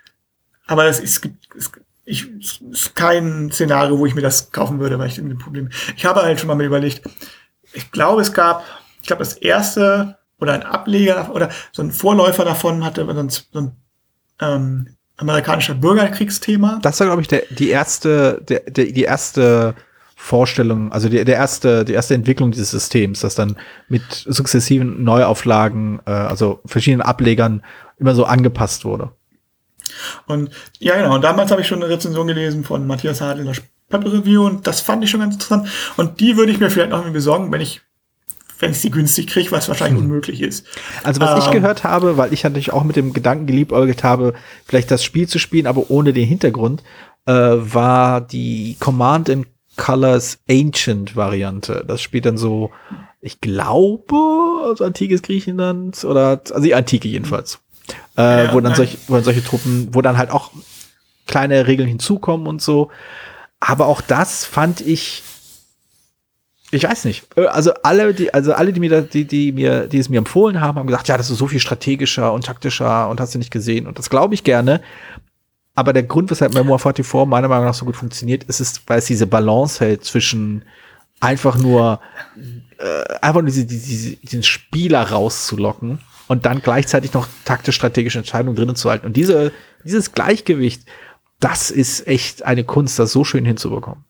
aber 0.68 0.86
es, 0.86 1.00
es 1.00 1.22
gibt, 1.22 1.48
es, 1.56 1.72
ich, 2.06 2.28
es 2.40 2.62
ist 2.72 2.96
kein 2.96 3.52
Szenario, 3.52 3.98
wo 3.98 4.06
ich 4.06 4.16
mir 4.16 4.22
das 4.22 4.52
kaufen 4.52 4.80
würde, 4.80 5.00
weil 5.00 5.08
ich 5.08 5.18
ein 5.18 5.38
Problem. 5.38 5.70
Ich 5.96 6.06
habe 6.06 6.22
halt 6.22 6.40
schon 6.40 6.48
mal 6.48 6.56
mir 6.56 6.66
überlegt, 6.66 7.02
ich 7.74 7.92
glaube, 7.92 8.22
es 8.22 8.34
gab, 8.34 8.64
ich 9.08 9.10
glaube, 9.10 9.24
das 9.24 9.36
erste 9.36 10.18
oder 10.38 10.52
ein 10.52 10.64
Ableger 10.64 11.32
oder 11.34 11.48
so 11.72 11.82
ein 11.82 11.92
Vorläufer 11.94 12.44
davon 12.44 12.84
hatte 12.84 13.06
so 13.06 13.18
ein, 13.18 13.30
so 13.30 13.42
ein 13.54 13.72
ähm, 14.42 14.88
amerikanischer 15.16 15.76
Bürgerkriegsthema. 15.76 16.80
Das 16.82 17.00
war, 17.00 17.08
glaube 17.08 17.22
ich, 17.22 17.30
der, 17.30 17.44
die 17.50 17.70
erste, 17.70 18.42
der, 18.50 18.70
der, 18.70 18.92
die 18.92 19.04
erste 19.04 19.76
Vorstellung, 20.18 20.92
also 20.92 21.08
die, 21.08 21.24
der 21.24 21.36
erste, 21.36 21.86
die 21.86 21.94
erste 21.94 22.16
Entwicklung 22.16 22.52
dieses 22.52 22.72
Systems, 22.72 23.22
das 23.22 23.36
dann 23.36 23.56
mit 23.88 24.04
sukzessiven 24.12 25.02
Neuauflagen, 25.06 26.02
äh, 26.06 26.12
also 26.12 26.60
verschiedenen 26.66 27.02
Ablegern 27.02 27.64
immer 28.00 28.14
so 28.14 28.26
angepasst 28.26 28.84
wurde. 28.84 29.12
Und 30.26 30.50
ja, 30.80 30.98
genau. 30.98 31.16
Und 31.16 31.24
damals 31.24 31.50
habe 31.50 31.62
ich 31.62 31.68
schon 31.68 31.82
eine 31.82 31.94
Rezension 31.94 32.28
gelesen 32.28 32.66
von 32.66 32.86
Matthias 32.86 33.22
Hadl, 33.22 33.46
das 33.46 33.62
Pepper 33.88 34.12
Review, 34.12 34.46
und 34.46 34.68
das 34.68 34.82
fand 34.82 35.02
ich 35.06 35.10
schon 35.10 35.22
ganz 35.22 35.36
interessant. 35.36 35.70
Und 35.96 36.20
die 36.20 36.36
würde 36.36 36.52
ich 36.52 36.60
mir 36.60 36.70
vielleicht 36.70 36.90
noch 36.90 37.06
mal 37.06 37.12
besorgen, 37.12 37.50
wenn 37.54 37.62
ich 37.62 37.87
wenn 38.60 38.72
ich 38.72 38.80
sie 38.80 38.92
günstig 38.92 39.28
kriege, 39.28 39.52
was 39.52 39.68
wahrscheinlich 39.68 40.00
hm. 40.00 40.10
unmöglich 40.10 40.42
ist. 40.42 40.66
Also 41.04 41.22
was 41.22 41.32
ähm, 41.32 41.38
ich 41.40 41.52
gehört 41.52 41.84
habe, 41.84 42.18
weil 42.18 42.34
ich 42.34 42.44
natürlich 42.44 42.74
auch 42.74 42.84
mit 42.84 42.96
dem 42.96 43.14
Gedanken 43.14 43.48
geliebäugelt 43.48 44.04
habe, 44.04 44.34
vielleicht 44.66 44.92
das 44.92 45.04
Spiel 45.04 45.28
zu 45.28 45.40
spielen, 45.40 45.68
aber 45.68 45.90
ohne 45.90 46.14
den 46.14 46.28
Hintergrund, 46.28 46.84
äh, 47.26 47.32
war 47.34 48.22
die 48.22 48.78
Command 48.80 49.30
and 49.30 49.48
Colors 49.76 50.40
Ancient 50.50 51.16
Variante. 51.16 51.86
Das 51.88 52.02
spielt 52.02 52.26
dann 52.26 52.38
so, 52.38 52.72
ich 53.22 53.42
glaube, 53.42 54.16
also 54.68 54.84
antikes 54.84 55.22
Griechenland 55.22 56.04
oder 56.04 56.42
also 56.50 56.62
die 56.62 56.74
Antike 56.74 57.08
jedenfalls 57.08 57.60
äh, 58.18 58.46
ja, 58.46 58.54
wo 58.54 58.60
dann 58.60 58.76
solche, 58.76 58.98
wo 59.08 59.16
dann 59.16 59.24
solche 59.24 59.44
Truppen, 59.44 59.90
wo 59.92 60.02
dann 60.02 60.18
halt 60.18 60.32
auch 60.32 60.52
kleine 61.26 61.68
Regeln 61.68 61.88
hinzukommen 61.88 62.48
und 62.48 62.62
so. 62.62 62.90
Aber 63.60 63.88
auch 63.88 64.02
das 64.02 64.46
fand 64.46 64.82
ich, 64.82 65.24
ich 66.72 66.84
weiß 66.84 67.06
nicht. 67.06 67.28
Äh, 67.38 67.46
also 67.46 67.74
alle, 67.84 68.14
die, 68.14 68.34
also 68.34 68.54
alle, 68.54 68.74
die 68.74 68.80
mir, 68.80 69.02
die, 69.02 69.26
die 69.26 69.52
mir, 69.52 69.88
die 69.88 70.00
es 70.00 70.10
mir 70.10 70.18
empfohlen 70.18 70.60
haben, 70.62 70.78
haben 70.78 70.88
gesagt, 70.88 71.08
ja, 71.08 71.18
das 71.18 71.30
ist 71.30 71.38
so 71.38 71.48
viel 71.48 71.60
strategischer 71.60 72.34
und 72.34 72.46
taktischer 72.46 73.10
und 73.10 73.20
hast 73.20 73.34
du 73.34 73.38
nicht 73.38 73.52
gesehen. 73.52 73.88
Und 73.88 73.98
das 74.00 74.10
glaube 74.10 74.34
ich 74.34 74.44
gerne. 74.44 74.82
Aber 75.76 75.94
der 75.94 76.04
Grund, 76.04 76.32
weshalb 76.32 76.54
Memoir 76.54 76.80
44 76.80 77.28
meiner 77.28 77.48
Meinung 77.48 77.66
nach 77.66 77.74
so 77.74 77.86
gut 77.86 77.96
funktioniert, 77.96 78.44
ist, 78.46 78.60
ist, 78.60 78.82
weil 78.88 79.00
es 79.00 79.06
diese 79.06 79.28
Balance 79.28 79.84
hält 79.84 80.04
zwischen 80.04 80.66
einfach 81.20 81.58
nur, 81.58 82.00
äh, 82.80 83.16
einfach 83.22 83.42
nur 83.42 83.52
diese, 83.52 83.66
diese, 83.66 84.16
diesen 84.18 84.44
Spieler 84.44 85.04
rauszulocken 85.10 86.00
und 86.28 86.46
dann 86.46 86.62
gleichzeitig 86.62 87.14
noch 87.14 87.28
taktisch-strategische 87.46 88.18
Entscheidungen 88.18 88.56
drinnen 88.56 88.76
zu 88.76 88.90
halten. 88.90 89.06
Und 89.06 89.16
diese, 89.16 89.52
dieses 89.84 90.14
Gleichgewicht, 90.14 90.84
das 91.40 91.72
ist 91.72 92.08
echt 92.08 92.44
eine 92.44 92.64
Kunst, 92.64 93.00
das 93.00 93.12
so 93.12 93.24
schön 93.24 93.46
hinzubekommen. 93.46 94.04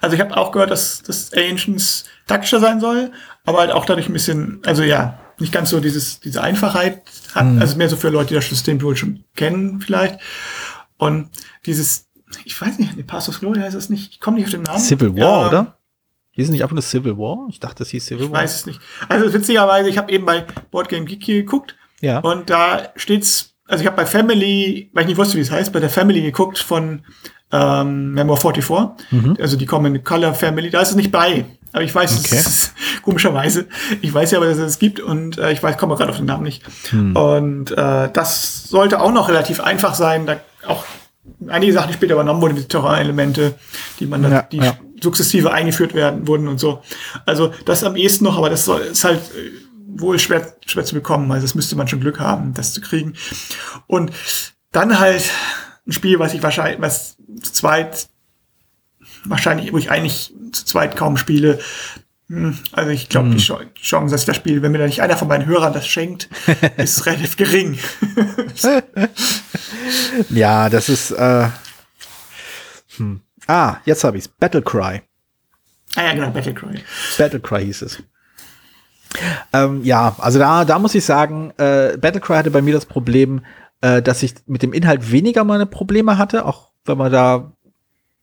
Also 0.00 0.14
ich 0.14 0.20
habe 0.20 0.36
auch 0.36 0.52
gehört, 0.52 0.70
dass 0.70 1.02
das 1.02 1.32
Ancients 1.32 2.04
taktischer 2.26 2.60
sein 2.60 2.80
soll, 2.80 3.12
aber 3.44 3.58
halt 3.58 3.70
auch 3.70 3.84
dadurch 3.84 4.08
ein 4.08 4.12
bisschen, 4.12 4.60
also 4.64 4.82
ja, 4.82 5.18
nicht 5.38 5.52
ganz 5.52 5.70
so 5.70 5.80
dieses, 5.80 6.20
diese 6.20 6.42
Einfachheit 6.42 7.02
hat, 7.34 7.46
mhm. 7.46 7.60
also 7.60 7.76
mehr 7.76 7.88
so 7.88 7.96
für 7.96 8.10
Leute, 8.10 8.28
die 8.28 8.34
das 8.34 8.48
System 8.48 8.82
wohl 8.82 8.96
schon 8.96 9.24
kennen 9.36 9.80
vielleicht. 9.80 10.20
Und 10.96 11.30
dieses, 11.64 12.08
ich 12.44 12.60
weiß 12.60 12.78
nicht, 12.78 13.06
Pass 13.06 13.28
of 13.28 13.40
Glory 13.40 13.60
heißt 13.60 13.76
das 13.76 13.88
nicht, 13.88 14.12
ich 14.12 14.20
komme 14.20 14.36
nicht 14.36 14.46
auf 14.46 14.50
den 14.52 14.62
Namen. 14.62 14.80
Civil 14.80 15.14
War, 15.14 15.20
ja, 15.42 15.48
oder? 15.48 15.78
Hieß 16.32 16.46
es 16.46 16.50
nicht 16.52 16.62
einfach 16.62 16.74
nur 16.74 16.82
Civil 16.82 17.16
War? 17.18 17.46
Ich 17.50 17.60
dachte, 17.60 17.76
das 17.78 17.88
hieß 17.90 18.06
Civil 18.06 18.30
War. 18.30 18.38
Ich 18.38 18.44
weiß 18.44 18.54
es 18.56 18.66
nicht. 18.66 18.80
Also 19.08 19.32
witzigerweise, 19.32 19.88
ich 19.88 19.98
habe 19.98 20.12
eben 20.12 20.24
bei 20.24 20.44
Boardgame 20.70 21.04
Geek 21.04 21.24
hier 21.24 21.42
geguckt. 21.42 21.76
Ja. 22.00 22.20
Und 22.20 22.50
da 22.50 22.92
steht's, 22.96 23.54
also 23.68 23.82
ich 23.82 23.86
habe 23.86 23.96
bei 23.96 24.06
Family, 24.06 24.90
weil 24.92 25.02
ich 25.02 25.08
nicht 25.08 25.18
wusste, 25.18 25.36
wie 25.36 25.42
es 25.42 25.50
heißt, 25.50 25.72
bei 25.72 25.80
der 25.80 25.90
Family 25.90 26.22
geguckt 26.22 26.58
von 26.58 27.02
ähm, 27.52 28.12
Memoir 28.14 28.38
44. 28.38 29.10
Mhm. 29.10 29.36
Also 29.40 29.56
die 29.56 29.66
Common 29.66 30.02
Color 30.02 30.34
Family. 30.34 30.70
Da 30.70 30.80
ist 30.80 30.90
es 30.90 30.96
nicht 30.96 31.12
bei. 31.12 31.44
Aber 31.72 31.82
ich 31.82 31.94
weiß, 31.94 32.18
okay. 32.18 32.36
es 32.36 32.46
ist, 32.46 32.72
komischerweise, 33.02 33.66
ich 34.00 34.12
weiß 34.12 34.30
ja 34.30 34.38
aber, 34.38 34.46
dass 34.46 34.56
es 34.56 34.72
es 34.72 34.78
gibt 34.78 35.00
und 35.00 35.38
äh, 35.38 35.52
ich 35.52 35.62
weiß, 35.62 35.76
komme 35.76 35.96
gerade 35.96 36.10
auf 36.10 36.16
den 36.16 36.26
Namen 36.26 36.44
nicht. 36.44 36.62
Mhm. 36.92 37.14
Und 37.14 37.70
äh, 37.72 38.10
das 38.10 38.68
sollte 38.68 39.00
auch 39.00 39.12
noch 39.12 39.28
relativ 39.28 39.60
einfach 39.60 39.94
sein. 39.94 40.26
Da 40.26 40.40
auch 40.66 40.84
einige 41.46 41.72
Sachen, 41.74 41.88
die 41.88 41.94
später 41.94 42.14
übernommen 42.14 42.40
wurden, 42.40 42.56
wie 42.56 42.64
Terrain-Elemente, 42.64 43.54
die 44.00 44.06
man 44.06 44.22
dann, 44.22 44.32
ja, 44.32 44.42
die 44.42 44.58
ja. 44.58 44.76
sukzessive 45.02 45.52
eingeführt 45.52 45.94
werden 45.94 46.26
wurden 46.26 46.48
und 46.48 46.58
so. 46.58 46.82
Also 47.26 47.52
das 47.66 47.84
am 47.84 47.96
ehesten 47.96 48.24
noch, 48.24 48.38
aber 48.38 48.48
das 48.48 48.64
soll, 48.64 48.80
ist 48.80 49.04
halt 49.04 49.20
äh, 49.20 49.67
wohl 49.88 50.18
schwer, 50.18 50.54
schwer 50.66 50.84
zu 50.84 50.94
bekommen. 50.94 51.30
Also 51.32 51.46
das 51.46 51.54
müsste 51.54 51.76
man 51.76 51.88
schon 51.88 52.00
Glück 52.00 52.20
haben, 52.20 52.54
das 52.54 52.72
zu 52.72 52.80
kriegen. 52.80 53.14
Und 53.86 54.12
dann 54.70 54.98
halt 54.98 55.30
ein 55.86 55.92
Spiel, 55.92 56.18
was 56.18 56.34
ich 56.34 56.42
wahrscheinlich, 56.42 56.80
was 56.80 57.16
zu 57.42 57.52
zweit, 57.52 58.08
wahrscheinlich, 59.24 59.72
wo 59.72 59.78
ich 59.78 59.90
eigentlich 59.90 60.34
zu 60.52 60.64
zweit 60.64 60.96
kaum 60.96 61.16
spiele, 61.16 61.58
hm, 62.28 62.58
also 62.72 62.90
ich 62.90 63.08
glaube, 63.08 63.30
hm. 63.30 63.36
die 63.38 63.82
Chance, 63.82 64.12
dass 64.12 64.20
ich 64.22 64.26
das 64.26 64.36
spiele, 64.36 64.60
wenn 64.60 64.72
mir 64.72 64.78
da 64.78 64.86
nicht 64.86 65.00
einer 65.00 65.16
von 65.16 65.28
meinen 65.28 65.46
Hörern 65.46 65.72
das 65.72 65.88
schenkt, 65.88 66.28
ist 66.76 67.06
relativ 67.06 67.36
gering. 67.38 67.78
ja, 70.28 70.68
das 70.68 70.90
ist. 70.90 71.10
Äh, 71.12 71.48
hm. 72.96 73.22
Ah, 73.46 73.78
jetzt 73.86 74.04
habe 74.04 74.18
ich's. 74.18 74.28
Battlecry. 74.28 75.00
Ah 75.94 76.02
ja, 76.02 76.12
genau, 76.12 76.30
Battlecry. 76.30 76.84
Battlecry 77.16 77.64
hieß 77.64 77.82
es. 77.82 78.02
Ähm, 79.52 79.84
ja, 79.84 80.14
also 80.18 80.38
da, 80.38 80.64
da 80.64 80.78
muss 80.78 80.94
ich 80.94 81.04
sagen, 81.04 81.52
äh, 81.56 81.96
Battlecry 81.96 82.34
hatte 82.34 82.50
bei 82.50 82.62
mir 82.62 82.74
das 82.74 82.86
Problem, 82.86 83.42
äh, 83.80 84.02
dass 84.02 84.22
ich 84.22 84.34
mit 84.46 84.62
dem 84.62 84.72
Inhalt 84.72 85.10
weniger 85.10 85.44
meine 85.44 85.66
Probleme 85.66 86.18
hatte, 86.18 86.44
auch 86.44 86.70
wenn 86.84 86.98
man 86.98 87.12
da 87.12 87.52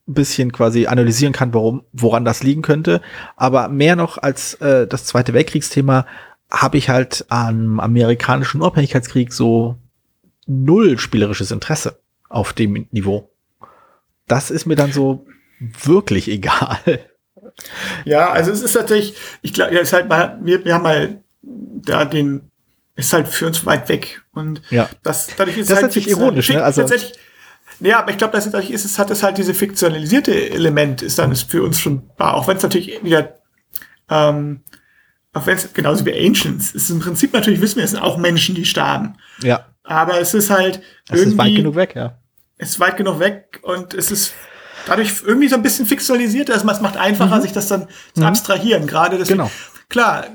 ein 0.07 0.13
bisschen 0.13 0.51
quasi 0.51 0.85
analysieren 0.87 1.33
kann, 1.33 1.53
warum, 1.53 1.83
woran 1.91 2.25
das 2.25 2.43
liegen 2.43 2.61
könnte. 2.61 3.01
Aber 3.35 3.69
mehr 3.69 3.95
noch 3.95 4.17
als 4.17 4.55
äh, 4.55 4.87
das 4.87 5.05
Zweite 5.05 5.33
Weltkriegsthema 5.33 6.05
habe 6.51 6.77
ich 6.77 6.89
halt 6.89 7.25
am 7.29 7.79
amerikanischen 7.79 8.61
Unabhängigkeitskrieg 8.61 9.33
so 9.33 9.77
null 10.45 10.99
spielerisches 10.99 11.51
Interesse 11.51 11.99
auf 12.29 12.53
dem 12.53 12.87
Niveau. 12.91 13.31
Das 14.27 14.51
ist 14.51 14.65
mir 14.65 14.75
dann 14.75 14.91
so 14.91 15.25
wirklich 15.59 16.27
egal. 16.29 16.77
Ja, 18.03 18.31
also 18.31 18.51
es 18.51 18.61
ist 18.61 18.75
natürlich, 18.75 19.15
ich 19.41 19.53
glaube, 19.53 19.73
ja, 19.73 19.81
ist 19.81 19.93
halt 19.93 20.09
mal, 20.09 20.37
wir, 20.41 20.63
wir 20.65 20.73
haben 20.73 20.83
mal 20.83 21.23
da 21.41 22.05
den, 22.05 22.51
ist 22.95 23.13
halt 23.13 23.27
für 23.27 23.47
uns 23.47 23.65
weit 23.65 23.89
weg 23.89 24.21
und 24.33 24.61
ja. 24.69 24.89
das 25.03 25.27
dadurch 25.37 25.57
ist 25.57 25.69
das 25.69 25.77
halt 25.77 25.87
ist 25.87 25.95
natürlich 25.95 26.09
ironisch, 26.09 26.49
ne? 26.49 26.63
Also 26.63 26.81
tatsächlich 26.81 27.19
ja, 27.79 27.99
aber 27.99 28.11
ich 28.11 28.17
glaube, 28.17 28.33
das 28.33 28.45
ist, 28.45 28.69
ist, 28.69 28.99
hat 28.99 29.11
es 29.11 29.23
halt 29.23 29.37
diese 29.37 29.53
fiktionalisierte 29.53 30.49
Element, 30.51 31.01
ist 31.01 31.19
dann 31.19 31.31
ist 31.31 31.49
für 31.49 31.63
uns 31.63 31.79
schon 31.79 32.09
wahr, 32.17 32.35
auch 32.35 32.47
wenn 32.47 32.57
es 32.57 32.63
natürlich 32.63 33.03
wieder, 33.03 33.39
ähm, 34.09 34.61
auch 35.33 35.45
wenn 35.45 35.57
es 35.57 35.73
genauso 35.73 36.05
wie 36.05 36.13
Ancients 36.13 36.71
ist 36.71 36.89
im 36.89 36.99
Prinzip 36.99 37.33
natürlich 37.33 37.59
wissen 37.59 37.77
wir, 37.77 37.83
es 37.83 37.91
sind 37.91 37.99
auch 37.99 38.17
Menschen, 38.17 38.55
die 38.55 38.65
starben. 38.65 39.17
Ja. 39.41 39.65
Aber 39.83 40.19
es 40.19 40.33
ist 40.33 40.49
halt 40.49 40.81
es 41.09 41.19
irgendwie. 41.19 41.21
Es 41.21 41.27
ist 41.27 41.37
weit 41.37 41.55
genug 41.55 41.75
weg, 41.75 41.95
ja. 41.95 42.17
Es 42.57 42.69
ist 42.69 42.79
weit 42.79 42.97
genug 42.97 43.19
weg 43.19 43.59
und 43.63 43.93
es 43.93 44.11
ist 44.11 44.33
dadurch 44.85 45.23
irgendwie 45.25 45.47
so 45.47 45.55
ein 45.55 45.63
bisschen 45.63 45.85
fixialisiert. 45.85 46.49
Also 46.49 46.67
es 46.67 46.81
macht 46.81 46.97
einfacher, 46.97 47.37
mhm. 47.37 47.41
sich 47.41 47.51
das 47.51 47.67
dann 47.67 47.87
zu 48.13 48.21
mhm. 48.21 48.27
abstrahieren. 48.27 48.87
Gerade 48.87 49.17
das. 49.17 49.27
Genau. 49.27 49.49
Klar, 49.89 50.25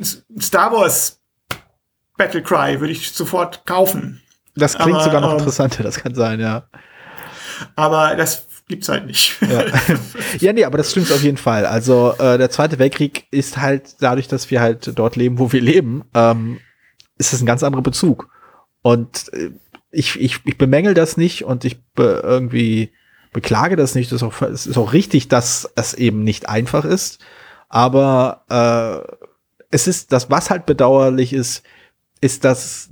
Star 0.41 0.73
Wars 0.73 1.21
Battle 2.17 2.43
Cry 2.43 2.81
würde 2.81 2.93
ich 2.93 3.13
sofort 3.13 3.67
kaufen. 3.67 4.21
Das 4.55 4.77
klingt 4.77 4.97
aber, 4.97 5.05
sogar 5.05 5.21
noch 5.21 5.33
ähm, 5.33 5.39
interessanter, 5.39 5.83
das 5.83 5.99
kann 5.99 6.15
sein, 6.15 6.41
ja. 6.41 6.65
Aber 7.77 8.15
das 8.15 8.47
gibt's 8.69 8.89
halt 8.89 9.07
nicht. 9.07 9.37
Ja, 9.43 9.65
ja 10.39 10.53
nee, 10.53 10.65
aber 10.65 10.79
das 10.79 10.91
stimmt 10.91 11.11
auf 11.13 11.23
jeden 11.23 11.37
Fall. 11.37 11.67
Also 11.67 12.15
äh, 12.19 12.39
der 12.39 12.51
Zweite 12.51 12.79
Weltkrieg 12.79 13.27
ist 13.31 13.57
halt 13.59 13.97
dadurch, 14.01 14.29
dass 14.29 14.51
wir 14.51 14.61
halt 14.61 14.93
dort 14.99 15.17
leben, 15.17 15.39
wo 15.39 15.53
wir 15.53 15.61
leben, 15.61 16.05
ähm, 16.15 16.61
ist 17.19 17.33
das 17.33 17.41
ein 17.41 17.47
ganz 17.47 17.63
anderer 17.63 17.83
Bezug. 17.83 18.29
Und 18.83 19.33
äh, 19.33 19.51
ich, 19.91 20.21
ich, 20.21 20.41
ich 20.45 20.59
bemängel 20.59 20.95
das 20.95 21.17
nicht 21.17 21.45
und 21.45 21.65
ich 21.65 21.83
be 21.95 22.21
irgendwie 22.23 22.93
beklage 23.31 23.77
das 23.77 23.95
nicht. 23.95 24.11
Das 24.11 24.23
ist, 24.23 24.23
auch, 24.23 24.43
es 24.43 24.67
ist 24.67 24.79
auch 24.79 24.93
richtig, 24.93 25.29
dass 25.29 25.71
es 25.77 25.95
eben 25.95 26.25
nicht 26.25 26.49
einfach 26.49 26.85
ist. 26.85 27.19
Aber 27.69 28.45
äh, 28.49 29.27
es 29.71 29.87
ist, 29.87 30.13
das, 30.13 30.31
was 30.31 30.51
halt 30.51 30.67
bedauerlich 30.67 31.33
ist, 31.33 31.63
ist, 32.21 32.45
dass 32.45 32.91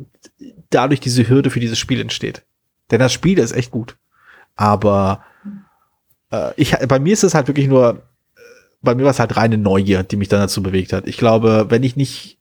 dadurch 0.70 1.00
diese 1.00 1.28
Hürde 1.28 1.50
für 1.50 1.60
dieses 1.60 1.78
Spiel 1.78 2.00
entsteht. 2.00 2.44
Denn 2.90 3.00
das 3.00 3.12
Spiel 3.12 3.38
ist 3.38 3.52
echt 3.52 3.70
gut. 3.70 3.96
Aber 4.56 5.24
äh, 6.30 6.52
ich, 6.56 6.76
bei 6.76 6.98
mir 6.98 7.12
ist 7.12 7.24
es 7.24 7.34
halt 7.34 7.48
wirklich 7.48 7.68
nur, 7.68 8.02
bei 8.80 8.94
mir 8.94 9.04
war 9.04 9.10
es 9.10 9.18
halt 9.18 9.36
reine 9.36 9.58
Neugier, 9.58 10.02
die 10.02 10.16
mich 10.16 10.28
dann 10.28 10.40
dazu 10.40 10.62
bewegt 10.62 10.92
hat. 10.92 11.06
Ich 11.06 11.16
glaube, 11.16 11.66
wenn 11.68 11.82
ich 11.82 11.96
nicht, 11.96 12.38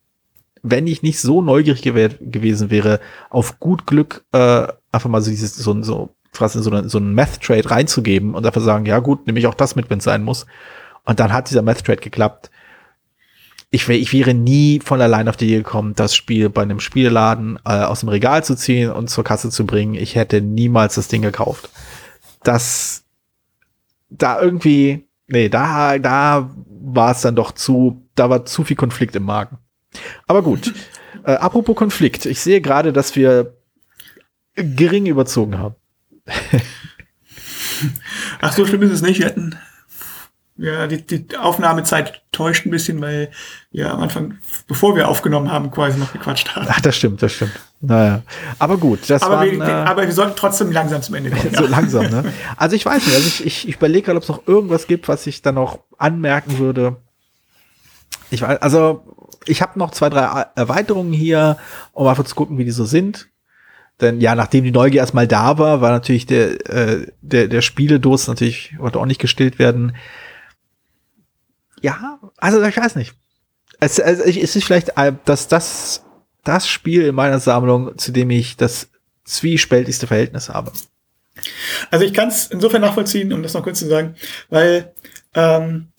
wenn 0.61 0.87
ich 0.87 1.01
nicht 1.01 1.19
so 1.19 1.41
neugierig 1.41 1.81
gew 1.81 2.09
gewesen 2.19 2.69
wäre, 2.69 2.99
auf 3.29 3.59
gut 3.59 3.85
Glück 3.85 4.25
äh, 4.31 4.67
einfach 4.91 5.09
mal 5.09 5.21
so 5.21 5.29
dieses, 5.29 5.55
so, 5.55 5.81
so, 5.83 6.15
was 6.41 6.55
in 6.55 6.61
so, 6.61 6.71
eine, 6.71 6.89
so 6.89 6.97
einen 6.97 7.13
Meth-Trade 7.13 7.69
reinzugeben 7.69 8.33
und 8.33 8.45
einfach 8.45 8.61
sagen, 8.61 8.85
ja 8.85 8.99
gut, 8.99 9.27
nehme 9.27 9.39
ich 9.39 9.47
auch 9.47 9.53
das 9.53 9.75
mit, 9.75 9.89
wenn 9.89 9.99
es 9.99 10.03
sein 10.03 10.23
muss. 10.23 10.45
Und 11.03 11.19
dann 11.19 11.33
hat 11.33 11.49
dieser 11.49 11.61
Meth-Trade 11.61 12.01
geklappt 12.01 12.49
ich, 13.69 13.87
wär, 13.87 13.97
ich 13.97 14.13
wäre 14.13 14.33
nie 14.33 14.79
von 14.79 15.01
allein 15.01 15.27
auf 15.27 15.37
die 15.37 15.45
Idee 15.45 15.57
gekommen, 15.57 15.93
das 15.95 16.15
Spiel 16.15 16.49
bei 16.49 16.61
einem 16.61 16.79
Spielladen 16.79 17.59
äh, 17.65 17.83
aus 17.83 17.99
dem 18.01 18.09
Regal 18.09 18.43
zu 18.43 18.55
ziehen 18.55 18.91
und 18.91 19.09
zur 19.09 19.23
Kasse 19.23 19.49
zu 19.49 19.65
bringen. 19.65 19.95
Ich 19.95 20.15
hätte 20.15 20.41
niemals 20.41 20.95
das 20.95 21.09
Ding 21.09 21.21
gekauft. 21.21 21.69
Das, 22.43 23.03
da 24.09 24.41
irgendwie, 24.41 25.05
nee, 25.27 25.49
da, 25.49 25.97
da 25.99 26.49
war 26.69 27.11
es 27.11 27.21
dann 27.21 27.35
doch 27.35 27.51
zu, 27.51 28.01
da 28.15 28.29
war 28.29 28.45
zu 28.45 28.63
viel 28.63 28.77
Konflikt 28.77 29.15
im 29.15 29.23
Magen. 29.23 29.57
Aber 30.27 30.43
gut. 30.43 30.73
äh, 31.25 31.33
apropos 31.33 31.75
Konflikt. 31.75 32.25
Ich 32.25 32.39
sehe 32.39 32.61
gerade, 32.61 32.93
dass 32.93 33.15
wir 33.17 33.57
gering 34.55 35.05
überzogen 35.07 35.57
haben. 35.57 35.75
Ach, 38.41 38.53
so 38.53 38.65
schlimm 38.65 38.81
ist 38.81 38.91
es 38.91 39.01
nicht. 39.01 39.19
Wir 39.19 39.27
hätten 39.27 39.57
ja, 40.57 40.87
die, 40.87 41.05
die 41.05 41.37
Aufnahmezeit 41.37 42.23
täuscht 42.31 42.65
ein 42.65 42.71
bisschen, 42.71 42.99
weil 42.99 43.29
wir 43.71 43.91
am 43.91 44.01
Anfang, 44.01 44.39
bevor 44.67 44.95
wir 44.95 45.07
aufgenommen 45.07 45.51
haben, 45.51 45.69
quasi 45.69 45.99
noch 45.99 46.11
gequatscht 46.11 46.55
haben. 46.55 46.65
Ach, 46.67 46.81
das 46.81 46.95
stimmt, 46.95 47.21
das 47.21 47.33
stimmt. 47.33 47.51
Naja. 47.79 48.23
Aber 48.57 48.77
gut, 48.77 49.07
das 49.07 49.21
wir, 49.21 49.61
äh, 49.61 49.71
aber 49.71 50.03
wir 50.03 50.11
sollten 50.11 50.35
trotzdem 50.35 50.71
langsam 50.71 51.03
zum 51.03 51.13
Ende 51.13 51.29
kommen. 51.29 51.49
so 51.53 51.63
ja. 51.63 51.69
langsam, 51.69 52.09
ne? 52.09 52.33
Also 52.55 52.75
ich 52.75 52.83
weiß 52.83 53.05
nicht, 53.05 53.15
also 53.15 53.27
ich, 53.27 53.45
ich, 53.45 53.67
ich 53.67 53.75
überlege 53.75 54.05
gerade, 54.05 54.17
ob 54.17 54.23
es 54.23 54.29
noch 54.29 54.47
irgendwas 54.47 54.87
gibt, 54.87 55.07
was 55.07 55.27
ich 55.27 55.43
dann 55.43 55.55
noch 55.55 55.79
anmerken 55.99 56.57
würde. 56.57 56.95
Ich 58.31 58.41
weiß, 58.41 58.59
also 58.59 59.03
ich 59.45 59.61
habe 59.61 59.77
noch 59.77 59.91
zwei, 59.91 60.09
drei 60.09 60.47
Erweiterungen 60.55 61.13
hier, 61.13 61.57
um 61.93 62.07
einfach 62.07 62.25
zu 62.25 62.33
gucken, 62.33 62.57
wie 62.57 62.65
die 62.65 62.71
so 62.71 62.85
sind. 62.85 63.29
Denn 63.99 64.21
ja, 64.21 64.35
nachdem 64.35 64.63
die 64.63 64.71
Neugier 64.71 65.01
erstmal 65.01 65.27
da 65.27 65.57
war, 65.57 65.81
war 65.81 65.91
natürlich 65.91 66.25
der, 66.25 66.69
äh, 66.69 67.07
der, 67.21 67.47
der 67.47 67.61
Spieledurst 67.61 68.27
natürlich, 68.27 68.75
wollte 68.77 68.99
auch 68.99 69.05
nicht 69.05 69.21
gestillt 69.21 69.57
werden 69.57 69.93
ja, 71.81 72.19
also 72.37 72.61
ich 72.63 72.77
weiß 72.77 72.95
nicht. 72.95 73.13
Es, 73.79 73.99
also 73.99 74.23
es 74.23 74.55
ist 74.55 74.63
vielleicht 74.63 74.97
äh, 74.97 75.13
dass 75.25 75.47
das, 75.47 76.03
das 76.43 76.67
Spiel 76.67 77.03
in 77.03 77.15
meiner 77.15 77.39
Sammlung, 77.39 77.97
zu 77.97 78.11
dem 78.11 78.29
ich 78.31 78.57
das 78.57 78.89
zwiespältigste 79.25 80.07
Verhältnis 80.07 80.49
habe. 80.49 80.71
Also 81.91 82.05
ich 82.05 82.13
kann 82.13 82.29
es 82.29 82.47
insofern 82.47 82.81
nachvollziehen, 82.81 83.31
um 83.31 83.43
das 83.43 83.53
noch 83.53 83.61
kurz 83.61 83.79
zu 83.79 83.87
sagen, 83.87 84.15
weil 84.49 84.93
ähm, 85.35 85.89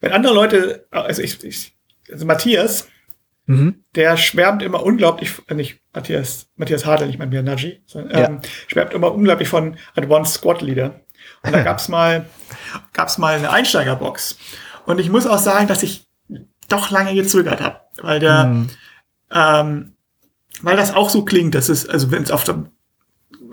wenn 0.00 0.12
andere 0.12 0.34
Leute, 0.34 0.86
also 0.90 1.22
ich, 1.22 1.42
ich 1.42 1.74
also 2.10 2.26
Matthias, 2.26 2.88
mhm. 3.46 3.84
der 3.94 4.16
schwärmt 4.16 4.62
immer 4.62 4.82
unglaublich, 4.82 5.32
äh, 5.48 5.54
nicht 5.54 5.80
Matthias, 5.92 6.48
Matthias 6.56 6.86
Hadel, 6.86 7.06
nicht 7.06 7.18
mein 7.18 7.30
Bianaggi, 7.30 7.82
sondern 7.86 8.16
ähm, 8.16 8.40
ja. 8.42 8.48
schwärmt 8.68 8.92
immer 8.92 9.12
unglaublich 9.12 9.48
von 9.48 9.76
Advanced 9.94 10.34
Squad 10.34 10.62
Leader. 10.62 11.00
Und 11.42 11.52
da 11.52 11.62
gab's 11.64 11.88
mal, 11.88 12.26
gab's 12.92 13.18
mal 13.18 13.36
eine 13.36 13.50
Einsteigerbox. 13.50 14.38
Und 14.86 14.98
ich 14.98 15.10
muss 15.10 15.26
auch 15.26 15.38
sagen, 15.38 15.66
dass 15.66 15.82
ich 15.82 16.06
doch 16.68 16.90
lange 16.90 17.14
gezögert 17.14 17.60
habe, 17.60 17.80
weil 18.00 18.20
der, 18.20 18.44
mhm. 18.44 18.70
ähm, 19.30 19.92
weil 20.62 20.76
das 20.76 20.94
auch 20.94 21.10
so 21.10 21.24
klingt, 21.24 21.54
dass 21.54 21.68
es, 21.68 21.88
also 21.88 22.10
wenn 22.10 22.22
es 22.22 22.30
auf 22.30 22.44
der 22.44 22.64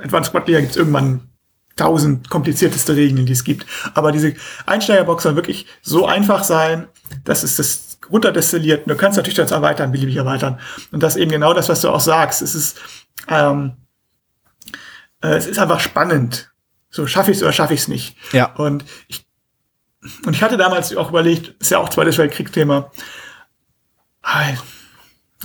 Advanced 0.02 0.30
Squad 0.30 0.48
Leader 0.48 0.62
gibt 0.62 0.76
irgendwann 0.76 1.32
tausend 1.76 2.30
komplizierteste 2.30 2.96
Regeln, 2.96 3.26
die 3.26 3.34
es 3.34 3.44
gibt. 3.44 3.66
Aber 3.94 4.12
diese 4.12 4.34
Einsteigerbox 4.66 5.24
soll 5.24 5.36
wirklich 5.36 5.66
so 5.82 6.06
einfach 6.06 6.44
sein, 6.44 6.88
dass 7.24 7.44
es 7.44 7.58
das 7.58 8.00
runterdestilliert. 8.12 8.90
Du 8.90 8.96
kannst 8.96 9.18
natürlich 9.18 9.38
das 9.38 9.52
erweitern, 9.52 9.92
beliebig 9.92 10.16
erweitern. 10.16 10.60
Und 10.92 11.02
das 11.04 11.16
eben 11.16 11.32
genau 11.32 11.54
das, 11.54 11.70
was 11.70 11.82
du 11.82 11.90
auch 11.90 12.00
sagst. 12.00 12.42
Es 12.42 12.56
ist, 12.56 12.80
ähm, 13.28 13.74
äh, 15.22 15.36
es 15.36 15.48
ist 15.48 15.60
einfach 15.60 15.80
spannend. 15.80 16.52
So, 16.90 17.08
schaffe 17.08 17.32
ich 17.32 17.38
es 17.38 17.44
oder 17.44 17.54
schaffe 17.54 17.74
ich 17.74 17.82
es 17.82 17.88
nicht? 17.88 18.18
Ja. 18.34 18.54
Und 18.56 18.84
ich, 19.08 19.26
und 20.26 20.36
ich 20.36 20.44
hatte 20.44 20.58
damals 20.58 20.96
auch 20.96 21.10
überlegt, 21.10 21.62
ist 21.62 21.72
ja 21.72 21.78
auch 21.78 21.90
Zweites 21.90 22.18
Weltkriegsthema. 22.18 22.92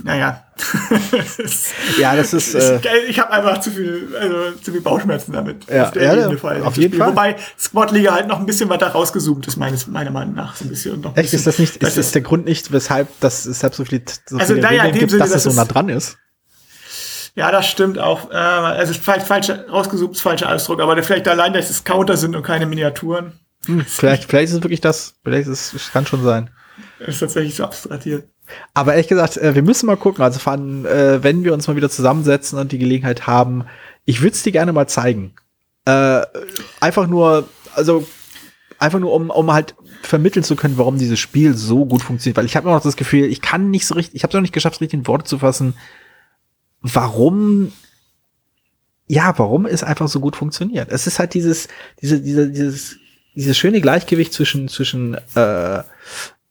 Naja. 0.05 0.45
ja, 1.99 2.17
das 2.17 2.33
ist. 2.33 2.55
Äh, 2.57 2.99
ich 3.09 3.19
habe 3.19 3.33
einfach 3.33 3.61
zu 3.61 3.71
viel, 3.71 4.09
also 4.19 4.53
zu 4.63 4.73
viel 4.73 4.81
Bauchschmerzen 4.81 5.33
damit. 5.33 5.69
Ja, 5.69 5.93
ja 5.95 6.37
Fall, 6.37 6.63
auf 6.63 6.77
jeden 6.77 6.97
Fall. 6.99 7.09
Wobei 7.09 7.37
Squad 7.59 7.91
Liga 7.93 8.13
halt 8.13 8.29
noch 8.29 8.39
ein 8.39 8.47
bisschen 8.47 8.69
weiter 8.69 8.89
rausgezoomt 8.89 9.47
ist, 9.47 9.57
meines, 9.57 9.87
meiner 9.87 10.11
Meinung 10.11 10.35
nach. 10.35 10.57
So 10.57 10.65
ein 10.65 10.69
bisschen, 10.69 11.01
noch 11.01 11.15
ein 11.15 11.17
Echt, 11.17 11.33
ist 11.33 11.47
das 11.47 11.59
nicht, 11.59 11.77
ist 11.77 11.97
das 11.97 12.13
der 12.13 12.23
Grund 12.23 12.45
nicht, 12.45 12.73
weshalb 12.73 13.09
das 13.21 13.45
deshalb 13.45 13.75
so 13.75 13.85
viel 13.85 14.03
so 14.27 14.39
also, 14.39 14.55
viele 14.55 14.69
Regeln 14.69 14.93
gibt, 14.93 15.21
dass 15.21 15.35
es 15.35 15.43
so 15.45 15.53
nah 15.53 15.65
dran 15.65 15.89
ist? 15.89 16.19
Ja, 17.35 17.51
das 17.51 17.67
stimmt 17.67 17.99
auch. 17.99 18.31
Äh, 18.31 18.35
also 18.35 18.95
vielleicht 18.95 19.27
falsch 19.27 19.51
rausgesucht, 19.51 20.19
falscher 20.19 20.51
Ausdruck, 20.51 20.81
aber 20.81 21.01
vielleicht 21.03 21.29
allein, 21.29 21.53
dass 21.53 21.71
es 21.71 21.85
Counter 21.85 22.17
sind 22.17 22.35
und 22.35 22.43
keine 22.43 22.67
Miniaturen. 22.67 23.39
Hm, 23.67 23.85
vielleicht, 23.85 24.25
vielleicht 24.25 24.51
ist 24.51 24.57
es 24.57 24.63
wirklich 24.63 24.81
das. 24.81 25.15
Vielleicht 25.23 25.49
ist 25.49 25.75
es 25.75 25.93
kann 25.93 26.07
schon 26.07 26.23
sein. 26.23 26.51
Das 26.99 27.09
ist 27.09 27.21
tatsächlich 27.21 27.57
so 27.57 27.65
abstrahiert. 27.65 28.29
Aber 28.75 28.93
ehrlich 28.93 29.09
gesagt, 29.09 29.37
äh, 29.37 29.55
wir 29.55 29.63
müssen 29.63 29.87
mal 29.87 29.97
gucken. 29.97 30.23
Also 30.23 30.39
fahren, 30.39 30.85
äh, 30.85 31.23
wenn 31.23 31.45
wir 31.45 31.55
uns 31.55 31.67
mal 31.67 31.77
wieder 31.77 31.91
zusammensetzen 31.91 32.59
und 32.59 32.73
die 32.73 32.79
Gelegenheit 32.79 33.27
haben, 33.27 33.65
ich 34.05 34.21
würde 34.21 34.35
es 34.35 34.43
dir 34.43 34.53
gerne 34.53 34.73
mal 34.73 34.89
zeigen. 34.89 35.35
Äh, 35.85 36.23
einfach 36.81 37.07
nur, 37.07 37.49
also 37.75 38.07
einfach 38.79 38.99
nur, 38.99 39.13
um, 39.13 39.31
um 39.31 39.53
halt 39.53 39.75
vermitteln 40.03 40.45
zu 40.45 40.57
können, 40.57 40.79
warum 40.79 40.99
dieses 40.99 41.19
Spiel 41.19 41.55
so 41.55 41.87
gut 41.87 42.03
funktioniert. 42.03 42.37
Weil 42.37 42.47
ich 42.47 42.57
habe 42.57 42.67
immer 42.67 42.77
noch 42.77 42.83
das 42.83 42.97
Gefühl, 42.97 43.25
ich 43.25 43.41
kann 43.41 43.71
nicht 43.71 43.87
so 43.87 43.95
richtig, 43.95 44.15
ich 44.15 44.23
habe 44.23 44.31
es 44.31 44.35
noch 44.35 44.43
nicht 44.43 44.55
geschafft, 44.55 44.81
richtig 44.81 44.99
in 44.99 45.07
Worte 45.07 45.25
zu 45.25 45.39
fassen, 45.39 45.75
warum 46.83 47.73
ja, 49.09 49.39
warum 49.39 49.67
es 49.67 49.85
einfach 49.85 50.09
so 50.09 50.21
gut 50.21 50.37
funktioniert. 50.37 50.91
Es 50.91 51.07
ist 51.07 51.19
halt 51.19 51.35
dieses, 51.35 51.69
diese, 52.03 52.21
diese, 52.21 52.51
dieses, 52.51 52.97
dieses 53.35 53.57
schöne 53.57 53.81
Gleichgewicht 53.81 54.33
zwischen, 54.33 54.69
zwischen, 54.69 55.15
äh, 55.35 55.83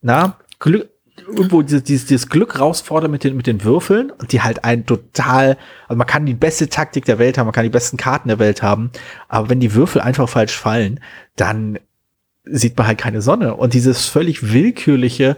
na, 0.00 0.38
Glück, 0.58 0.88
irgendwo 1.18 1.62
dieses, 1.62 1.84
dieses, 1.84 2.06
dieses 2.06 2.28
Glück 2.28 2.58
rausfordern 2.58 3.10
mit 3.10 3.24
den, 3.24 3.36
mit 3.36 3.46
den 3.46 3.64
Würfeln 3.64 4.10
und 4.10 4.32
die 4.32 4.42
halt 4.42 4.64
ein 4.64 4.86
total, 4.86 5.56
also 5.88 5.96
man 5.96 6.06
kann 6.06 6.26
die 6.26 6.34
beste 6.34 6.68
Taktik 6.68 7.04
der 7.04 7.18
Welt 7.18 7.38
haben, 7.38 7.46
man 7.46 7.54
kann 7.54 7.64
die 7.64 7.70
besten 7.70 7.96
Karten 7.96 8.28
der 8.28 8.38
Welt 8.38 8.62
haben, 8.62 8.90
aber 9.28 9.48
wenn 9.48 9.60
die 9.60 9.74
Würfel 9.74 10.00
einfach 10.00 10.28
falsch 10.28 10.56
fallen, 10.56 11.00
dann 11.36 11.78
sieht 12.44 12.76
man 12.76 12.86
halt 12.86 12.98
keine 12.98 13.22
Sonne. 13.22 13.54
Und 13.56 13.74
dieses 13.74 14.06
völlig 14.06 14.52
willkürliche 14.52 15.36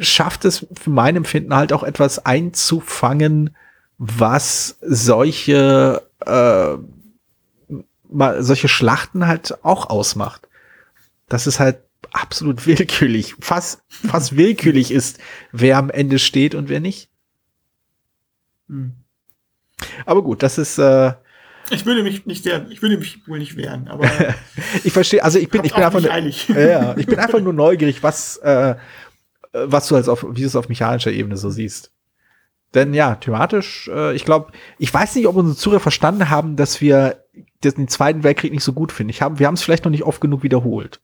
schafft 0.00 0.44
es 0.44 0.66
für 0.80 0.90
mein 0.90 1.16
Empfinden 1.16 1.54
halt 1.54 1.72
auch 1.72 1.82
etwas 1.82 2.24
einzufangen, 2.24 3.56
was 3.98 4.78
solche, 4.80 6.02
äh, 6.24 6.76
mal, 8.08 8.42
solche 8.42 8.68
Schlachten 8.68 9.26
halt 9.26 9.64
auch 9.64 9.90
ausmacht. 9.90 10.48
Das 11.28 11.46
ist 11.46 11.60
halt 11.60 11.78
absolut 12.12 12.66
willkürlich, 12.66 13.34
fast, 13.40 13.82
fast 13.88 14.36
willkürlich 14.36 14.90
ist, 14.90 15.18
wer 15.52 15.76
am 15.76 15.90
Ende 15.90 16.18
steht 16.18 16.54
und 16.54 16.68
wer 16.68 16.80
nicht. 16.80 17.08
Hm. 18.68 18.92
Aber 20.06 20.22
gut, 20.22 20.42
das 20.42 20.58
ist, 20.58 20.78
äh, 20.78 21.12
ich 21.70 21.84
würde 21.84 22.02
mich 22.02 22.24
nicht 22.26 22.44
sehr, 22.44 22.66
ich 22.70 22.80
würde 22.82 22.96
mich 22.96 23.26
wohl 23.28 23.38
nicht 23.38 23.56
wehren, 23.56 23.88
aber 23.88 24.10
ich 24.84 24.92
verstehe, 24.92 25.22
also 25.22 25.38
ich 25.38 25.48
bin, 25.48 25.64
ich 25.64 25.74
bin 25.74 25.84
einfach 25.84 26.00
nur, 26.00 26.10
ja, 26.10 26.96
ich 26.96 27.06
bin 27.06 27.18
einfach 27.18 27.40
nur 27.40 27.52
neugierig, 27.52 28.02
was, 28.02 28.38
äh, 28.38 28.76
was 29.52 29.88
du 29.88 29.96
als 29.96 30.08
auf, 30.08 30.24
wie 30.30 30.40
du 30.40 30.46
es 30.46 30.56
auf 30.56 30.68
mechanischer 30.68 31.12
Ebene 31.12 31.36
so 31.36 31.50
siehst. 31.50 31.92
Denn 32.74 32.92
ja, 32.92 33.14
thematisch, 33.14 33.88
äh, 33.88 34.14
ich 34.14 34.24
glaube, 34.24 34.52
ich 34.78 34.92
weiß 34.92 35.14
nicht, 35.14 35.26
ob 35.26 35.36
unsere 35.36 35.56
Zuhörer 35.56 35.80
verstanden 35.80 36.28
haben, 36.28 36.56
dass 36.56 36.80
wir 36.80 37.24
den 37.64 37.88
Zweiten 37.88 38.24
Weltkrieg 38.24 38.52
nicht 38.52 38.64
so 38.64 38.72
gut 38.72 38.92
finde. 38.92 39.10
Ich 39.12 39.22
hab, 39.22 39.38
wir 39.38 39.46
haben 39.46 39.54
es 39.54 39.62
vielleicht 39.62 39.84
noch 39.84 39.90
nicht 39.90 40.04
oft 40.04 40.20
genug 40.20 40.42
wiederholt. 40.42 41.00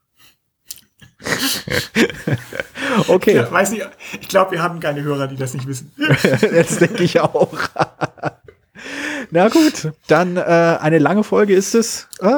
okay. 3.08 3.42
Ich 3.42 3.50
weiß 3.50 3.70
nicht, 3.70 3.88
ich 4.20 4.28
glaube, 4.28 4.52
wir 4.52 4.62
haben 4.62 4.80
keine 4.80 5.02
Hörer, 5.02 5.26
die 5.28 5.36
das 5.36 5.54
nicht 5.54 5.66
wissen. 5.66 5.92
das 5.96 6.78
denke 6.78 7.02
ich 7.02 7.20
auch. 7.20 7.52
Na 9.30 9.48
gut, 9.48 9.92
dann 10.06 10.36
äh, 10.36 10.40
eine 10.40 10.98
lange 10.98 11.24
Folge 11.24 11.54
ist 11.54 11.74
es. 11.74 12.08
Äh, 12.20 12.28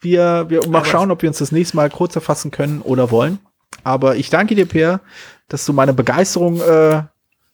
wir, 0.00 0.46
wir 0.48 0.66
mal 0.68 0.84
schauen, 0.84 1.10
ob 1.10 1.22
wir 1.22 1.28
uns 1.28 1.38
das 1.38 1.52
nächste 1.52 1.76
Mal 1.76 1.90
kurzer 1.90 2.20
fassen 2.20 2.50
können 2.50 2.80
oder 2.80 3.10
wollen. 3.10 3.38
Aber 3.84 4.16
ich 4.16 4.30
danke 4.30 4.54
dir, 4.54 4.66
Per, 4.66 5.00
dass 5.48 5.64
du 5.66 5.72
meine 5.72 5.92
Begeisterung 5.92 6.60
äh, 6.60 7.02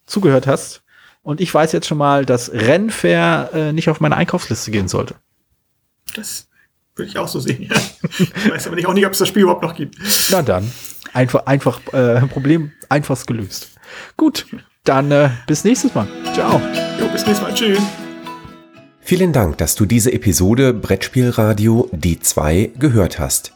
zugehört 0.06 0.46
hast. 0.46 0.82
Und 1.22 1.40
ich 1.40 1.52
weiß 1.52 1.72
jetzt 1.72 1.88
schon 1.88 1.98
mal, 1.98 2.24
dass 2.24 2.52
Rennfair 2.52 3.50
äh, 3.52 3.72
nicht 3.72 3.88
auf 3.88 4.00
meine 4.00 4.16
Einkaufsliste 4.16 4.70
gehen 4.70 4.86
sollte. 4.86 5.16
Das 6.14 6.46
würde 6.96 7.10
ich 7.10 7.18
auch 7.18 7.28
so 7.28 7.40
sehen. 7.40 7.68
Ja. 7.70 7.76
Ich 8.18 8.50
weiß 8.50 8.66
aber 8.66 8.76
nicht, 8.76 8.86
auch 8.86 8.94
nicht, 8.94 9.06
ob 9.06 9.12
es 9.12 9.18
das 9.18 9.28
Spiel 9.28 9.42
überhaupt 9.42 9.62
noch 9.62 9.74
gibt. 9.74 9.96
Na 10.30 10.42
dann. 10.42 10.70
Einfach, 11.12 11.46
einfach, 11.46 11.80
äh, 11.92 12.20
Problem 12.26 12.72
einfach 12.88 13.24
gelöst. 13.26 13.70
Gut, 14.16 14.46
dann 14.84 15.10
äh, 15.10 15.30
bis 15.46 15.64
nächstes 15.64 15.94
Mal. 15.94 16.08
Ciao. 16.34 16.60
Jo, 16.98 17.08
bis 17.08 17.26
nächstes 17.26 17.40
Mal. 17.40 17.54
Tschüss. 17.54 17.80
Vielen 19.00 19.32
Dank, 19.32 19.58
dass 19.58 19.76
du 19.76 19.86
diese 19.86 20.12
Episode 20.12 20.74
Brettspielradio 20.74 21.88
die 21.92 22.18
2 22.18 22.72
gehört 22.78 23.18
hast. 23.18 23.52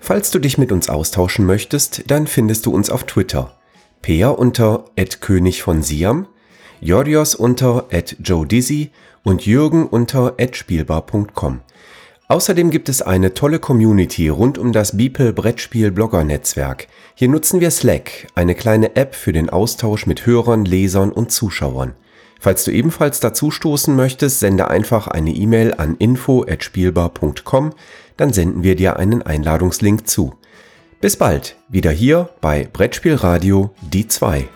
Falls 0.00 0.30
du 0.30 0.38
dich 0.38 0.56
mit 0.56 0.72
uns 0.72 0.88
austauschen 0.88 1.46
möchtest, 1.46 2.10
dann 2.10 2.26
findest 2.26 2.66
du 2.66 2.72
uns 2.72 2.90
auf 2.90 3.04
Twitter. 3.04 3.58
Peer 4.02 4.38
unter 4.38 4.84
König 5.20 5.62
von 5.62 5.82
Siam, 5.82 6.26
Jorios 6.80 7.34
unter 7.34 7.86
Joe 8.22 8.46
Dizzy 8.46 8.92
und 9.22 9.46
Jürgen 9.46 9.86
unter 9.86 10.34
spielbar.com. 10.52 11.60
Außerdem 12.34 12.70
gibt 12.70 12.88
es 12.88 13.00
eine 13.00 13.32
tolle 13.32 13.60
Community 13.60 14.26
rund 14.26 14.58
um 14.58 14.72
das 14.72 14.96
Beeple 14.96 15.32
Brettspiel 15.32 15.92
Blogger 15.92 16.24
Netzwerk. 16.24 16.88
Hier 17.14 17.28
nutzen 17.28 17.60
wir 17.60 17.70
Slack, 17.70 18.26
eine 18.34 18.56
kleine 18.56 18.96
App 18.96 19.14
für 19.14 19.32
den 19.32 19.50
Austausch 19.50 20.08
mit 20.08 20.26
Hörern, 20.26 20.64
Lesern 20.64 21.12
und 21.12 21.30
Zuschauern. 21.30 21.94
Falls 22.40 22.64
du 22.64 22.72
ebenfalls 22.72 23.20
dazu 23.20 23.52
stoßen 23.52 23.94
möchtest, 23.94 24.40
sende 24.40 24.68
einfach 24.68 25.06
eine 25.06 25.30
E-Mail 25.30 25.74
an 25.74 25.94
info@spielbar.com, 25.96 27.72
dann 28.16 28.32
senden 28.32 28.64
wir 28.64 28.74
dir 28.74 28.96
einen 28.96 29.22
Einladungslink 29.22 30.08
zu. 30.08 30.34
Bis 31.00 31.16
bald, 31.16 31.54
wieder 31.68 31.92
hier 31.92 32.30
bei 32.40 32.68
Brettspielradio 32.72 33.70
die 33.80 34.08
2. 34.08 34.48